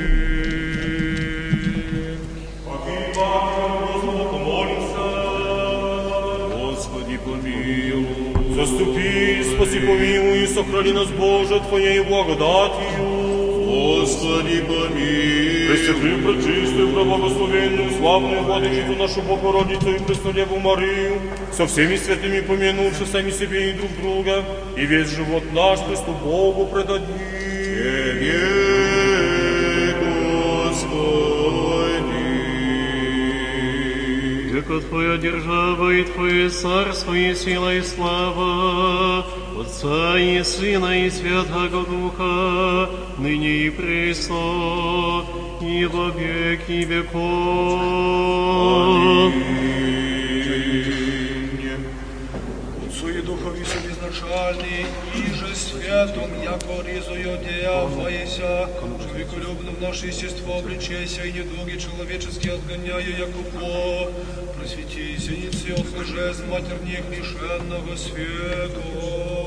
Господи 6.56 7.18
помилуй. 7.18 8.56
Заступи, 8.56 9.44
спаси 9.44 9.80
помилуй 9.80 10.44
и 10.44 10.48
сохрани 10.48 10.94
нас, 10.94 11.08
Боже, 11.08 11.60
Твоей 11.60 12.02
благодатью. 12.02 12.88
Господи, 13.66 14.62
помилуй. 14.62 15.68
Пресвятую, 15.68 16.18
пречистую, 16.24 16.88
преблагословенную, 16.94 17.92
славную 17.98 18.44
Владычицу 18.44 18.96
нашу 18.98 19.22
Богородицу 19.22 19.96
и 19.96 20.00
Преснодеву 20.00 20.60
Марию, 20.60 21.20
со 21.52 21.66
всеми 21.68 21.98
святыми 21.98 22.42
помянувши 22.42 23.06
сами 23.06 23.32
себе 23.32 23.70
и 23.70 23.74
друг 23.74 23.92
друга, 24.02 24.44
и 24.76 24.86
весь 24.86 25.10
живот 25.10 25.44
наш 25.54 25.80
Христу 25.80 26.12
Богу 26.24 26.66
предадим. 26.66 27.51
Яко 34.72 34.88
Твоя 34.88 35.18
держава 35.18 35.92
и 35.92 36.04
Твое 36.04 36.50
царство 36.50 37.14
и 37.14 37.36
сила 37.36 37.76
и 37.76 37.82
слава, 37.82 39.26
Отца 39.60 40.18
и 40.18 40.42
Сына 40.44 41.06
и 41.06 41.10
Святого 41.10 41.86
Духа, 41.86 42.90
ныне 43.18 43.68
и 43.68 43.70
пресно, 43.70 45.26
и 45.62 45.86
во 45.86 46.10
веки 46.10 46.86
веков. 46.86 47.12
Отцу 52.88 53.10
и 53.10 53.22
Духові 53.22 53.66
безначальний, 53.88 54.86
і 55.16 55.18
же 55.18 55.31
святом, 55.92 56.42
яко 56.42 56.82
ризою 56.88 57.38
деяваяся, 57.40 58.70
человеколюбным 59.04 59.76
наше 59.82 60.08
естество 60.08 60.60
обличайся, 60.60 61.24
и 61.24 61.34
недуги 61.34 61.78
человеческие 61.78 62.54
отгоняя, 62.54 63.00
яко 63.00 63.44
по 63.54 64.12
просвети 64.54 65.18
синицы 65.18 65.74
от 65.74 66.00
лжец 66.00 66.40
матерних 66.48 67.10
лишенного 67.10 67.96
света. 67.98 69.41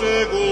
Бога 0.00 0.51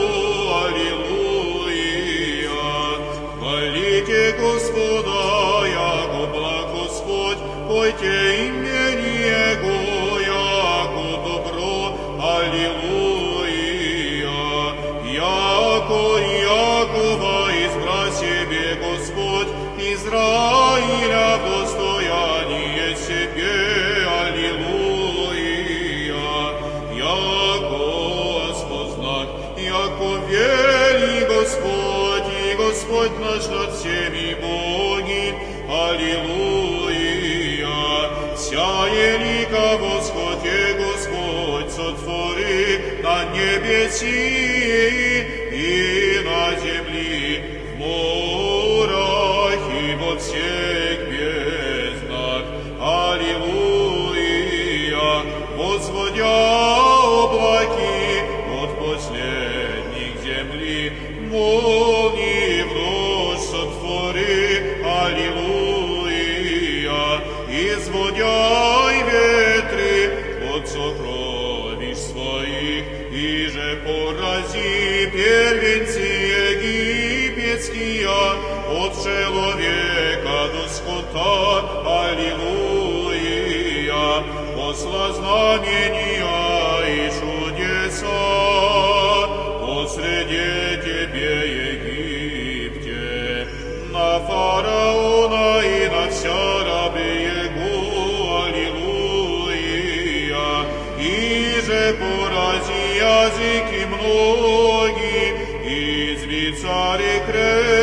Господь 33.01 33.21
наш 33.21 33.47
над 33.47 33.73
всеми 33.75 34.35
боги, 34.43 35.35
Аллилуйя, 35.89 36.99
сяе 38.37 39.19
лика 39.23 39.79
восходе 39.79 40.75
Господь 40.79 41.71
сотвори 41.73 42.63
на 43.03 43.25
небеси 43.35 44.40
знамения 85.30 86.26
и 86.88 87.10
чудеса 87.18 88.08
посреди 89.62 90.82
тебе, 90.86 91.36
Египте, 91.72 93.48
на 93.92 94.20
фараона 94.20 95.48
и 95.62 95.90
на 95.90 96.04
вся 96.10 96.44
рабы 96.68 97.10
его, 97.40 97.76
Аллилуйя, 98.46 99.86
и 101.00 101.62
же 101.66 101.84
порази 102.00 102.84
языки 102.98 103.82
многие, 103.86 105.30
и 105.64 105.70
звицари 106.18 107.16
крепкие, 107.28 107.79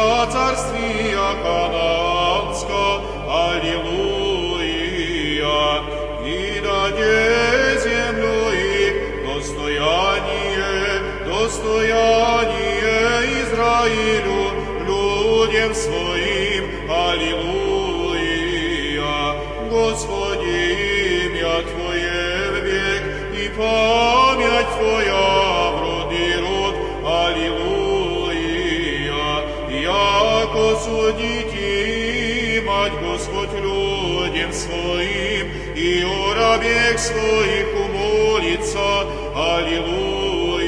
вся 0.00 0.26
царствия 0.26 1.26
Кананска, 1.42 3.00
Аллилуйя, 3.28 4.62
и 6.24 6.60
даде 6.60 7.78
землю 7.84 8.36
их 8.52 8.94
достояние, 9.26 10.84
достояние 11.26 13.04
Израилю, 13.42 14.42
людям 14.86 15.72
своим, 15.74 16.64
Аллилуйя, 16.90 17.96
Господи, 19.70 20.58
имя 21.26 21.56
Твое 21.62 22.26
в 22.50 22.54
век, 22.64 23.02
и 23.34 23.48
память 23.56 23.89
о 36.60 36.60
рабех 36.60 36.98
своих 36.98 37.66
умолится, 37.74 39.06
Аллилуйя, 39.34 40.66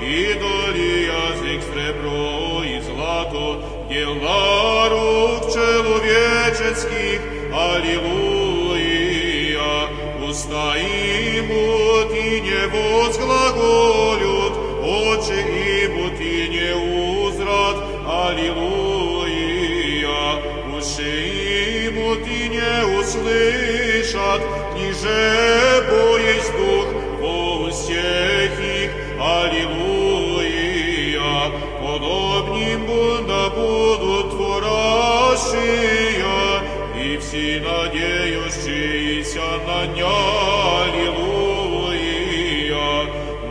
и 0.00 0.34
доли 0.34 1.06
язык 1.06 1.60
сребро 1.72 2.62
и 2.64 2.80
злато, 2.80 3.62
дела 3.88 4.88
рук 4.88 5.42
человеческих, 5.52 7.20
Аллилуйя, 7.52 8.72
уста 10.28 10.76
имут 10.76 12.10
и 12.12 12.40
не 12.40 12.66
возглаголют, 12.68 14.54
очи 14.82 15.40
имут 15.86 16.20
и 16.20 16.48
не 16.48 16.70
узрат, 17.26 17.76
Аллилуйя, 18.06 19.22
уши 20.76 21.14
имут 21.88 22.26
и 22.26 22.48
не 22.48 22.72
услышат, 22.98 24.42
ниже 24.96 25.84
боясь 25.90 26.50
дух 26.50 26.86
во 27.20 27.70
всех 27.70 28.52
их, 28.60 28.90
Аллилуйя, 29.20 30.72
подобним 31.80 32.86
да 33.26 33.42
будут 33.50 34.30
творящие, 34.30 35.62
и 36.96 37.16
все 37.18 37.60
надеющиеся 37.60 39.48
на 39.66 39.80
ня, 39.94 40.20
Аллилуйя, 40.82 41.92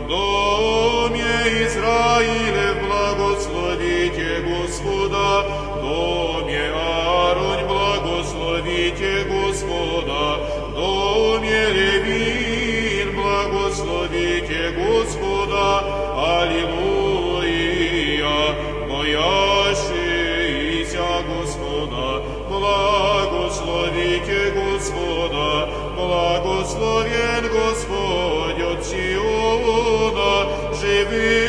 доме 0.08 1.34
Израилев 1.64 2.35
within. 31.09 31.46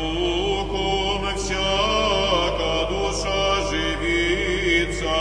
духом 0.00 1.36
всяка 1.36 2.88
душа 2.90 3.68
живится, 3.70 5.16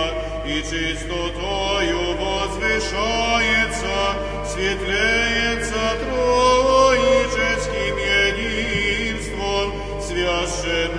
и 0.45 0.61
чистотою 0.61 2.01
возвышается, 2.18 3.97
светлеется 4.45 5.84
троическим 6.01 7.95
единством 7.97 9.68
священным. 10.01 10.98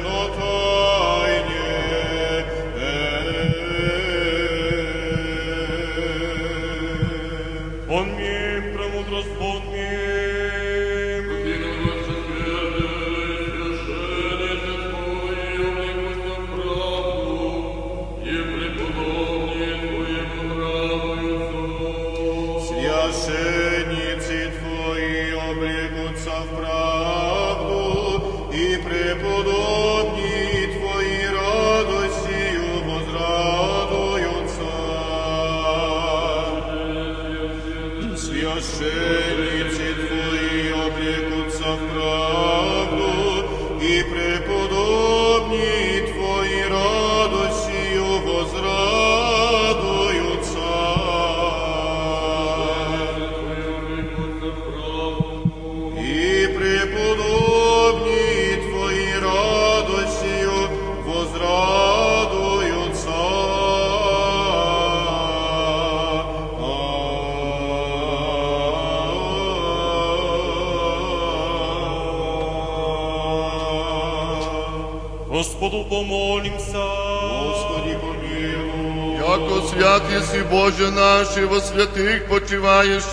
Свят 79.70 80.02
еси 80.10 80.42
Боже 80.50 80.90
наш, 80.90 81.36
и 81.36 81.44
во 81.44 81.60
святых 81.60 82.26
почиваешь, 82.26 83.12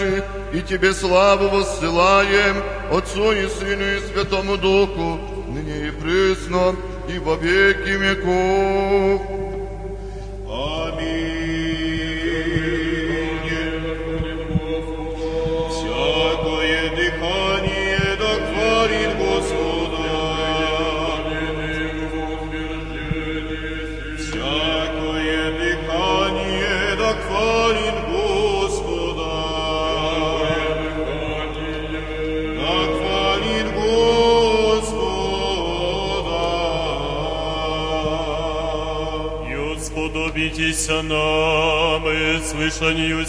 и 0.53 0.61
Тебе 0.61 0.93
славу 0.93 1.49
воссылаем, 1.49 2.63
Отцу 2.91 3.31
и 3.31 3.47
Сыну 3.47 3.83
и 3.83 3.99
Святому 4.07 4.57
Духу, 4.57 5.19
ныне 5.47 5.87
и 5.87 5.91
присно, 5.91 6.75
и 7.07 7.19
во 7.19 7.35
веки 7.35 7.89
веков. 7.89 9.36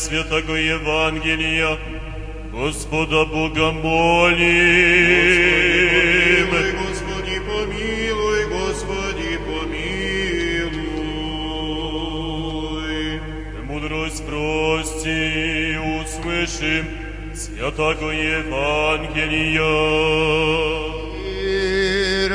Святого 0.08 0.54
Евангелия. 0.56 1.78
Господа 2.52 3.26
Бога 3.26 3.72
молим. 3.72 4.38
Господи, 6.48 7.40
помилуй, 7.48 8.46
Господи, 8.46 9.38
помилуй. 9.46 9.98
Мудрость 13.64 14.24
прости, 14.26 15.76
услышим 16.00 16.84
святого 17.34 18.10
Евангелия. 18.10 19.62
Мир 21.22 22.32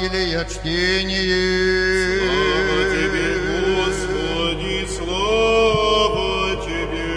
Евангелие 0.00 0.46
чтение. 0.48 2.20
Слава 2.20 2.84
Тебе, 2.94 3.28
Господи, 3.74 4.86
слава 4.96 6.56
Тебе. 6.64 7.10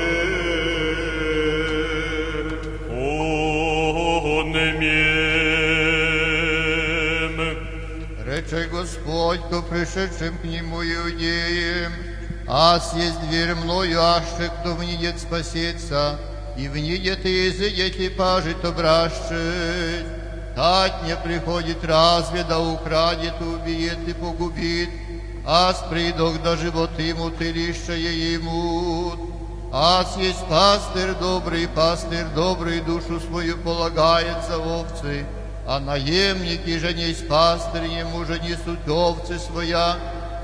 Онемем. 4.41 4.97
Рече 8.25 8.61
Господь, 8.71 9.41
ко 9.49 9.61
пришедшим 9.61 10.37
к 10.39 10.43
Нему 10.43 10.81
иудеям, 10.83 11.93
«Аз 12.47 12.93
есть 12.95 13.19
дверь 13.29 13.53
мною, 13.53 14.01
аще 14.01 14.49
кто 14.59 14.73
внидет 14.73 15.19
спасется, 15.19 16.19
и 16.57 16.67
внидет 16.67 17.25
и 17.25 17.49
изыдет 17.49 17.95
и 17.97 18.09
пажит 18.09 18.65
обращет. 18.65 20.20
Так 20.61 21.01
не 21.07 21.15
приходит 21.15 21.83
разве, 21.83 22.43
да 22.43 22.59
украдет, 22.59 23.33
убьет 23.41 24.07
и 24.07 24.13
погубит, 24.13 24.89
аз 25.43 25.83
придох 25.89 26.39
да 26.43 26.55
живот 26.55 26.91
имут 26.99 27.41
и 27.41 27.51
лишее 27.51 28.35
имут. 28.35 29.19
Аз 29.73 30.15
есть 30.17 30.45
пастырь 30.47 31.15
добрый, 31.19 31.67
пастырь 31.67 32.27
добрый, 32.35 32.79
душу 32.81 33.19
свою 33.19 33.57
полагает 33.57 34.37
за 34.47 34.59
овцы, 34.59 35.25
а 35.65 35.79
наемники 35.79 36.77
же 36.77 36.93
не 36.93 37.07
есть 37.07 37.27
пастырь, 37.27 37.85
ему 37.85 38.23
же 38.25 38.39
несут 38.39 38.87
овцы 38.87 39.39
своя, 39.39 39.97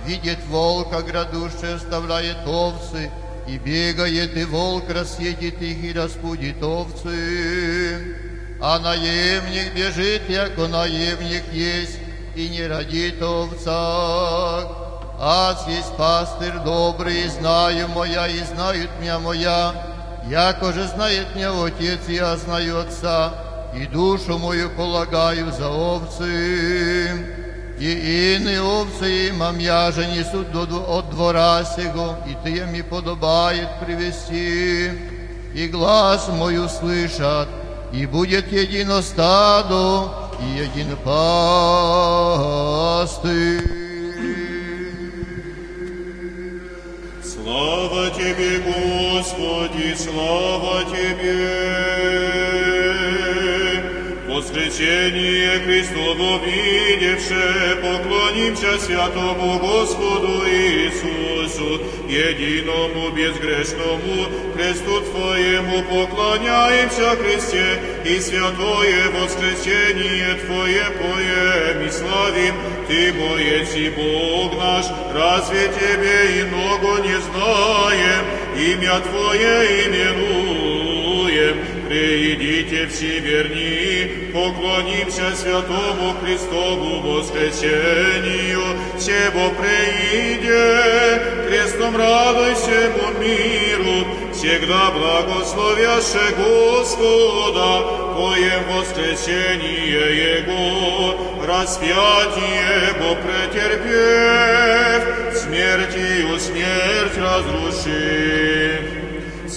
видит 0.08 0.40
волка 0.48 1.04
градуще, 1.04 1.76
оставляет 1.76 2.38
овцы, 2.48 3.12
и 3.48 3.60
бегает, 3.60 4.36
и 4.36 4.46
волк 4.46 4.86
расъедет 4.90 5.62
их 5.62 5.84
и 5.84 5.94
распудит 5.94 6.64
овцы. 6.64 8.27
А 8.61 8.79
наемник 8.79 9.75
бежит, 9.75 10.29
яко 10.29 10.69
наемник 10.69 11.53
есть, 11.53 11.99
и 12.37 12.49
не 12.49 12.67
родит 12.67 13.21
овцах. 13.21 14.69
Аз 15.19 15.67
есть 15.69 15.97
пастырь 15.97 16.59
добрый, 16.65 17.23
и 17.25 17.29
знаю 17.29 17.89
моя, 17.89 18.27
и 18.29 18.39
знают 18.45 18.91
меня 19.01 19.19
моя, 19.19 19.73
яко 20.29 20.73
же 20.73 20.87
знает 20.89 21.35
меня 21.35 21.53
Отец, 21.65 22.01
и 22.09 22.15
я 22.15 22.37
знаю 22.37 22.81
Отца, 22.81 23.35
и 23.75 23.87
душу 23.87 24.39
мою 24.39 24.71
полагаю 24.71 25.53
за 25.53 25.69
овцы. 25.69 27.43
И 27.79 28.37
иные 28.37 28.63
овцы 28.63 29.31
имам 29.31 29.59
я 29.59 29.91
же 29.91 30.07
несут 30.07 30.53
до, 30.53 30.65
дво- 30.65 30.99
от 30.99 31.11
двора 31.11 31.65
сего, 31.65 32.17
и 32.29 32.37
ты 32.45 32.65
ми 32.67 32.83
подобает 32.83 33.69
привести, 33.81 34.91
и 35.55 35.69
глаз 35.69 36.29
мой 36.29 36.65
услышат, 36.65 37.49
и 37.94 38.06
будет 38.06 38.52
едино 38.52 39.02
стадо, 39.02 40.10
и 40.42 40.60
един 40.60 40.96
пастырь. 41.06 42.28
Слава 47.24 48.10
Тебе, 48.12 48.60
Господи, 48.60 49.96
слава 49.98 50.84
Тебе! 50.92 51.87
Воскресение 54.68 55.60
Христово 55.62 56.42
видевше, 56.44 57.78
поклонимся 57.82 58.78
святому 58.78 59.60
Господу 59.60 60.44
Иисусу, 60.46 61.82
единому 62.10 63.12
безгрешному, 63.12 64.28
кресту 64.54 65.00
Твоему 65.00 65.84
поклоняемся 65.84 67.16
кресте, 67.16 67.80
и 68.04 68.20
святое 68.20 69.10
воскресение 69.12 70.36
Твое 70.46 70.84
поем 71.00 71.88
и 71.88 71.90
славим, 71.90 72.56
Ты 72.90 73.14
мой 73.14 73.42
еси 73.42 73.90
Бог 73.92 74.58
наш, 74.58 74.86
разве 75.14 75.70
Тебе 75.80 76.42
иного 76.42 76.98
не 77.04 77.16
знаем, 77.22 78.26
имя 78.58 79.00
Твое 79.00 79.86
именуем, 79.86 81.58
приидите 81.88 82.88
все 82.88 83.20
верни, 83.20 83.87
поклонимся 84.34 85.36
святому 85.36 86.14
Христову 86.22 87.02
воскресению, 87.02 88.62
сего 89.00 89.52
прииде, 89.60 91.22
крестом 91.48 91.96
радуйся 91.96 92.92
миру, 93.20 94.08
всегда 94.34 94.92
благословяше 94.92 96.36
Господа, 96.38 97.98
Твое 98.16 98.60
воскресение 98.70 100.40
Его, 100.40 101.16
распятие 101.46 102.90
Его 102.90 103.16
претерпев, 103.24 105.02
смертью 105.38 106.40
смерть 106.40 107.18
разрушив. 107.18 108.67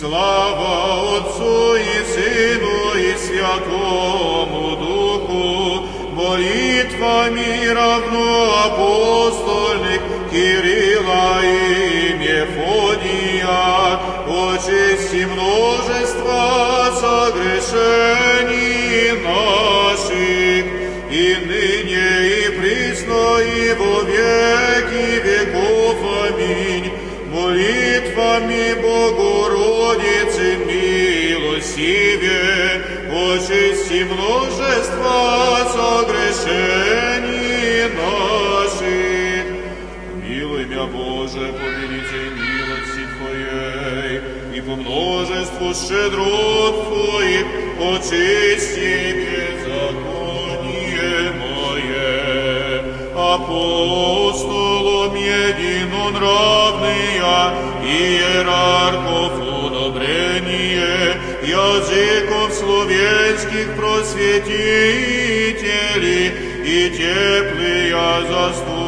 Слава 0.01 1.19
Отцу 1.19 1.75
и 1.77 2.03
Сыну 2.11 2.95
и 2.97 3.13
Святому 3.19 4.77
Духу, 4.77 5.85
молитвами 6.15 7.69
равно 7.69 8.29
апостольных 8.65 10.01
Кирилла 10.31 11.43
и 11.45 12.15
Мефодия, 12.15 13.61
очисти 14.25 15.23
множество 15.27 16.41
согрешений 16.99 18.41
наших, 19.21 20.65
и 21.11 21.37
ныне, 21.45 22.11
и 22.27 22.49
присно, 22.59 23.23
и 23.43 23.75
во 23.75 24.01
веки 24.05 24.60
Молитвами 28.21 28.75
Богородицы 28.75 30.59
милостиве, 30.67 32.83
очисти 33.09 34.05
множество 34.05 35.65
согрешений 35.73 37.89
наших. 37.97 39.45
Милуй 40.23 40.65
мя, 40.67 40.85
Боже, 40.85 41.53
по 41.53 41.65
великой 41.65 42.29
милости 42.37 43.05
Твоей, 43.17 44.21
и 44.55 44.61
по 44.61 44.75
множеству 44.77 45.73
щедрот 45.73 46.75
Твоих, 46.89 47.47
очисти 47.81 48.93
беззаконие 49.63 51.33
мое. 51.41 52.85
Апостолом 53.17 55.15
единонравные, 55.15 57.70
иерархов 57.91 59.33
удобрение, 59.65 61.21
языков 61.43 62.53
словенских 62.53 63.75
просветителей 63.77 66.33
и 66.65 66.91
теплые 66.91 67.97
заступники, 68.29 68.80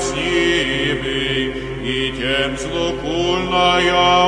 уяснивы, 0.00 1.54
и 1.84 2.12
тем 2.16 2.56
злокульная 2.56 4.19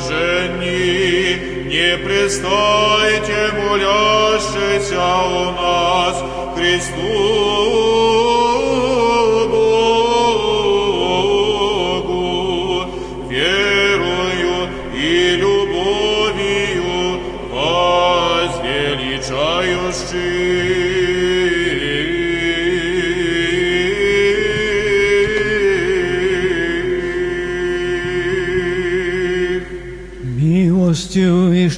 все 0.00 0.48
блаженни, 0.54 1.66
не 1.66 1.98
престайте 1.98 3.52
молящийся 3.56 5.00
у 5.26 5.52
нас 5.52 6.24
Христу 6.56 7.43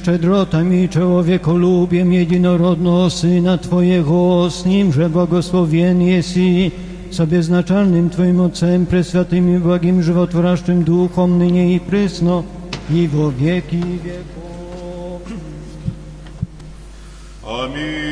szczedrota 0.07 0.63
mi, 0.63 0.89
człowieku 0.89 1.57
lubię, 1.57 1.99
jedinorodno 1.99 3.09
Syna 3.09 3.57
Twojego, 3.57 4.49
z 4.49 4.65
nim, 4.65 4.93
że 4.93 5.09
błogosławien 5.09 6.01
jest 6.01 6.37
i 6.37 6.71
sobie 7.11 7.43
znaczalnym 7.43 8.09
Twoim 8.09 8.39
Otcem, 8.39 8.85
preswatym 8.85 9.55
i 9.55 9.59
błagim 9.59 10.03
żywotworaszczym 10.03 10.83
duchom, 10.83 11.37
nynie 11.37 11.75
i 11.75 11.79
prysno, 11.79 12.43
i 12.91 13.07
w 13.07 13.37
wieki 13.37 13.81
wieku. 14.03 14.41
Amin. 17.47 18.06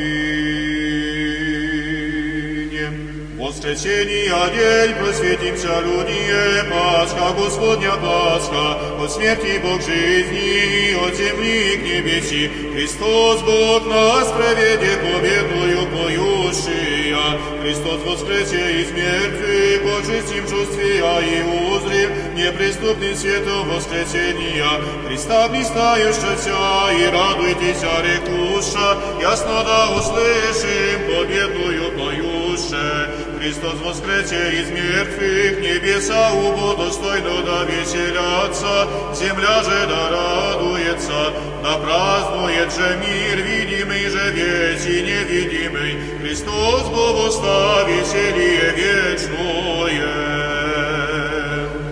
Воскресения 3.66 4.30
день 4.54 4.94
просветимся 4.94 5.80
людие, 5.80 6.62
Пасха, 6.70 7.32
Господня 7.36 7.94
Пасха, 8.00 8.78
от 9.02 9.10
смерти 9.10 9.58
Бог 9.60 9.82
жизни, 9.82 10.94
от 10.94 11.16
земли 11.16 11.76
к 11.76 11.82
небеси, 11.82 12.48
Христос 12.72 13.42
Бог 13.42 13.86
нас 13.88 14.28
проведе 14.30 14.96
победную 14.98 15.84
поющия, 15.88 17.18
Христос 17.60 18.02
воскресе 18.06 18.82
из 18.82 18.92
мертвых, 18.92 19.98
очистим 19.98 20.44
чувствия 20.48 21.18
и 21.26 21.42
узрим 21.68 22.36
неприступный 22.36 23.16
светом 23.16 23.68
воскресения, 23.68 24.70
Христа 25.08 25.48
блистающегося, 25.48 26.92
и 27.00 27.06
радуйтесь, 27.06 27.82
рекуша, 27.82 28.96
ясно 29.20 29.64
да 29.64 29.90
услышим 29.90 31.00
победную 31.08 31.90
поюше. 32.56 33.10
Христос 33.38 33.74
воскресе 33.84 34.60
из 34.60 34.70
мертвых, 34.70 35.60
небеса 35.60 36.32
убо 36.32 36.76
достойно 36.76 37.42
да 37.44 37.64
веселятся, 37.64 38.88
земля 39.14 39.62
же 39.62 39.86
да 39.86 40.10
радуется, 40.10 41.32
да 41.62 41.78
празднует 41.78 42.72
же 42.72 42.96
мир, 42.98 43.38
видимый 43.44 44.08
же 44.08 44.32
весь 44.32 44.86
и 44.86 45.02
невидимый, 45.02 45.96
Христос 46.20 46.82
Бог 46.88 47.28
уста 47.28 47.84
веселье 47.88 48.72
вечное. 48.76 50.06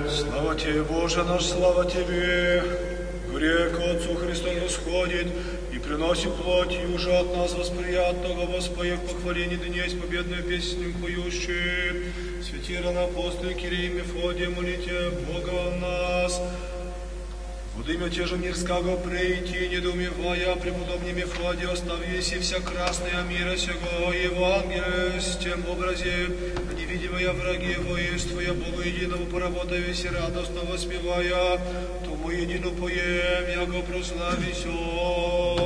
Слава 0.08 0.54
Тебе, 0.54 0.82
Боже 0.82 1.24
наш, 1.24 1.44
слава 1.44 1.84
Тебе! 1.84 2.62
Грех 3.34 3.78
Отцу 3.78 4.14
Христом 4.14 4.54
восходит, 4.60 5.26
и 5.74 5.78
приносит 5.78 6.32
плоть, 6.36 6.72
и 6.72 6.86
уже 6.86 7.12
от 7.16 7.34
нас 7.36 7.52
восприятного, 7.54 8.46
воспоев 8.46 9.00
похваление 9.00 9.58
днесь 9.58 9.92
победную 9.94 10.44
песню 10.44 10.94
поющие. 11.02 12.12
Святи 12.42 12.76
рано 12.78 13.04
апостолы 13.04 13.54
Кирий 13.54 13.88
и 13.88 13.94
Мефодия, 13.94 14.50
молите 14.50 15.10
Бога 15.26 15.50
о 15.50 15.78
нас. 15.80 16.40
Под 17.76 17.88
имя 17.88 18.08
те 18.08 18.24
же 18.24 18.36
мирского 18.36 18.96
прийти, 18.98 19.68
недоумевая, 19.68 20.54
преподобный 20.54 21.12
Мефодий, 21.12 21.66
оставися 21.66 22.40
вся 22.40 22.60
красная 22.60 23.22
мира 23.28 23.56
сего, 23.56 24.12
Евангелие 24.12 25.20
с 25.20 25.36
тем 25.38 25.68
образе, 25.68 26.28
невидимые 26.78 27.32
враги 27.32 27.72
его 27.72 27.96
есть 27.96 28.30
Твоя 28.30 28.52
Богу 28.52 28.80
единого 28.80 29.24
поработаюсь 29.24 30.04
и 30.04 30.08
радостно 30.08 30.60
воспевая, 30.70 31.60
тому 32.04 32.30
едину 32.30 32.70
поем, 32.70 33.48
яко 33.48 33.82
прославися. 33.82 35.63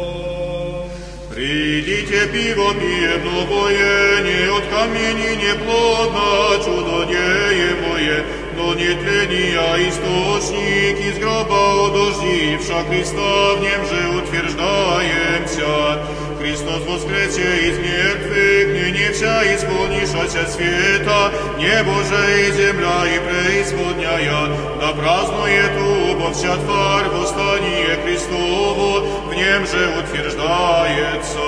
Придите 1.38 2.26
пиво 2.32 2.74
пьем 2.74 3.22
новое, 3.24 4.22
не 4.22 4.50
от 4.50 4.64
камени 4.66 5.36
не 5.36 5.54
плодно, 5.54 6.58
чудодеемое, 6.64 8.24
но 8.56 8.74
не 8.74 8.92
тления 8.94 9.88
источник 9.88 10.98
из 10.98 11.16
гроба 11.20 11.84
удождивша 11.84 12.82
Христа, 12.88 13.54
в 13.54 13.60
нем 13.60 13.86
же 13.86 14.18
утверждаемся. 14.18 16.02
Христос 16.40 16.82
воскресе 16.88 17.68
из 17.68 17.78
мертвых, 17.78 18.66
ныне 18.74 19.12
вся 19.12 19.54
исполнившася 19.54 20.44
света, 20.48 21.32
небо 21.56 22.02
же 22.02 22.48
и 22.48 22.50
земля 22.50 23.06
и 23.06 23.18
преисподняя, 23.20 24.48
да 24.80 24.92
празднует 24.92 25.70
убо 25.76 25.87
вся 26.32 26.56
тварь 26.56 27.08
восстание 27.08 27.96
Христово, 28.02 29.00
в 29.28 29.34
нем 29.34 29.66
же 29.66 29.88
утверждается. 29.98 31.46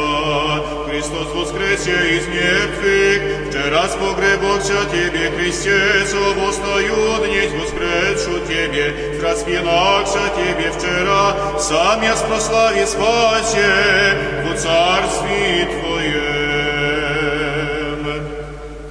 Христос 0.89 1.29
воскресе 1.35 2.17
из 2.17 2.27
мертвых, 2.29 3.49
вчера 3.49 3.89
с 3.89 3.95
погребовся 3.97 4.85
тебе, 4.91 5.31
Христец, 5.37 6.15
восстаю 6.37 7.25
днесь 7.27 7.53
воскресшу 7.53 8.41
тебе, 8.47 8.87
распинакся 9.23 10.23
тебе 10.37 10.71
вчера, 10.71 11.35
сам 11.59 12.03
я 12.03 12.15
прослави 12.31 12.87
спасе, 12.87 14.17
в 14.45 14.57
царстве 14.57 15.69
Твоем. 15.81 16.31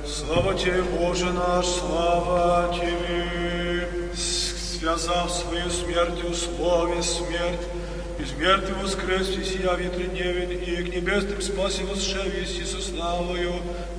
Слава 0.05 0.53
Тебе, 0.55 0.81
Боже 0.99 1.25
наш, 1.31 1.65
слава 1.65 2.73
Тебе, 2.73 2.98
связав 4.89 5.31
свою 5.31 5.69
смертью 5.69 6.33
слове 6.33 7.03
смерть, 7.03 7.61
из 8.17 8.31
мертвых 8.33 8.81
воскресе 8.81 9.43
сия 9.43 9.75
ветреневен, 9.75 10.49
и 10.49 10.83
к 10.83 10.95
небесным 10.95 11.41
спасе 11.41 11.83
восшевести 11.83 12.63
со 12.63 12.81
славою, 12.81 13.53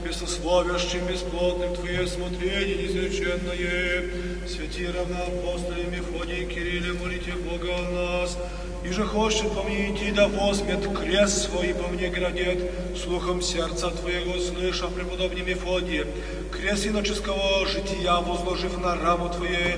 бессословящим 0.05 1.07
бесплотным 1.07 1.77
Твое 1.77 2.07
смотрение 2.09 2.75
неизреченное, 2.75 4.11
святи 4.49 4.89
равноапостоле 4.89 5.85
Мефодий 5.85 6.47
Кирилле, 6.47 6.93
молите 6.95 7.33
Бога 7.33 7.69
о 7.73 7.91
нас, 7.93 8.37
и 8.85 8.89
же 8.89 9.05
хочет 9.05 9.49
по 9.53 9.63
мне 9.63 10.13
да 10.13 10.27
возьмет 10.27 10.81
крест 10.99 11.49
свой 11.49 11.73
по 11.73 11.87
мне 11.89 12.09
градет, 12.09 12.59
слухом 13.01 13.43
сердца 13.43 13.91
Твоего 13.91 14.41
слыша, 14.41 14.89
преподобный 14.89 15.43
Мефодий, 15.43 16.05
крест 16.51 16.87
иноческого 16.87 17.65
жития 17.67 18.17
возложив 18.17 18.77
на 18.79 18.97
раму 18.97 19.29
Твоей, 19.29 19.77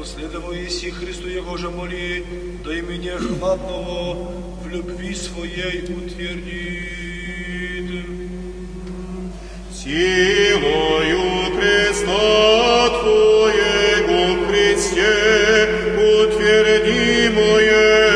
последовал 0.00 0.52
еси 0.52 0.90
Христу 0.90 1.28
Его 1.28 1.58
же 1.58 1.68
моли, 1.68 2.24
да 2.64 2.74
и 2.74 2.80
меня 2.80 3.18
хладного 3.18 4.32
в 4.62 4.66
любви 4.66 5.14
своей 5.14 5.82
утвердит. 5.82 6.90
Силою 9.70 11.20
креста 11.54 12.88
Твоего 13.02 14.22
Христе 14.46 15.12
утверди 15.98 17.28
мое 17.28 18.09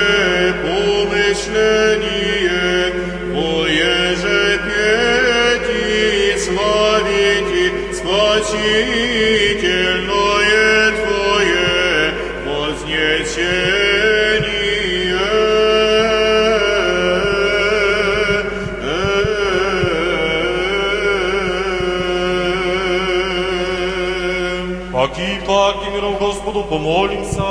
Господу 26.54 26.68
помолимся. 26.68 27.42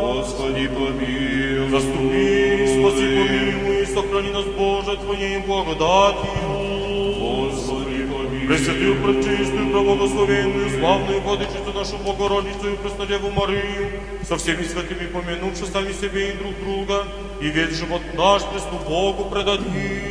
Господи, 0.00 0.68
помилуй. 0.68 1.70
Заступи, 1.70 2.66
спаси, 2.68 3.06
помилуй, 3.18 3.86
сохрани 3.86 4.30
нас, 4.30 4.44
Боже, 4.56 4.96
Твоей 4.98 5.38
благодатью. 5.38 6.30
Господи, 7.18 8.06
помилуй. 8.06 8.46
Пресвятую, 8.46 9.02
пречистую, 9.02 9.70
правословенную, 9.72 10.70
славную 10.78 11.20
Владычицу 11.22 11.72
нашу 11.74 11.96
Богородицу 11.98 12.74
и 12.74 12.76
Преснодеву 12.76 13.30
Марию, 13.30 13.90
со 14.22 14.36
всеми 14.36 14.62
святыми 14.62 15.06
помянувши 15.06 15.66
сами 15.66 15.92
себе 15.92 16.30
и 16.30 16.36
друг 16.36 16.54
друга, 16.60 17.06
и 17.40 17.48
весь 17.48 17.76
живот 17.76 18.02
наш 18.16 18.42
Христу 18.42 18.78
Богу 18.88 19.24
предадим. 19.24 20.03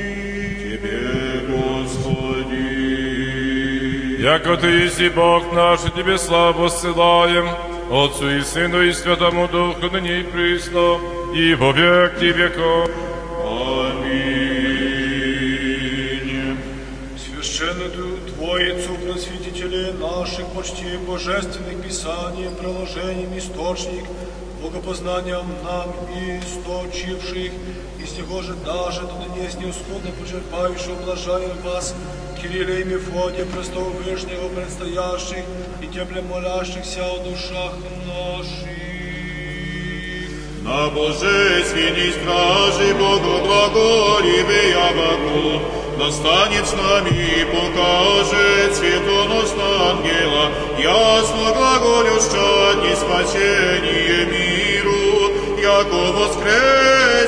Яко 4.24 4.56
Ты 4.56 4.68
еси 4.68 5.10
Бог 5.10 5.52
наш, 5.52 5.84
и 5.84 5.90
Тебе 5.90 6.18
славу 6.18 6.70
ссылаем, 6.70 7.46
Отцу 7.92 8.30
и 8.30 8.42
Сыну 8.42 8.82
и 8.82 8.94
Святому 8.94 9.50
Духу, 9.50 9.90
ныне 9.92 10.22
и 10.22 10.24
присно, 10.24 10.98
и 11.36 11.54
во 11.56 11.74
веки 11.74 12.32
веков. 12.32 12.90
Аминь. 13.44 14.64
Священную 17.18 18.18
Твоицу, 18.30 18.96
просветителей 19.06 19.92
наших, 19.92 20.46
почти 20.56 20.96
божественных 21.06 21.84
писаний, 21.84 22.50
приложением 22.58 23.38
источник, 23.38 24.06
богопознанием 24.64 25.48
нам 25.66 25.94
и 26.16 26.40
источивших, 26.40 27.52
из 28.02 28.18
него 28.18 28.42
же 28.42 28.54
даже 28.66 29.02
до 29.02 29.26
днес 29.36 29.56
неусходно 29.56 30.12
почерпающего 30.18 30.96
блажаем 31.04 31.58
вас, 31.66 31.94
Кирилля 32.44 32.82
и 32.82 32.84
Мефодия, 32.84 33.46
престол 33.46 33.86
Вышнего, 34.04 34.50
предстоящих 34.50 35.46
и 35.82 35.88
тепле 35.88 36.22
молящихся 36.22 37.06
о 37.06 37.20
душах 37.20 37.74
наших. 38.06 38.68
На 40.62 40.90
божественной 40.90 42.12
страже 42.12 42.94
Богу 42.96 43.46
глаголевия 43.46 44.92
Богу, 44.92 45.62
достанет 45.98 46.68
с 46.68 46.74
нами 46.74 47.12
и 47.12 47.46
покажет 47.46 48.76
светоносна 48.76 49.92
ангела, 49.92 50.52
ясно 50.78 51.54
глаголюща 51.56 52.76
не 52.84 52.94
спасение 52.94 54.26
миру, 54.26 55.62
яко 55.62 56.12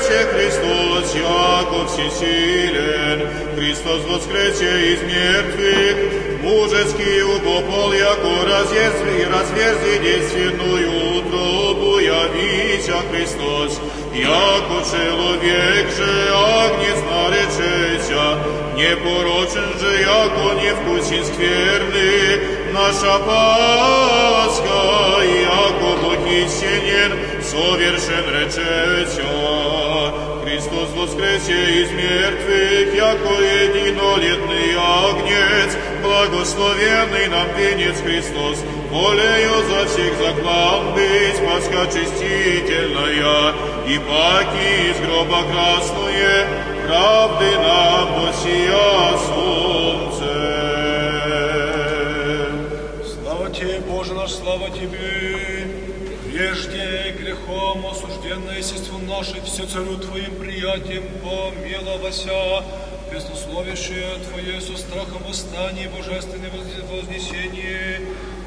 воскресе 0.06 0.26
Христос, 0.26 1.14
яко 1.14 1.86
всесилен, 1.86 3.28
Христос 3.56 4.00
воскресе 4.08 4.92
из 4.92 5.02
мертвых, 5.02 6.42
мужеский 6.42 7.22
убопол, 7.22 7.92
яко 7.92 8.46
разъезд 8.46 9.02
и 9.04 9.24
разверзи 9.24 9.98
действенную 10.02 11.18
утробу, 11.18 11.98
явися 11.98 12.96
Христос, 13.10 13.80
яко 14.14 14.84
человек 14.90 15.90
же 15.96 16.30
агнец 16.32 16.98
наречеся, 17.10 18.38
непорочен 18.76 19.78
же, 19.80 20.00
яко 20.02 20.54
невкусен 20.60 21.24
скверны, 21.24 22.40
наша 22.72 23.18
Пасха, 23.26 25.22
яко 25.24 25.96
Бог 26.02 26.26
истинен, 26.26 27.12
совершен 27.42 28.24
речеся. 28.34 29.45
Христос 30.56 30.88
воскресе 30.96 31.82
из 31.82 31.90
мертвых, 31.90 32.94
яко 32.94 33.28
единолетный 33.28 34.72
агнец, 34.78 35.76
благословенный 36.02 37.28
нам 37.28 37.46
венец 37.58 38.00
Христос, 38.00 38.64
волею 38.90 39.52
за 39.68 39.84
всех 39.86 40.16
заклан 40.16 40.94
быть, 40.94 41.38
Пасха 41.44 41.86
чистительная, 41.92 43.52
и 43.86 43.98
паки 43.98 44.92
из 44.92 44.98
гроба 45.06 45.42
красное, 45.52 46.46
правды 46.86 47.50
нам 47.58 48.06
посия 48.14 49.18
солнце. 49.26 50.32
Слава 53.12 53.50
Тебе, 53.50 53.80
Боже 53.86 54.14
наш, 54.14 54.30
слава 54.30 54.70
Тебе! 54.70 55.65
Прежде 56.36 57.16
грехом 57.18 57.86
осужденное 57.86 58.58
естество 58.58 58.98
наше, 58.98 59.40
все 59.46 59.64
царю 59.64 59.96
Твоим 59.96 60.36
приятием 60.36 61.04
помиловася, 61.22 62.62
безусловие 63.10 63.74
Твое 63.74 64.60
со 64.60 64.76
страхом 64.76 65.22
восстание, 65.26 65.88
божественное 65.88 66.50
вознесение, 66.92 68.02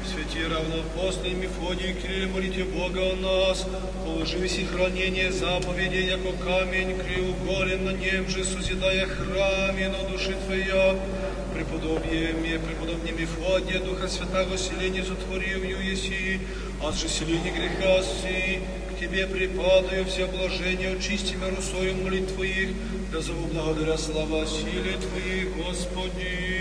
Святие 0.06 0.46
равнопостный 0.46 1.30
Мефодий, 1.30 1.94
Кирилл, 1.94 2.28
молите 2.28 2.62
Бога 2.62 3.10
о 3.10 3.16
нас, 3.16 3.66
положи 4.04 4.38
виси 4.38 4.66
хранение 4.66 5.32
заповедей, 5.32 6.10
яко 6.10 6.32
камень 6.44 6.96
креуголен 6.96 7.86
на 7.86 7.90
нем 7.90 8.28
же, 8.28 8.44
созидая 8.44 9.04
храме 9.06 9.88
на 9.88 10.08
души 10.08 10.36
Твоя, 10.46 10.94
преподобие 11.80 12.32
мне, 12.34 12.58
преподобне 12.58 13.12
Мефодия, 13.12 13.80
Духа 13.80 14.08
Святаго 14.08 14.56
селение 14.56 15.02
сотворил 15.02 15.62
еси, 15.62 16.40
от 16.82 16.94
же 16.96 17.08
селение 17.08 17.52
греха 17.52 18.02
си, 18.02 18.60
к 18.90 19.00
Тебе 19.00 19.26
припадаю 19.26 20.04
все 20.04 20.26
блажения, 20.26 20.94
очисти 20.94 21.34
меня 21.34 21.50
русою 21.56 21.94
молитв 21.96 22.34
Твоих, 22.34 22.70
да 23.12 23.20
зову 23.20 23.46
благодаря 23.46 23.96
слава 23.96 24.46
силе 24.46 24.96
Твоей, 24.98 25.44
Господи. 25.56 26.60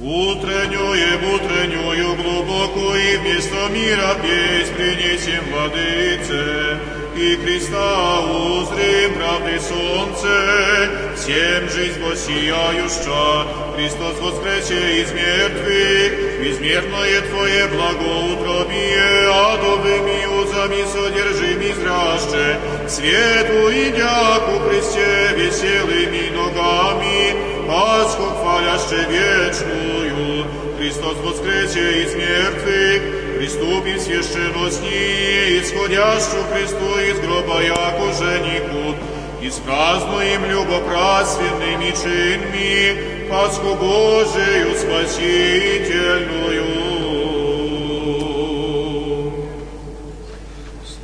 Утреннюю, 0.00 1.34
утреннюю 1.34 2.16
глубоко 2.16 2.94
и 2.96 3.16
вместо 3.18 3.68
мира 3.70 4.16
песнь 4.22 4.74
принесем 4.74 5.44
владыце, 5.50 6.78
и 7.16 7.36
Христа 7.36 8.20
узрим 8.20 9.14
правды 9.14 9.60
солнце, 9.60 10.90
всем 11.16 11.68
жизнь 11.70 12.00
воссияюща, 12.02 13.46
Христос 13.76 14.18
воскресе 14.20 15.02
из 15.02 15.12
мертвых, 15.12 16.40
безмерное 16.42 17.20
Твое 17.22 17.68
благоутробие, 17.68 19.28
адовыми 19.30 20.26
узами 20.42 20.84
содержим 20.92 21.60
израще, 21.62 22.58
свету 22.88 23.70
идя 23.70 24.40
ку 24.46 24.58
Христе 24.68 25.30
веселыми 25.36 26.30
ногами, 26.34 27.54
Пасху 27.68 28.24
хваляще 28.40 29.06
вечную, 29.08 30.46
Христос 30.78 31.16
воскресе 31.18 32.02
из 32.02 32.14
мертвых, 32.14 33.23
приступим 33.34 33.98
священно 33.98 34.70
с 34.70 34.80
ней, 34.80 35.60
исходящую 35.60 36.44
Христу 36.52 36.98
из 36.98 37.18
гроба, 37.20 37.62
яку 37.62 38.12
женику, 38.12 38.94
и 39.42 39.50
празднуем 39.66 40.44
любопрасвенными 40.46 41.90
чинми 41.90 43.28
Пасху 43.28 43.74
Божию 43.74 44.74
спасительную. 44.74 46.64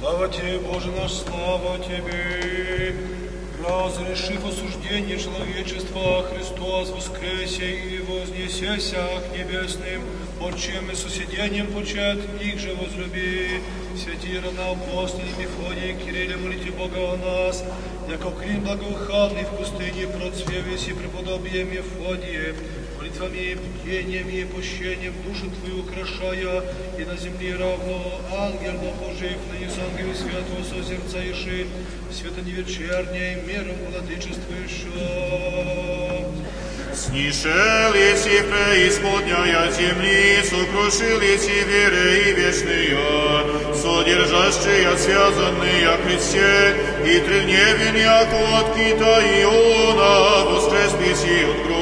Слава 0.01 0.29
Тебе, 0.29 0.59
Боже 0.59 0.91
наш, 0.93 1.13
слава 1.13 1.79
Тебе! 1.79 2.30
Разрешив 3.81 4.45
осуждение 4.45 5.19
человечества, 5.19 6.23
Христос 6.25 6.91
воскресе 6.91 7.79
и 7.79 7.99
вознесеся 8.01 9.07
к 9.23 9.35
небесным, 9.35 10.03
отчем 10.39 10.91
и 10.91 10.95
соседением 10.95 11.69
почет, 11.69 12.19
их 12.43 12.59
же 12.59 12.75
возлюби. 12.75 13.63
Святи 13.97 14.39
равноапостолы 14.39 15.23
Мефодий, 15.39 15.97
Кирилле, 16.05 16.37
молите 16.37 16.71
Бога 16.73 17.15
о 17.15 17.17
нас, 17.17 17.65
яко 18.07 18.31
клин 18.33 18.61
благоуханный 18.61 19.45
в 19.45 19.57
пустыне 19.57 20.07
процвевесь 20.09 20.87
и 20.89 20.93
преподобие 20.93 21.65
Мефодие, 21.65 22.55
молитвами, 23.11 23.59
бдением 23.83 24.29
и 24.29 24.45
пощением 24.45 25.15
душу 25.25 25.51
Твою 25.51 25.81
украшая, 25.81 26.63
и 26.99 27.05
на 27.05 27.17
земле 27.17 27.57
равно 27.57 28.21
ангел 28.39 28.79
Божий, 29.01 29.37
ныне 29.53 29.69
с 29.71 29.79
ангелу 29.79 30.15
святого 30.15 30.63
созерцаеши, 30.65 31.67
света 32.13 32.43
невечерней 32.43 33.43
миром 33.43 33.77
владычествующего. 33.91 36.27
Снишел 36.95 37.95
еси 37.95 38.43
преисподняя 38.43 39.71
земли, 39.73 40.43
сокрушил 40.45 41.21
еси 41.21 41.65
веры 41.65 42.23
и 42.27 42.33
вечные, 42.35 42.99
содержащие 43.75 44.97
связанные 44.99 45.89
о 45.89 45.97
Христе, 46.05 46.75
и 47.05 47.21
тревневен, 47.21 47.97
яко 47.97 48.59
от 48.59 48.75
кита 48.75 49.23
Иона, 49.43 50.13
воскреслись 50.51 51.25
от 51.49 51.59
гроба. 51.67 51.80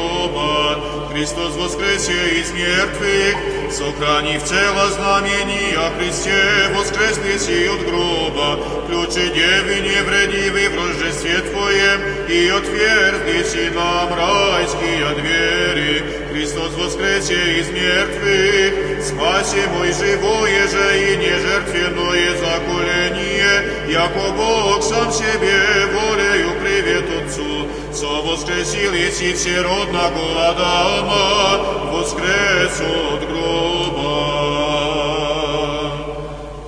Христос 1.18 1.56
воскресе 1.56 2.40
из 2.40 2.52
мертвых, 2.52 3.72
сохранив 3.72 4.40
цело 4.44 4.88
знамение 4.90 5.76
о 5.76 5.90
Христе, 5.98 6.70
воскреслись 6.76 7.68
от 7.68 7.84
гроба, 7.84 8.60
ключи 8.86 9.28
деви 9.34 9.80
невредивы 9.80 10.68
в 10.68 10.78
рождестве 10.78 11.40
Твоем, 11.40 12.00
и 12.28 12.48
отверзлись 12.50 13.74
нам 13.74 14.14
райские 14.14 15.08
двери. 15.16 16.04
Христос 16.30 16.74
воскресе 16.76 17.58
из 17.58 17.68
мертвых, 17.70 19.04
спаси 19.04 19.66
мой 19.74 19.92
живое 19.92 20.68
же 20.68 21.14
и 21.14 21.16
нежертвенное 21.16 22.30
заколение, 22.38 23.90
яко 23.90 24.30
Бог 24.36 24.84
сам 24.84 25.10
себе 25.10 25.64
волею 25.92 26.57
привет 26.82 27.04
Отцу, 27.10 27.66
со 27.92 28.06
воскресил 28.06 28.92
еси 28.92 29.32
всеродного 29.32 30.48
Адама, 30.48 31.92
воскрес 31.92 32.80
от 32.80 33.28
гроба. 33.28 34.18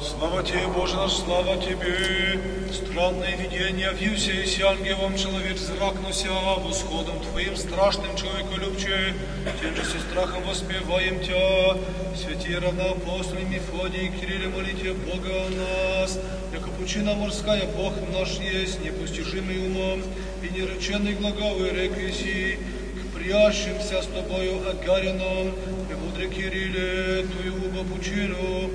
Слава 0.02 0.42
Тебе, 0.42 0.66
Боже 0.74 1.08
слава 1.08 1.56
Тебе! 1.58 2.59
Странное 3.00 3.34
видение 3.34 3.90
вьюся 3.94 4.32
и 4.32 4.44
с 4.44 4.60
ангелом 4.60 5.16
человек 5.16 5.56
нося, 6.02 6.28
восходом 6.58 7.18
Твоим 7.20 7.56
страшным 7.56 8.14
человеколюбче, 8.14 9.14
тем 9.58 9.74
же 9.74 9.84
со 9.86 9.98
страхом 10.00 10.42
воспеваем 10.42 11.18
Тя. 11.20 11.78
Святи 12.14 12.54
равноапостолы 12.54 13.40
Мефодий, 13.48 14.12
Кирилле, 14.20 14.48
молите 14.48 14.92
Бога 14.92 15.30
о 15.30 16.02
нас, 16.02 16.18
яко 16.52 16.68
пучина 16.78 17.14
морская 17.14 17.66
Бог 17.74 17.94
наш 18.12 18.32
есть, 18.38 18.84
непостижимый 18.84 19.66
умом 19.66 20.02
и 20.42 20.50
нереченный 20.52 21.14
глаговый 21.14 21.70
реквиси, 21.70 22.58
к 23.00 23.16
прящимся 23.16 24.02
с 24.02 24.06
Тобою 24.08 24.60
огаряном, 24.68 25.54
премудрый 25.88 26.28
Кирилле, 26.28 27.26
Твою 27.28 27.82
пучину, 27.86 28.70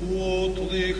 в 0.00 0.52
отлых 0.52 0.96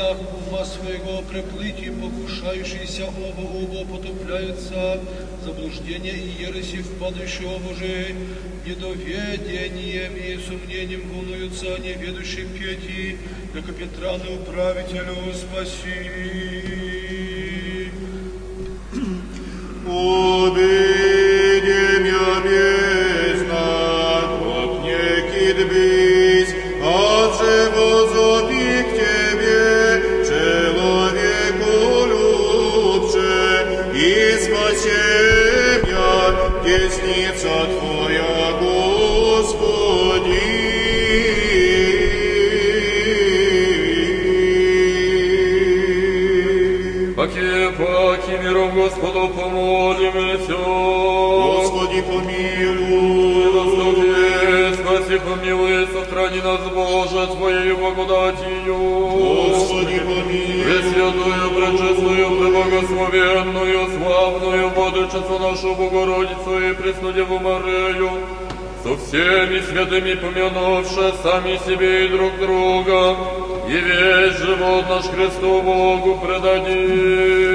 леденях 0.00 0.16
ума 0.48 0.64
своего 0.64 1.22
преплыти, 1.22 1.90
покушающиеся 1.90 3.06
оба 3.06 3.40
уба 3.40 3.84
потопляются, 3.84 5.00
заблуждение 5.44 6.16
и 6.16 6.42
ереси 6.42 6.82
впадающего 6.82 7.58
Божий, 7.58 8.14
недоведением 8.66 10.16
и 10.16 10.38
сомнением 10.46 11.08
волнуются 11.10 11.78
неведущие 11.78 12.46
пети, 12.46 13.18
как 13.52 13.74
Петрану 13.74 14.36
управителю 14.42 15.34
спаси. 15.34 16.10
Обидим 19.90 20.29
Господу 48.74 49.28
помолимся. 49.28 50.54
Господи, 50.54 52.02
помилуй. 52.02 53.52
Господи, 53.52 54.74
спаси, 54.74 55.18
помилуй, 55.18 55.86
сохрани 55.92 56.40
нас, 56.40 56.60
Боже, 56.74 57.26
Твоей 57.34 57.72
благодатью. 57.72 58.76
Господи, 58.76 59.98
помилуй. 59.98 60.60
Пресвятую, 60.64 61.50
пречестную, 61.56 62.26
преблагословенную, 62.38 63.88
славную 63.98 64.70
Владычицу 64.70 65.38
нашу 65.38 65.74
Богородицу 65.74 66.58
и 66.58 66.72
Преснодеву 66.74 67.38
Марию, 67.38 68.10
со 68.82 68.96
всеми 68.96 69.60
святыми 69.60 70.14
помянувши 70.14 71.12
сами 71.22 71.58
себе 71.66 72.06
и 72.06 72.08
друг 72.08 72.38
друга, 72.38 73.16
и 73.68 73.72
весь 73.72 74.36
живот 74.38 74.84
наш 74.88 75.04
Христу 75.06 75.62
Богу 75.62 76.18
предадим. 76.24 77.49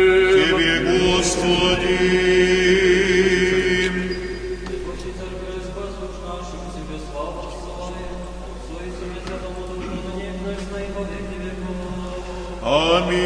Аминь. 12.95 13.25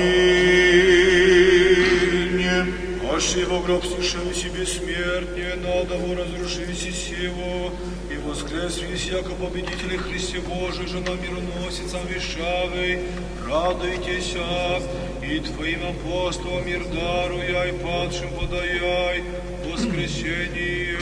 Оши 3.13 3.45
во 3.45 3.59
гроб 3.61 3.85
снишен 3.85 4.33
себе 4.33 4.65
смерть, 4.65 5.35
не 5.37 5.53
надо 5.63 5.95
разрушився 6.17 6.91
сего, 6.91 7.71
и 8.09 8.17
воскресвись, 8.17 9.05
яко 9.11 9.31
победители 9.35 9.97
Христе 9.97 10.39
Божий, 10.39 10.87
жена 10.87 11.13
мироносицам 11.21 12.07
вещавый, 12.07 12.99
радуйтеся, 13.45 14.81
и 15.21 15.39
Твоим 15.39 15.81
апостолам 15.89 16.65
мир 16.65 16.83
даруя, 16.85 17.65
и 17.65 17.73
падшим 17.73 18.29
подаяй 18.39 19.23
воскресение. 19.65 20.98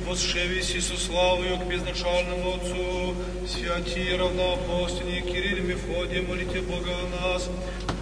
восшевись 0.06 0.76
и 0.76 0.82
со 0.82 0.98
славою 0.98 1.58
к 1.58 1.66
безначальному 1.66 2.56
Отцу, 2.56 3.16
святи 3.48 4.14
равноапостольни 4.16 5.22
Кирилл 5.22 5.64
Мефодий, 5.66 6.22
молите 6.22 6.60
Бога 6.62 6.92
о 6.92 7.08
нас, 7.24 7.50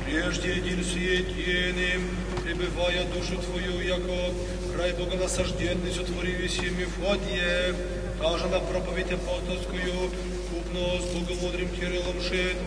прежде 0.05 0.55
един 0.55 0.83
суетенным, 0.83 2.01
пребывая 2.57 3.05
душу 3.13 3.37
Твою, 3.37 3.79
яко 3.81 4.33
край 4.73 4.93
богонасажденный 4.93 5.91
сотворивись 5.91 6.57
и 6.57 6.69
Мефодие, 6.69 7.75
даже 8.19 8.47
на 8.47 8.59
проповедь 8.59 9.11
апостольскую, 9.11 10.11
купно 10.49 10.99
с 10.99 11.05
богомудрым 11.13 11.69
Кириллом 11.69 12.21
шед, 12.21 12.57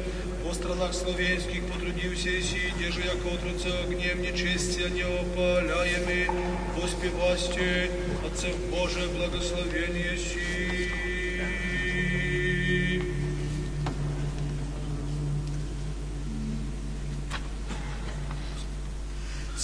по 0.45 0.55
странах 0.55 0.95
словенских 0.95 1.67
потрудился 1.67 2.29
и 2.29 2.43
сидя 2.43 2.93
же, 2.93 3.01
яко 3.01 3.35
отруца 3.35 3.81
огнем 3.85 4.23
нечестия 4.23 4.89
неопаляемый, 4.89 6.29
воспевасте 6.77 7.91
Отцев 8.25 8.57
Божие 8.71 9.09
благословение 9.09 10.17
си. 10.17 10.80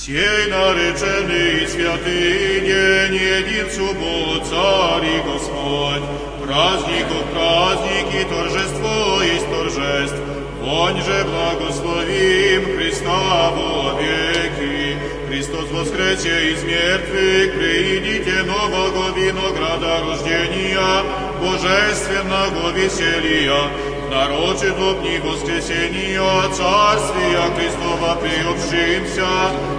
Сей 0.07 0.47
нареченный 0.47 1.67
святый 1.67 2.61
день, 2.61 3.17
един 3.17 3.69
суббот, 3.69 4.47
царь 4.47 5.05
и 5.05 5.21
Господь, 5.27 6.05
праздников 6.45 7.25
праздник 7.33 8.07
и 8.15 8.25
торжество 8.31 9.21
есть 9.23 9.51
торжеств, 9.51 10.17
вонь 10.63 11.03
же 11.03 11.25
благословим 11.25 12.77
Христа 12.77 13.51
во 13.51 14.01
веки. 14.01 14.97
Христос 15.29 15.69
воскресе 15.73 16.53
из 16.53 16.63
мертвых, 16.63 17.55
приидите 17.59 18.45
нового 18.45 19.11
винограда 19.11 20.07
рождения, 20.07 21.03
божественного 21.43 22.71
веселья, 22.71 23.73
нарочит 24.09 24.79
обни 24.79 25.19
воскресения 25.19 26.49
Царствия 26.53 27.43
Христова 27.57 28.17
приобщимся, 28.23 29.27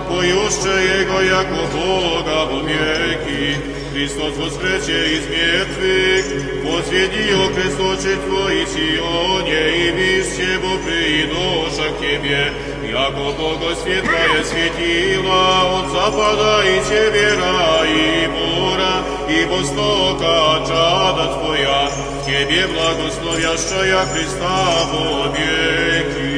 поюще 0.07 1.01
Его 1.01 1.21
яко 1.21 1.63
Бога 1.73 2.45
во 2.49 2.61
веки. 2.61 3.77
Христос 3.91 4.37
воскресе 4.37 5.17
из 5.17 5.25
мертвых, 5.27 6.25
возведи 6.63 7.33
о 7.33 7.49
кресточе 7.51 8.15
Твой 8.27 8.67
Сионе, 8.67 9.63
и 9.75 9.91
весь 9.91 10.37
его 10.37 10.77
приидоша 10.85 11.89
к 11.93 11.99
Тебе, 11.99 12.53
яко 12.91 13.31
Бога 13.37 13.75
светлое 13.75 14.43
светило 14.43 15.79
от 15.79 15.91
запада 15.91 16.61
и 16.63 16.83
севера, 16.87 17.85
и 17.87 18.27
мора, 18.27 19.03
и 19.29 19.45
востока 19.45 20.57
от 20.57 20.67
жада 20.67 21.33
Твоя, 21.39 21.91
Тебе 22.27 22.67
благословящая 22.67 24.05
Христа 24.13 24.85
во 24.91 25.35
веки. 25.35 26.36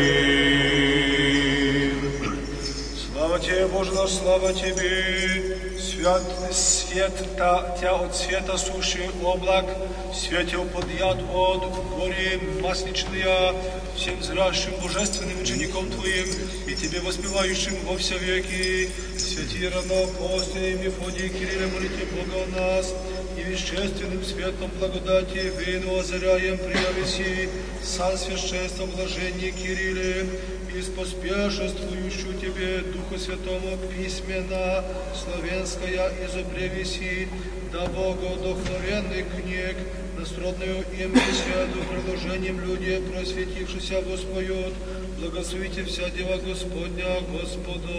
Наш, 3.79 4.09
слава 4.09 4.51
Тебе, 4.51 5.55
свят, 5.79 6.21
свет 6.51 7.13
та, 7.37 7.77
Тя 7.79 7.95
от 7.95 8.13
света 8.13 8.57
суши 8.57 9.09
облак, 9.23 9.65
светил 10.13 10.65
подъят 10.65 11.17
от 11.33 11.63
горе 11.95 12.41
масличная, 12.61 13.53
всем 13.95 14.21
зрящим 14.21 14.73
божественным 14.83 15.41
учеником 15.41 15.89
Твоим 15.91 16.27
и 16.67 16.75
Тебе 16.75 16.99
воспевающим 16.99 17.75
во 17.85 17.97
все 17.97 18.17
веки, 18.17 18.89
святи 19.17 19.69
равноапостолы 19.69 20.73
Мефодий 20.83 21.29
Кирилле, 21.29 21.67
молите 21.67 22.05
Бога 22.11 22.43
о 22.43 22.59
нас, 22.59 22.93
и 23.37 23.43
вещественным 23.43 24.25
светом 24.25 24.71
благодати 24.77 25.53
вину 25.57 25.99
озаряем 25.99 26.57
приявиси, 26.57 27.49
сан 27.81 28.17
священство 28.17 28.85
блажение 28.87 29.51
Кирилле, 29.51 30.27
и 30.75 30.81
споспешествующую 30.81 32.37
Тебе, 32.39 32.79
Духу 32.93 33.17
Святому, 33.17 33.77
письмена, 33.89 34.83
славянская 35.15 36.11
изобревиси, 36.25 37.27
да 37.71 37.85
Богу 37.87 38.27
вдохновенных 38.35 39.25
книг, 39.35 39.75
насродную 40.17 40.83
им 40.97 41.13
беседу, 41.13 41.79
приложением 41.89 42.59
людей, 42.61 43.01
просветившися 43.01 44.01
воспоют, 44.01 44.73
благословите 45.19 45.83
вся 45.83 46.09
дева 46.09 46.37
Господня 46.37 47.21
Господом. 47.31 47.89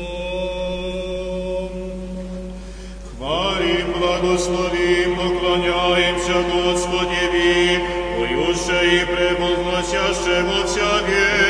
Хвалим, 3.11 3.93
благословим, 3.99 5.17
поклоняемся 5.17 6.43
Господеви, 6.53 7.79
поюще 8.17 8.79
и 8.97 9.05
превозносяще 9.05 10.43
во 10.43 10.67
вся 10.67 11.01
веки, 11.03 11.50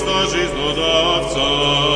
Христа 0.00 0.26
жизнодавца. 0.26 1.90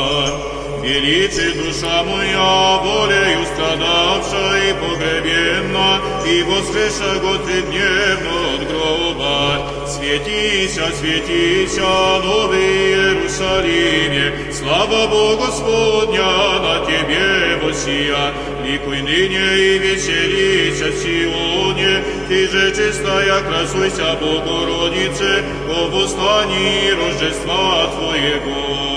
и 0.84 1.00
лечит 1.00 1.56
душа 1.56 2.02
моя 2.04 2.78
волею 2.82 3.46
страдавшая 3.46 4.70
и 4.70 4.74
погребенна, 4.74 6.00
и 6.26 6.42
воскреша 6.42 7.20
год 7.22 7.44
тридневно 7.46 8.34
от 8.54 8.68
гроба. 8.68 9.86
Светися, 9.88 10.90
светися, 10.98 12.20
новый 12.22 12.60
Иерусалиме, 12.60 14.52
слава 14.52 15.06
Богу 15.06 15.46
Господня 15.46 16.58
на 16.60 16.84
тебе 16.84 17.56
восия, 17.62 18.34
ликуй 18.64 19.00
ныне 19.00 19.58
и 19.58 19.78
веселися 19.78 20.90
в 20.90 20.96
Сионе, 21.02 22.04
ты 22.28 22.48
же 22.48 22.70
чистая, 22.70 23.40
красуйся, 23.42 24.16
Богородице, 24.20 25.42
о 25.68 25.88
восстании 25.88 26.90
Рождества 26.90 27.88
Твоего. 27.96 28.94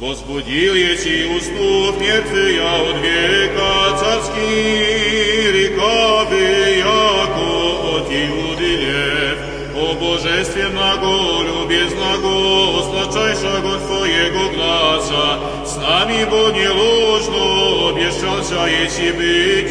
Возбудил 0.00 0.74
еси 0.74 1.26
уступ 1.36 2.00
мертвия 2.00 2.62
от 2.62 2.96
века 3.02 3.98
царский 3.98 5.52
река 5.52 6.24
бы, 6.24 6.40
яко 6.78 7.48
от 7.96 8.06
Иуды 8.10 8.72
лев. 8.76 9.38
О 9.76 9.94
божественного, 9.94 11.42
любезного, 11.42 12.82
сладчайшего 12.82 13.78
Твоего 13.86 14.44
гласа, 14.54 15.38
с 15.64 15.76
нами 15.76 16.24
Бог 16.24 16.52
не 16.52 16.68
ложно 16.68 17.90
обещался, 17.90 18.66
еси 18.66 19.12
быть 19.12 19.67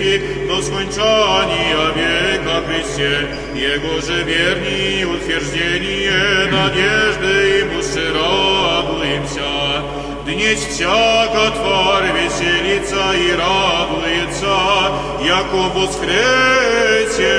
до 0.47 0.61
скончания 0.61 1.91
века 1.95 2.63
Христе, 2.67 3.27
Его 3.53 3.99
же 4.01 4.23
верни 4.23 5.05
утверждение 5.05 6.51
надежды 6.51 7.59
ему 7.59 7.81
радуемся. 8.13 9.51
Днесь 10.25 10.65
всяка 10.65 11.51
тварь 11.51 12.11
веселится 12.13 13.13
и 13.15 13.31
радуется, 13.31 14.55
яко 15.25 15.69
воскресе 15.73 17.37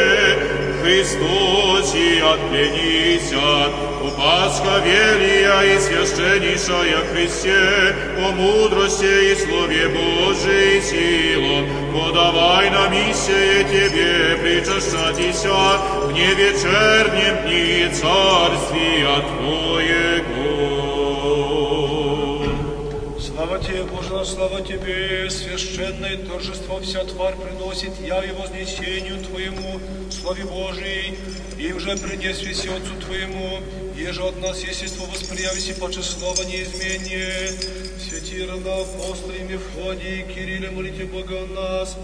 Христос 0.82 1.94
и 1.94 2.20
отпленися, 2.20 3.36
о 3.36 3.87
Пасха 4.18 4.80
велия 4.84 5.76
и 5.76 5.78
священнейшая 5.78 7.06
Христе, 7.12 7.94
о 8.18 8.32
мудрости 8.32 9.30
и 9.30 9.34
Слове 9.36 9.88
Божией 9.90 10.82
силу, 10.82 11.64
подавай 11.94 12.68
нам 12.68 12.90
миссия 12.90 13.62
Тебе 13.62 14.36
причащатися 14.42 15.78
в 16.02 16.12
невечернем 16.12 17.36
дни 17.46 17.88
Царствия 17.94 19.22
Твоего. 19.38 20.58
Слава 23.20 23.58
Тебе, 23.60 23.84
Боже, 23.84 24.24
слава 24.26 24.60
Тебе, 24.62 25.30
священное 25.30 26.16
торжество 26.16 26.80
вся 26.80 27.04
тварь 27.04 27.36
приносит 27.36 27.92
яви 28.00 28.32
вознесению 28.32 29.22
Твоему, 29.22 29.80
славе 30.10 30.44
Божией, 30.44 31.16
им 31.56 31.78
же 31.78 31.96
принеси 31.96 32.52
все 32.52 32.70
Отцу 32.74 32.96
Твоему, 33.06 33.60
еже 33.98 34.22
от 34.22 34.40
нас 34.40 34.62
естество 34.62 35.06
восприявиси 35.06 35.74
паче 35.74 36.02
слава 36.02 36.42
неизменнее. 36.44 37.50
Святи 37.98 38.44
рана 38.44 38.82
апостолы 38.82 39.40
Мефодий, 39.40 40.22
Кирилле, 40.22 40.70
молите 40.70 41.04
Бога 41.04 41.42
о 41.42 41.46
нас, 41.46 41.96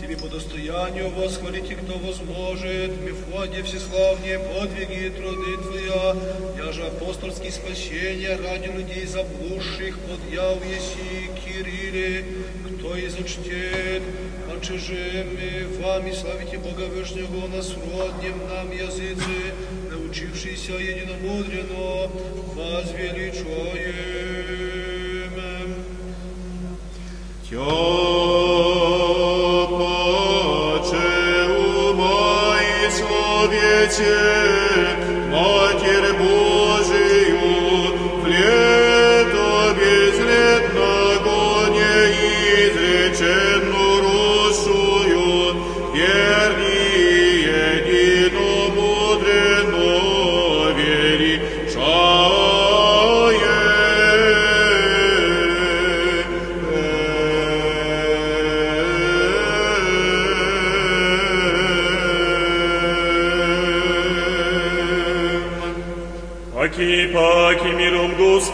Тебе 0.00 0.16
по 0.16 0.28
достоянию 0.28 1.08
восхвалите, 1.10 1.76
кто 1.76 1.98
возможет, 1.98 3.00
Мефодия 3.00 3.62
всеславнее 3.62 4.40
подвиги 4.40 5.06
и 5.06 5.10
труды 5.10 5.56
Твоя, 5.62 6.16
я 6.58 6.72
же 6.72 6.84
апостольские 6.84 7.52
спасения 7.52 8.36
ради 8.36 8.66
людей 8.66 9.06
заблудших 9.06 9.98
подъяв 10.00 10.58
еси, 10.66 11.30
Кирилле, 11.44 12.24
кто 12.78 12.98
изучтет, 13.06 14.02
Отче 14.52 14.78
же 14.78 15.26
мы 15.32 15.82
вами 15.82 16.12
славите 16.12 16.58
Бога 16.58 16.86
Вышнего 16.86 17.46
на 17.48 17.62
сроднем 17.62 18.38
нам 18.48 18.70
языце, 18.70 19.52
научившийся 20.16 20.72
единомудренно, 20.72 22.08
возвеличаем. 22.54 23.96
Тя 27.50 27.95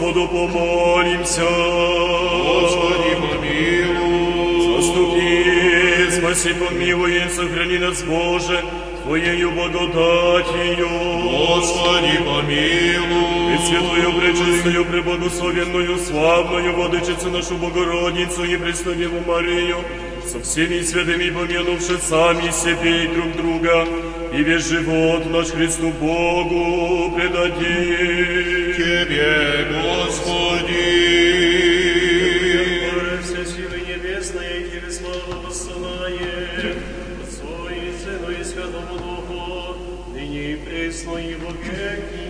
Господу 0.02 0.26
помолимся. 0.26 1.42
Господи, 1.42 3.14
помилуй. 3.20 4.76
Заступи, 4.76 6.10
спаси, 6.10 6.54
помилуй, 6.54 7.16
и 7.18 7.28
сохрани 7.28 7.78
нас, 7.78 8.02
Боже, 8.02 8.64
Твоею 9.04 9.52
благодатью. 9.52 10.88
Господи, 11.22 12.18
помилуй. 12.18 13.54
И 13.54 13.58
святую, 13.58 14.20
пречистую, 14.20 14.84
преблагословенную, 14.86 15.98
славную 15.98 16.74
Владычицу 16.74 17.30
нашу 17.30 17.54
Богородицу 17.54 18.42
и 18.42 18.56
Преснодеву 18.56 19.20
Марию, 19.24 19.76
со 20.26 20.40
всеми 20.40 20.82
святыми 20.82 21.30
помянувши 21.30 21.98
сами 21.98 22.50
себе 22.50 23.04
и 23.04 23.08
друг 23.08 23.36
друга, 23.36 23.86
и 24.32 24.42
весь 24.42 24.66
живот 24.66 25.30
наш 25.30 25.48
Христу 25.48 25.90
Богу 25.90 27.12
предадим. 27.14 28.72
Тебе, 28.74 29.66
Господи. 29.70 29.91
Святому 38.52 38.98
Духу, 38.98 40.12
ныне 40.12 40.52
и 40.52 40.56
пресно 40.56 41.16
и 41.16 41.34
во 41.36 41.52
веки 41.52 42.21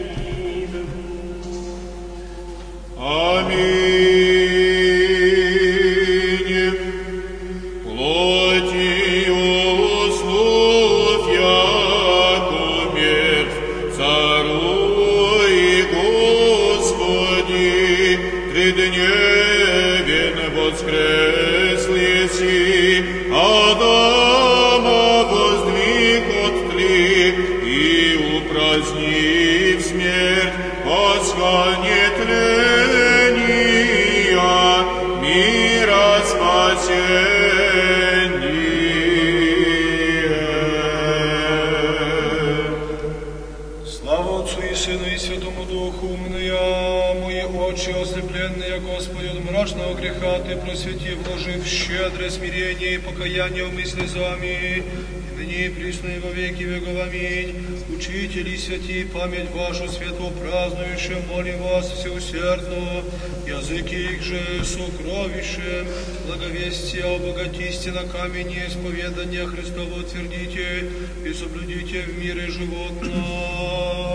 память 59.23 59.53
вашу 59.53 59.89
светло 59.89 60.31
празднующим, 60.31 61.29
молим 61.29 61.63
вас 61.63 61.89
всеусердно, 61.93 63.05
языки 63.47 63.95
их 63.95 64.21
же 64.21 64.65
сокровищем, 64.65 65.87
благовестия 66.27 67.07
обогатисте 67.07 67.93
на 67.93 68.03
камень 68.03 68.53
исповедания 68.67 69.47
Христово 69.47 70.01
утвердите 70.01 70.91
и 71.25 71.33
соблюдите 71.33 72.03
в 72.03 72.19
мире 72.19 72.49
живот 72.49 73.01
наш. 73.01 74.13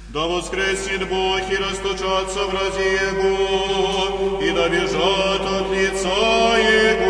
Да 0.08 0.22
воскресит 0.26 1.08
Бог 1.08 1.40
и 1.50 1.56
расточатся 1.56 2.44
врази 2.46 2.88
Его, 3.08 4.40
и 4.40 4.50
да 4.52 4.68
бежат 4.68 5.40
от 5.40 5.70
лица 5.72 6.56
Его, 6.58 7.07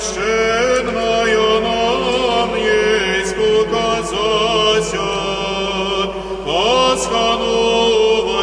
Священная 0.00 1.60
нам 1.60 2.54
есть 2.54 3.34
показася, 3.34 5.08
Пасха 6.46 7.28
нова 7.40 8.42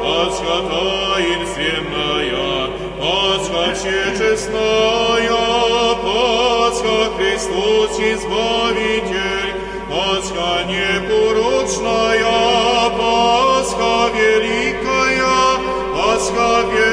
Пасха 0.00 0.58
таинственная, 0.70 2.46
Пасха 3.00 3.64
всечестная, 3.74 5.32
Пасха 6.04 6.98
Христос 7.16 7.98
Избавитель, 7.98 9.52
Пасха 9.90 10.52
непорочная, 10.68 12.22
Пасха 12.96 13.94
великая, 14.14 15.58
Пасха 15.96 16.52
верных, 16.70 16.87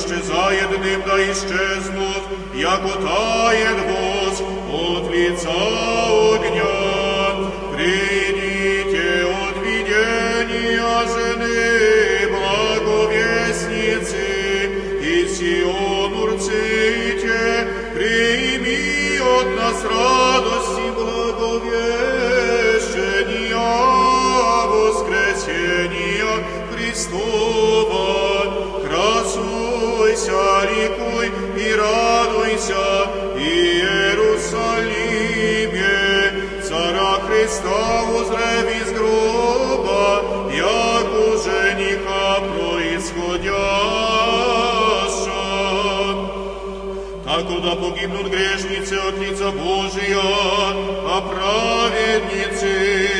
исчезает 0.00 0.70
дым 0.70 1.02
да 1.06 1.16
исчезнут, 1.30 2.24
яко 2.54 2.92
тает 2.98 3.78
воск 3.88 4.44
от 4.72 5.10
лица 5.12 5.50
огня. 6.34 6.78
Придите 7.74 9.08
от 9.26 9.56
видения 9.64 10.94
жены 11.12 11.62
благовестницы, 12.34 14.24
и 15.02 15.28
Сион 15.28 16.12
урците, 16.22 17.42
прими 17.94 19.18
от 19.18 19.48
нас 19.56 19.78
радость 19.84 20.78
и 20.78 20.90
воскресения 25.50 26.44
Христова. 26.72 28.08
Красуйся, 28.86 30.42
ликуй 30.70 31.26
и 31.56 31.74
радуйся, 31.74 32.86
Иерусалиме, 33.36 34.22
цара 36.62 37.14
Христа 37.26 37.84
узрев 38.14 38.68
из 38.82 38.88
гроба, 38.92 40.06
яку 40.52 41.26
жениха 41.42 42.30
происходяща. 42.40 43.58
А 47.26 47.28
куда 47.42 47.72
погибнут 47.76 48.26
грешницы 48.26 48.94
от 48.94 49.18
лица 49.18 49.50
Божия, 49.52 50.22
а 50.22 51.20
праведницы 51.20 53.19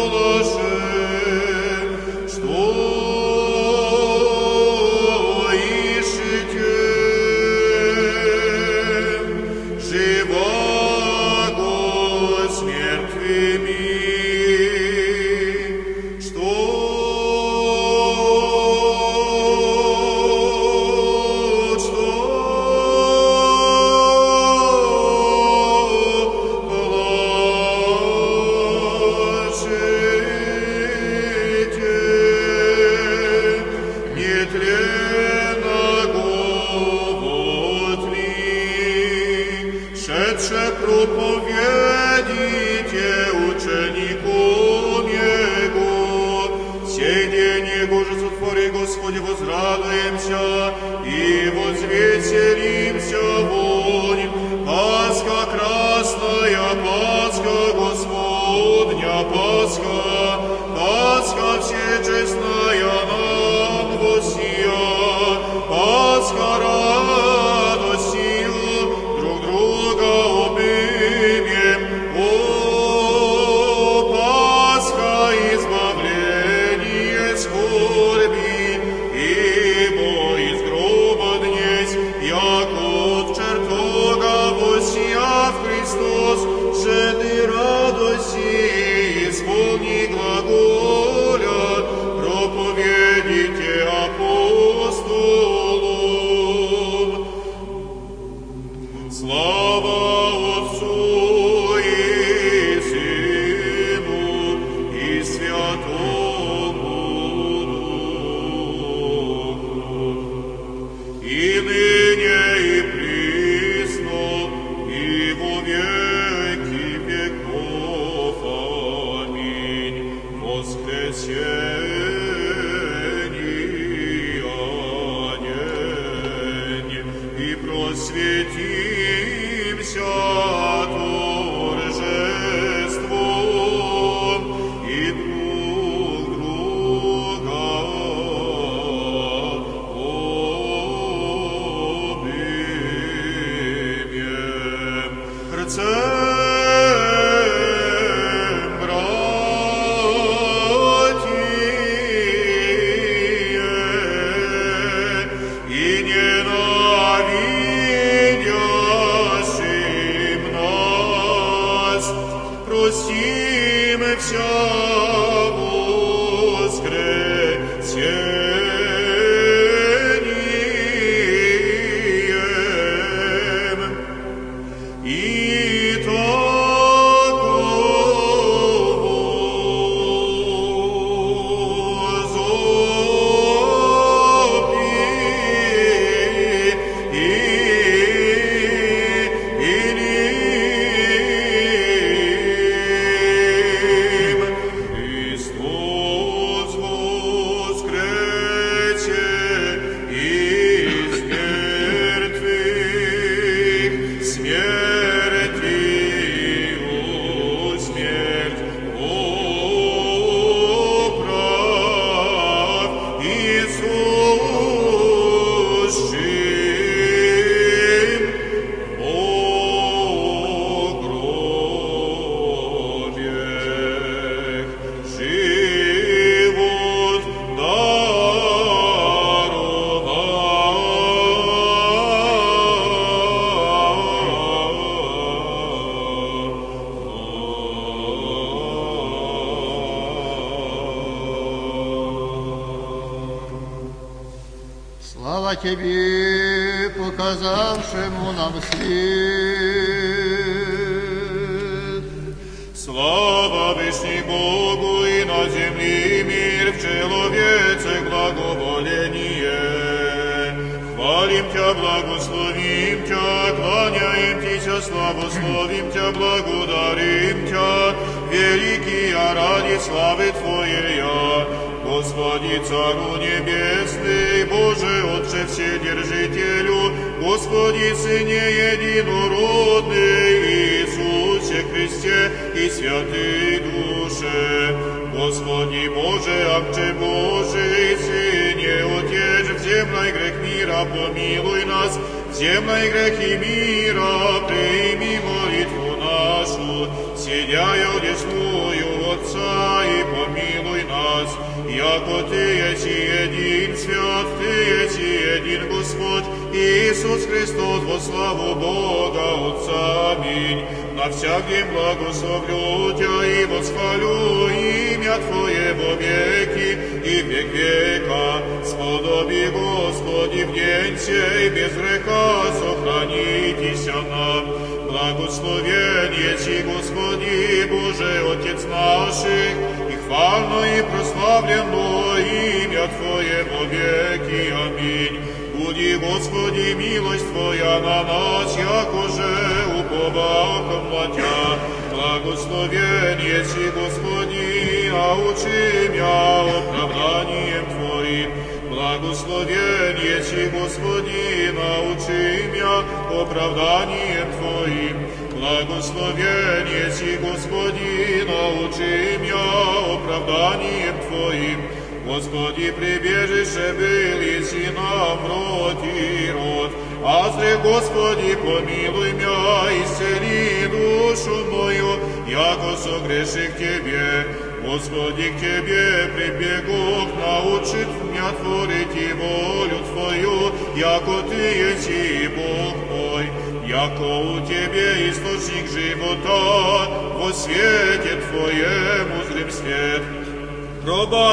Воскресение 121.21 121.70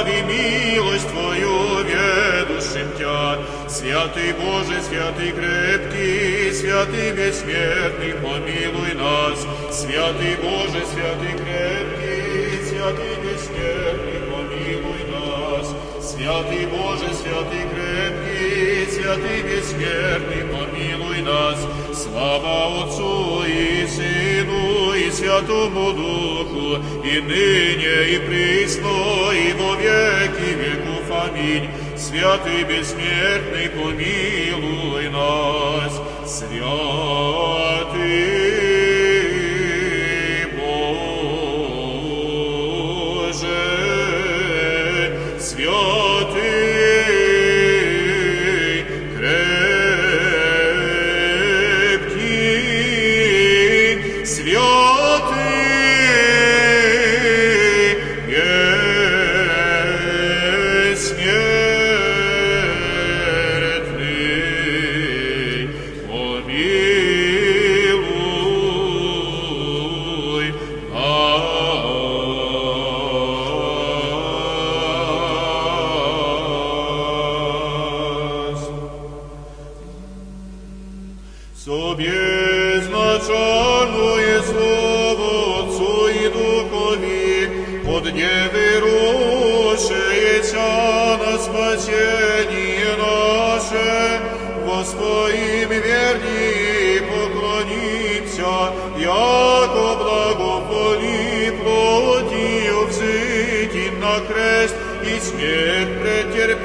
Пробави 0.08 0.22
милость 0.22 1.08
Твою, 1.08 1.84
ведущим 1.84 2.88
Тя, 2.98 3.38
Святый 3.68 4.32
Боже, 4.32 4.80
святый 4.82 5.32
крепкий, 5.32 6.52
святый 6.52 7.12
бессмертный, 7.12 8.14
помилуй 8.14 8.94
нас. 8.94 9.46
Святый 9.70 10.36
Боже, 10.42 10.84
святый 10.86 11.34
крепкий, 11.36 12.64
святый 12.68 13.16
бессмертный, 13.22 14.20
помилуй 14.30 15.02
нас. 15.12 15.74
Святый 16.00 16.66
Боже, 16.66 17.14
святый 17.14 17.64
крепкий, 17.70 18.90
святый 18.90 19.42
бессмертный, 19.42 20.44
помилуй 20.52 21.22
нас. 21.22 21.58
Слава 21.92 22.84
Отцу 22.84 23.44
и 23.46 23.86
Сыну 23.86 24.27
Святому 25.18 25.92
Духу, 25.94 26.76
и 27.04 27.20
ныне, 27.20 28.14
и 28.14 28.18
присно, 28.24 29.32
и 29.32 29.52
во 29.54 29.74
веки 29.74 30.54
веков. 30.54 31.10
Аминь. 31.10 31.68
Святый 31.96 32.62
бессмертный, 32.62 33.68
помилуй 33.70 35.08
нас. 35.08 36.00
Святый 36.24 36.68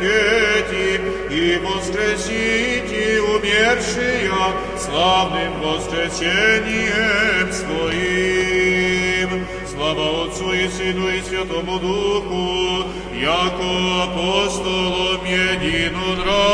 претерпети, 0.03 1.01
и 1.29 1.57
воскресите 1.57 3.21
умершие 3.21 4.31
славным 4.77 5.53
воскресением 5.61 7.51
своим. 7.51 9.45
Слава 9.73 10.25
Отцу 10.25 10.53
и 10.53 10.67
Сыну 10.67 11.09
и 11.09 11.21
Святому 11.21 11.79
Духу, 11.79 12.85
яко 13.15 14.03
апостолом 14.03 15.25
единонравни 15.25 16.53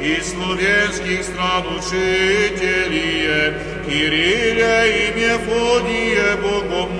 и 0.00 0.20
словенских 0.22 1.24
стран 1.24 1.64
учителие, 1.76 3.54
Кирилле 3.86 4.76
и 4.88 5.12
Мефодие 5.14 6.36
Богомудрый, 6.36 6.91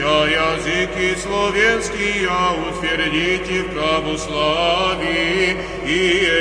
вся 0.00 0.26
языки 0.28 1.14
словенские 1.20 2.30
утвердите 2.68 3.62
в 3.64 3.68
православии 3.74 5.56
и 5.84 5.88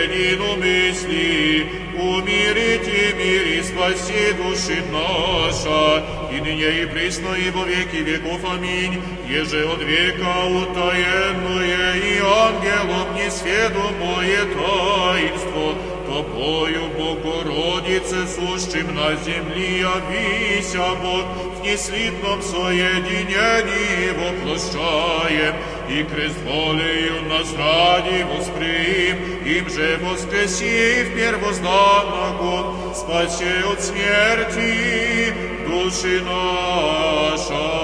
единомыслии, 0.05 1.67
умирите 1.93 3.13
мир 3.17 3.43
и 3.57 3.61
спаси 3.61 4.31
души 4.37 4.81
наша, 4.91 6.05
и 6.31 6.39
ныне 6.39 6.83
и 6.83 6.85
присно 6.85 7.35
и 7.35 7.49
во 7.49 7.65
веки 7.65 7.97
веков. 7.97 8.39
Аминь. 8.49 9.01
Еже 9.27 9.65
от 9.65 9.81
века 9.83 10.45
утаенное 10.45 11.95
и 11.95 12.19
ангелом 12.19 13.13
несведомое 13.15 14.45
таинство, 14.55 15.75
Тобою, 16.07 16.89
Богородице, 16.97 18.25
сущим 18.25 18.95
на 18.95 19.15
земли, 19.17 19.79
явися 19.79 20.95
Бог, 21.03 21.25
в 21.59 21.63
неслитном 21.63 22.41
соединении 22.41 24.11
воплощаем, 24.11 25.55
и 25.89 26.03
крест 26.03 26.37
волею 26.45 27.23
нас 27.23 27.53
ради 27.53 28.23
восприим, 28.23 29.17
им 29.45 29.69
же 29.69 29.99
воскреси 30.01 31.03
в 31.03 31.15
первозданного, 31.15 32.93
спаси 32.93 33.63
от 33.71 33.81
смерти 33.81 35.33
души 35.67 36.21
наша. 36.23 37.78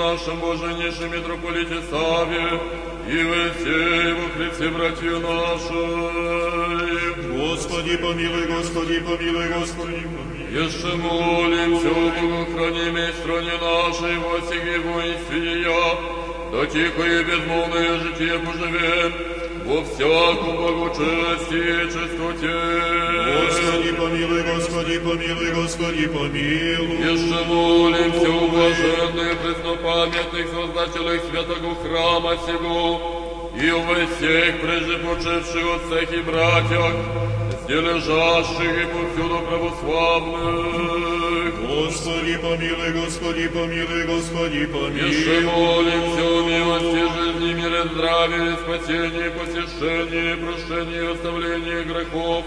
Нашем, 0.00 0.40
Боже, 0.40 0.68
неше 0.74 1.08
митрополите 1.08 1.78
Саве, 1.90 2.60
и 3.14 3.18
во 3.30 3.42
всей 3.54 4.12
во 4.18 4.26
Христе 4.34 4.68
братью 4.70 5.20
нашей. 5.20 7.00
Господи, 7.36 7.96
помилуй, 7.96 8.46
Господи, 8.46 9.00
помилуй, 9.00 9.48
Господи, 9.58 10.00
помилуй. 10.14 10.40
Еще 10.50 10.92
молимся 10.96 11.90
о 11.90 12.10
Богохранимой 12.16 13.12
стране 13.12 13.56
нашей, 13.68 14.16
во 14.18 14.40
всех 14.40 14.62
его 14.78 15.00
истине, 15.00 15.76
да 16.52 16.60
тихо 16.66 17.02
и 17.02 17.24
безмолвное 17.24 17.98
житие 18.00 18.38
поживем, 18.38 19.12
во 19.69 19.83
всяком 19.83 20.55
благочестии 20.57 21.83
и 21.83 21.87
чистоте. 21.87 22.57
Господи, 23.41 23.91
помилуй, 23.93 24.43
Господи, 24.43 24.99
помилуй, 24.99 25.51
Господи, 25.53 26.07
помилуй. 26.07 26.97
Еще 26.97 27.45
молимся 27.45 28.29
о 28.29 28.47
блаженных 28.47 29.37
преснопамятных 29.39 30.47
создателях 30.49 31.21
святого 31.29 31.75
храма 31.83 32.37
сего, 32.45 33.51
и 33.55 33.69
о 33.69 34.07
всех 34.17 34.61
прежде 34.61 34.97
почивших 34.97 35.65
отцах 35.75 36.13
и 36.13 36.21
братьях, 36.21 36.93
с 37.51 37.65
везде 37.67 37.81
лежащих 37.81 38.83
и 38.83 38.85
повсюду 38.85 39.39
православных. 39.47 41.08
Господи, 41.84 42.36
помилуй, 42.36 42.92
Господи, 42.92 43.48
помилуй, 43.48 44.04
Господи, 44.04 44.66
помилуй. 44.66 45.10
Еще 45.10 45.40
молимся 45.40 46.22
о 46.22 46.42
милости 46.46 47.02
жизни, 47.16 47.52
мире, 47.54 47.84
здравия, 47.92 48.56
спасении, 48.56 49.28
посещении, 49.38 50.34
прощении, 50.34 51.12
оставлении 51.12 51.84
грехов, 51.84 52.44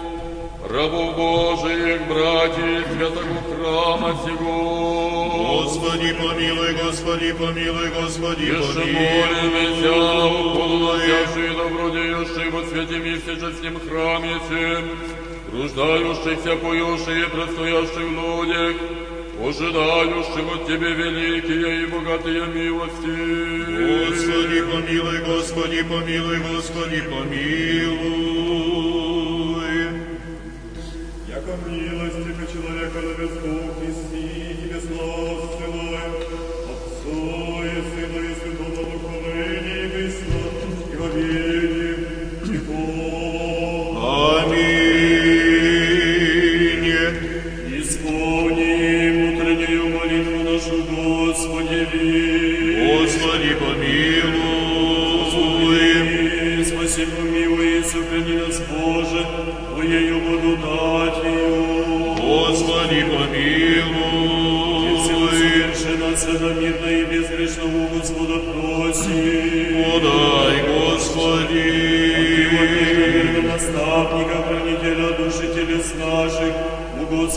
рабов 0.70 1.16
Божиих, 1.16 2.00
братьев, 2.06 2.86
святого 2.92 3.40
храма 3.50 4.16
сего. 4.24 5.62
Господи, 5.64 6.14
помилуй, 6.14 6.72
Господи, 6.84 7.32
помилуй, 7.32 7.88
Господи, 8.00 8.42
Еще 8.42 8.72
помилуй. 8.72 8.94
молимся, 8.94 9.92
уполномочавший 10.26 11.46
и 11.46 11.56
добродеющий 11.56 12.50
во 12.50 12.64
свете 12.66 13.20
всеческим 13.20 13.80
храме 13.80 14.34
всем, 14.46 14.84
труждающихся, 15.50 16.56
поющие, 16.56 17.26
предстоящих 17.28 17.96
в 17.96 18.44
людях, 18.44 18.76
ожидающих 19.40 20.54
от 20.54 20.66
Тебе 20.66 20.92
великие 20.94 21.82
и 21.82 21.86
богатые 21.86 22.46
милости. 22.46 23.14
Господи, 24.08 24.60
помилуй, 24.62 25.18
Господи, 25.24 25.82
помилуй, 25.82 26.38
Господи, 26.38 27.02
помилуй. 27.02 28.33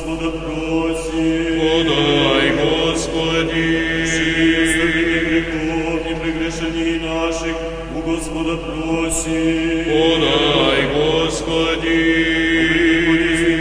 Господа 0.07 0.31
просим. 0.31 1.59
Подай, 1.59 2.51
Господи. 2.55 3.67
Оставление 4.63 5.19
грехов 5.19 6.01
и 6.09 6.15
прегрешений 6.15 6.99
наших, 6.99 7.55
у 7.93 7.99
Господа 8.09 8.55
просим. 8.55 9.83
Подай, 9.83 10.79
Господи. 10.95 11.97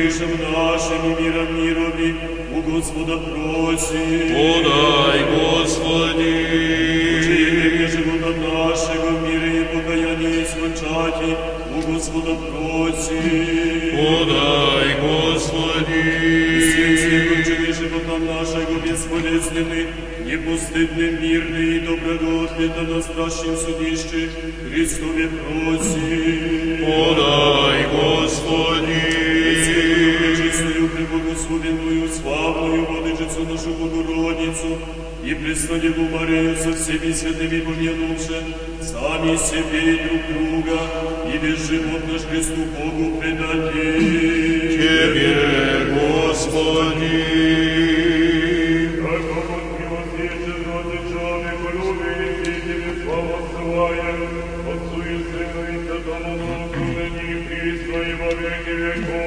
душам 0.05 0.35
нашим 0.53 1.03
и 1.05 1.21
миром 1.21 1.51
мирови, 1.61 2.11
у 2.55 2.63
Господа 2.63 3.17
просим. 3.19 4.21
Подай, 4.37 5.19
Господи. 5.35 6.33
Учение 7.19 7.89
живота 7.89 8.31
нашего 8.39 9.09
в 9.09 9.29
мире 9.29 9.51
и 9.63 9.65
покаяние 9.65 10.43
и 10.43 10.45
у 11.77 11.93
Господа 11.93 12.35
просим. 12.37 13.66
Бесполезными, 19.37 19.87
непостыдным, 20.25 21.23
мирный 21.23 21.77
и 21.77 21.81
доброго 21.81 22.45
ответа 22.45 22.83
на 22.83 23.03
страшном 23.03 23.57
судище, 23.57 24.31
Христове 24.71 25.29
просим. 25.29 26.85
Подай, 26.85 27.87
Господи. 27.93 28.97
Пречистую, 30.19 30.89
преблагословенную, 30.89 32.09
славную 32.09 32.87
Владычицу 32.87 33.45
нашу 33.45 33.71
Богородицу 33.75 34.79
и 35.25 35.35
Преснодеву 35.35 36.09
Марию 36.09 36.57
со 36.57 36.73
всеми 36.73 37.13
святыми 37.13 37.61
помянувши, 37.61 38.43
сами 38.81 39.37
себе 39.37 39.95
и 39.95 39.99
друг 40.09 40.23
друга, 40.33 40.79
и 41.33 41.39
весь 41.39 41.67
живот 41.69 42.03
наш 42.11 42.23
Христу 42.23 42.65
Богу 42.79 43.21
предадим. 43.21 44.01
Тебе, 44.71 45.35
Господи. 45.95 47.66
Отцу 54.72 55.02
и 55.02 55.18
Сыну 55.24 55.64
и 55.68 55.86
Святому 55.86 56.38
Духу, 56.38 56.84
ныне 56.84 57.24
и 57.32 57.44
присно 57.48 57.98
и 57.98 58.14
во 58.14 58.30
веки 58.34 58.70
веков. 58.70 59.25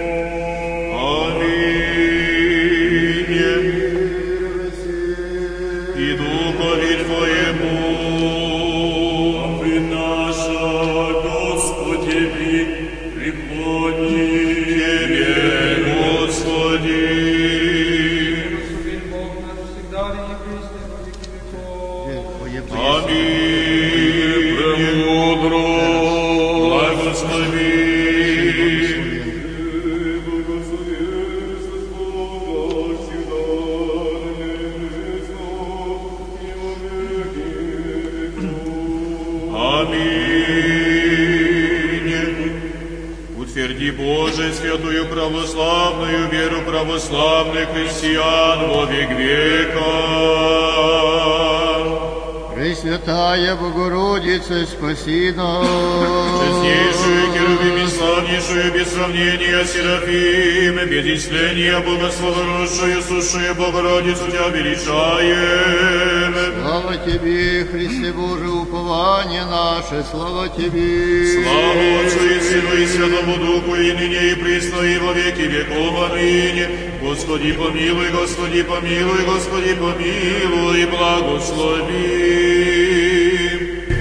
исцеления, 62.18 62.64
благословенную, 62.64 63.02
сущую 63.02 63.54
Богородицу 63.54 64.26
Тебя 64.30 64.48
величаем. 64.48 66.34
Слава 66.62 66.96
Тебе, 66.96 67.64
Христе 67.64 68.12
Боже, 68.12 68.48
упование 68.48 69.44
наше, 69.44 70.04
слава 70.10 70.48
Тебе. 70.48 71.42
Слава 71.42 72.00
Отцу 72.04 72.24
и 72.24 72.40
Сыну 72.40 72.74
и 72.76 72.86
Святому 72.86 73.36
Духу, 73.36 73.74
и 73.76 73.92
ныне, 73.92 74.32
и 74.32 74.34
присно, 74.34 74.80
и 74.82 74.98
во 74.98 75.12
веки 75.12 75.42
веков. 75.42 76.10
Аминь. 76.10 76.66
Господи, 77.02 77.52
помилуй, 77.52 78.10
Господи, 78.10 78.62
помилуй, 78.62 79.24
Господи, 79.26 79.74
помилуй, 79.74 80.86
благослови. 80.86 82.24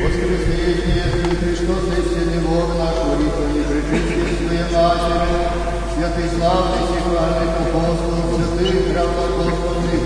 Воскресение, 0.03 1.05
Христос, 1.39 1.83
истинный 1.97 2.39
Бог 2.39 2.69
наш, 2.77 2.95
молитвами 3.05 3.63
причистив 3.89 4.43
Своей 4.72 5.76
Матери, 5.98 6.28
святый 6.28 6.28
славный 6.38 6.82
сихвальных 6.86 7.52
апостолов, 7.58 8.26
святых 8.36 8.78
равноапостольных, 8.94 10.04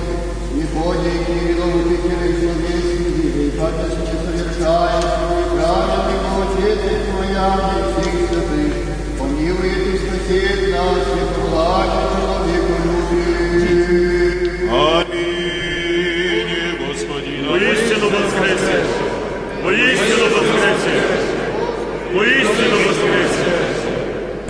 Мефодий, 0.55 1.19
Кириллов, 1.27 1.75
и 1.85 1.97
Кирилл, 1.97 2.35
Словесий, 2.41 3.03
и 3.29 3.53
памятники 3.59 4.17
совершаем, 4.25 5.03
свой 5.03 5.45
праведный 5.53 6.19
Отец 6.43 6.81
Твоя, 7.11 7.49
и 7.73 7.85
всех 7.93 8.17
святых, 8.29 8.75
помилует 9.19 9.83
и 9.87 9.99
спасет 9.99 10.61
нас, 10.73 11.05
и 11.09 11.51
благо 11.51 12.01
человеку 12.17 12.75
любит. 12.85 13.53
Аминь. 14.73 15.61
Господи, 16.87 17.33
Воистину 17.49 18.07
воскресе! 18.09 18.79
Воистину 19.63 20.25
воскресе! 20.25 20.97
Воистину 22.15 22.77
воскресе! 22.77 22.92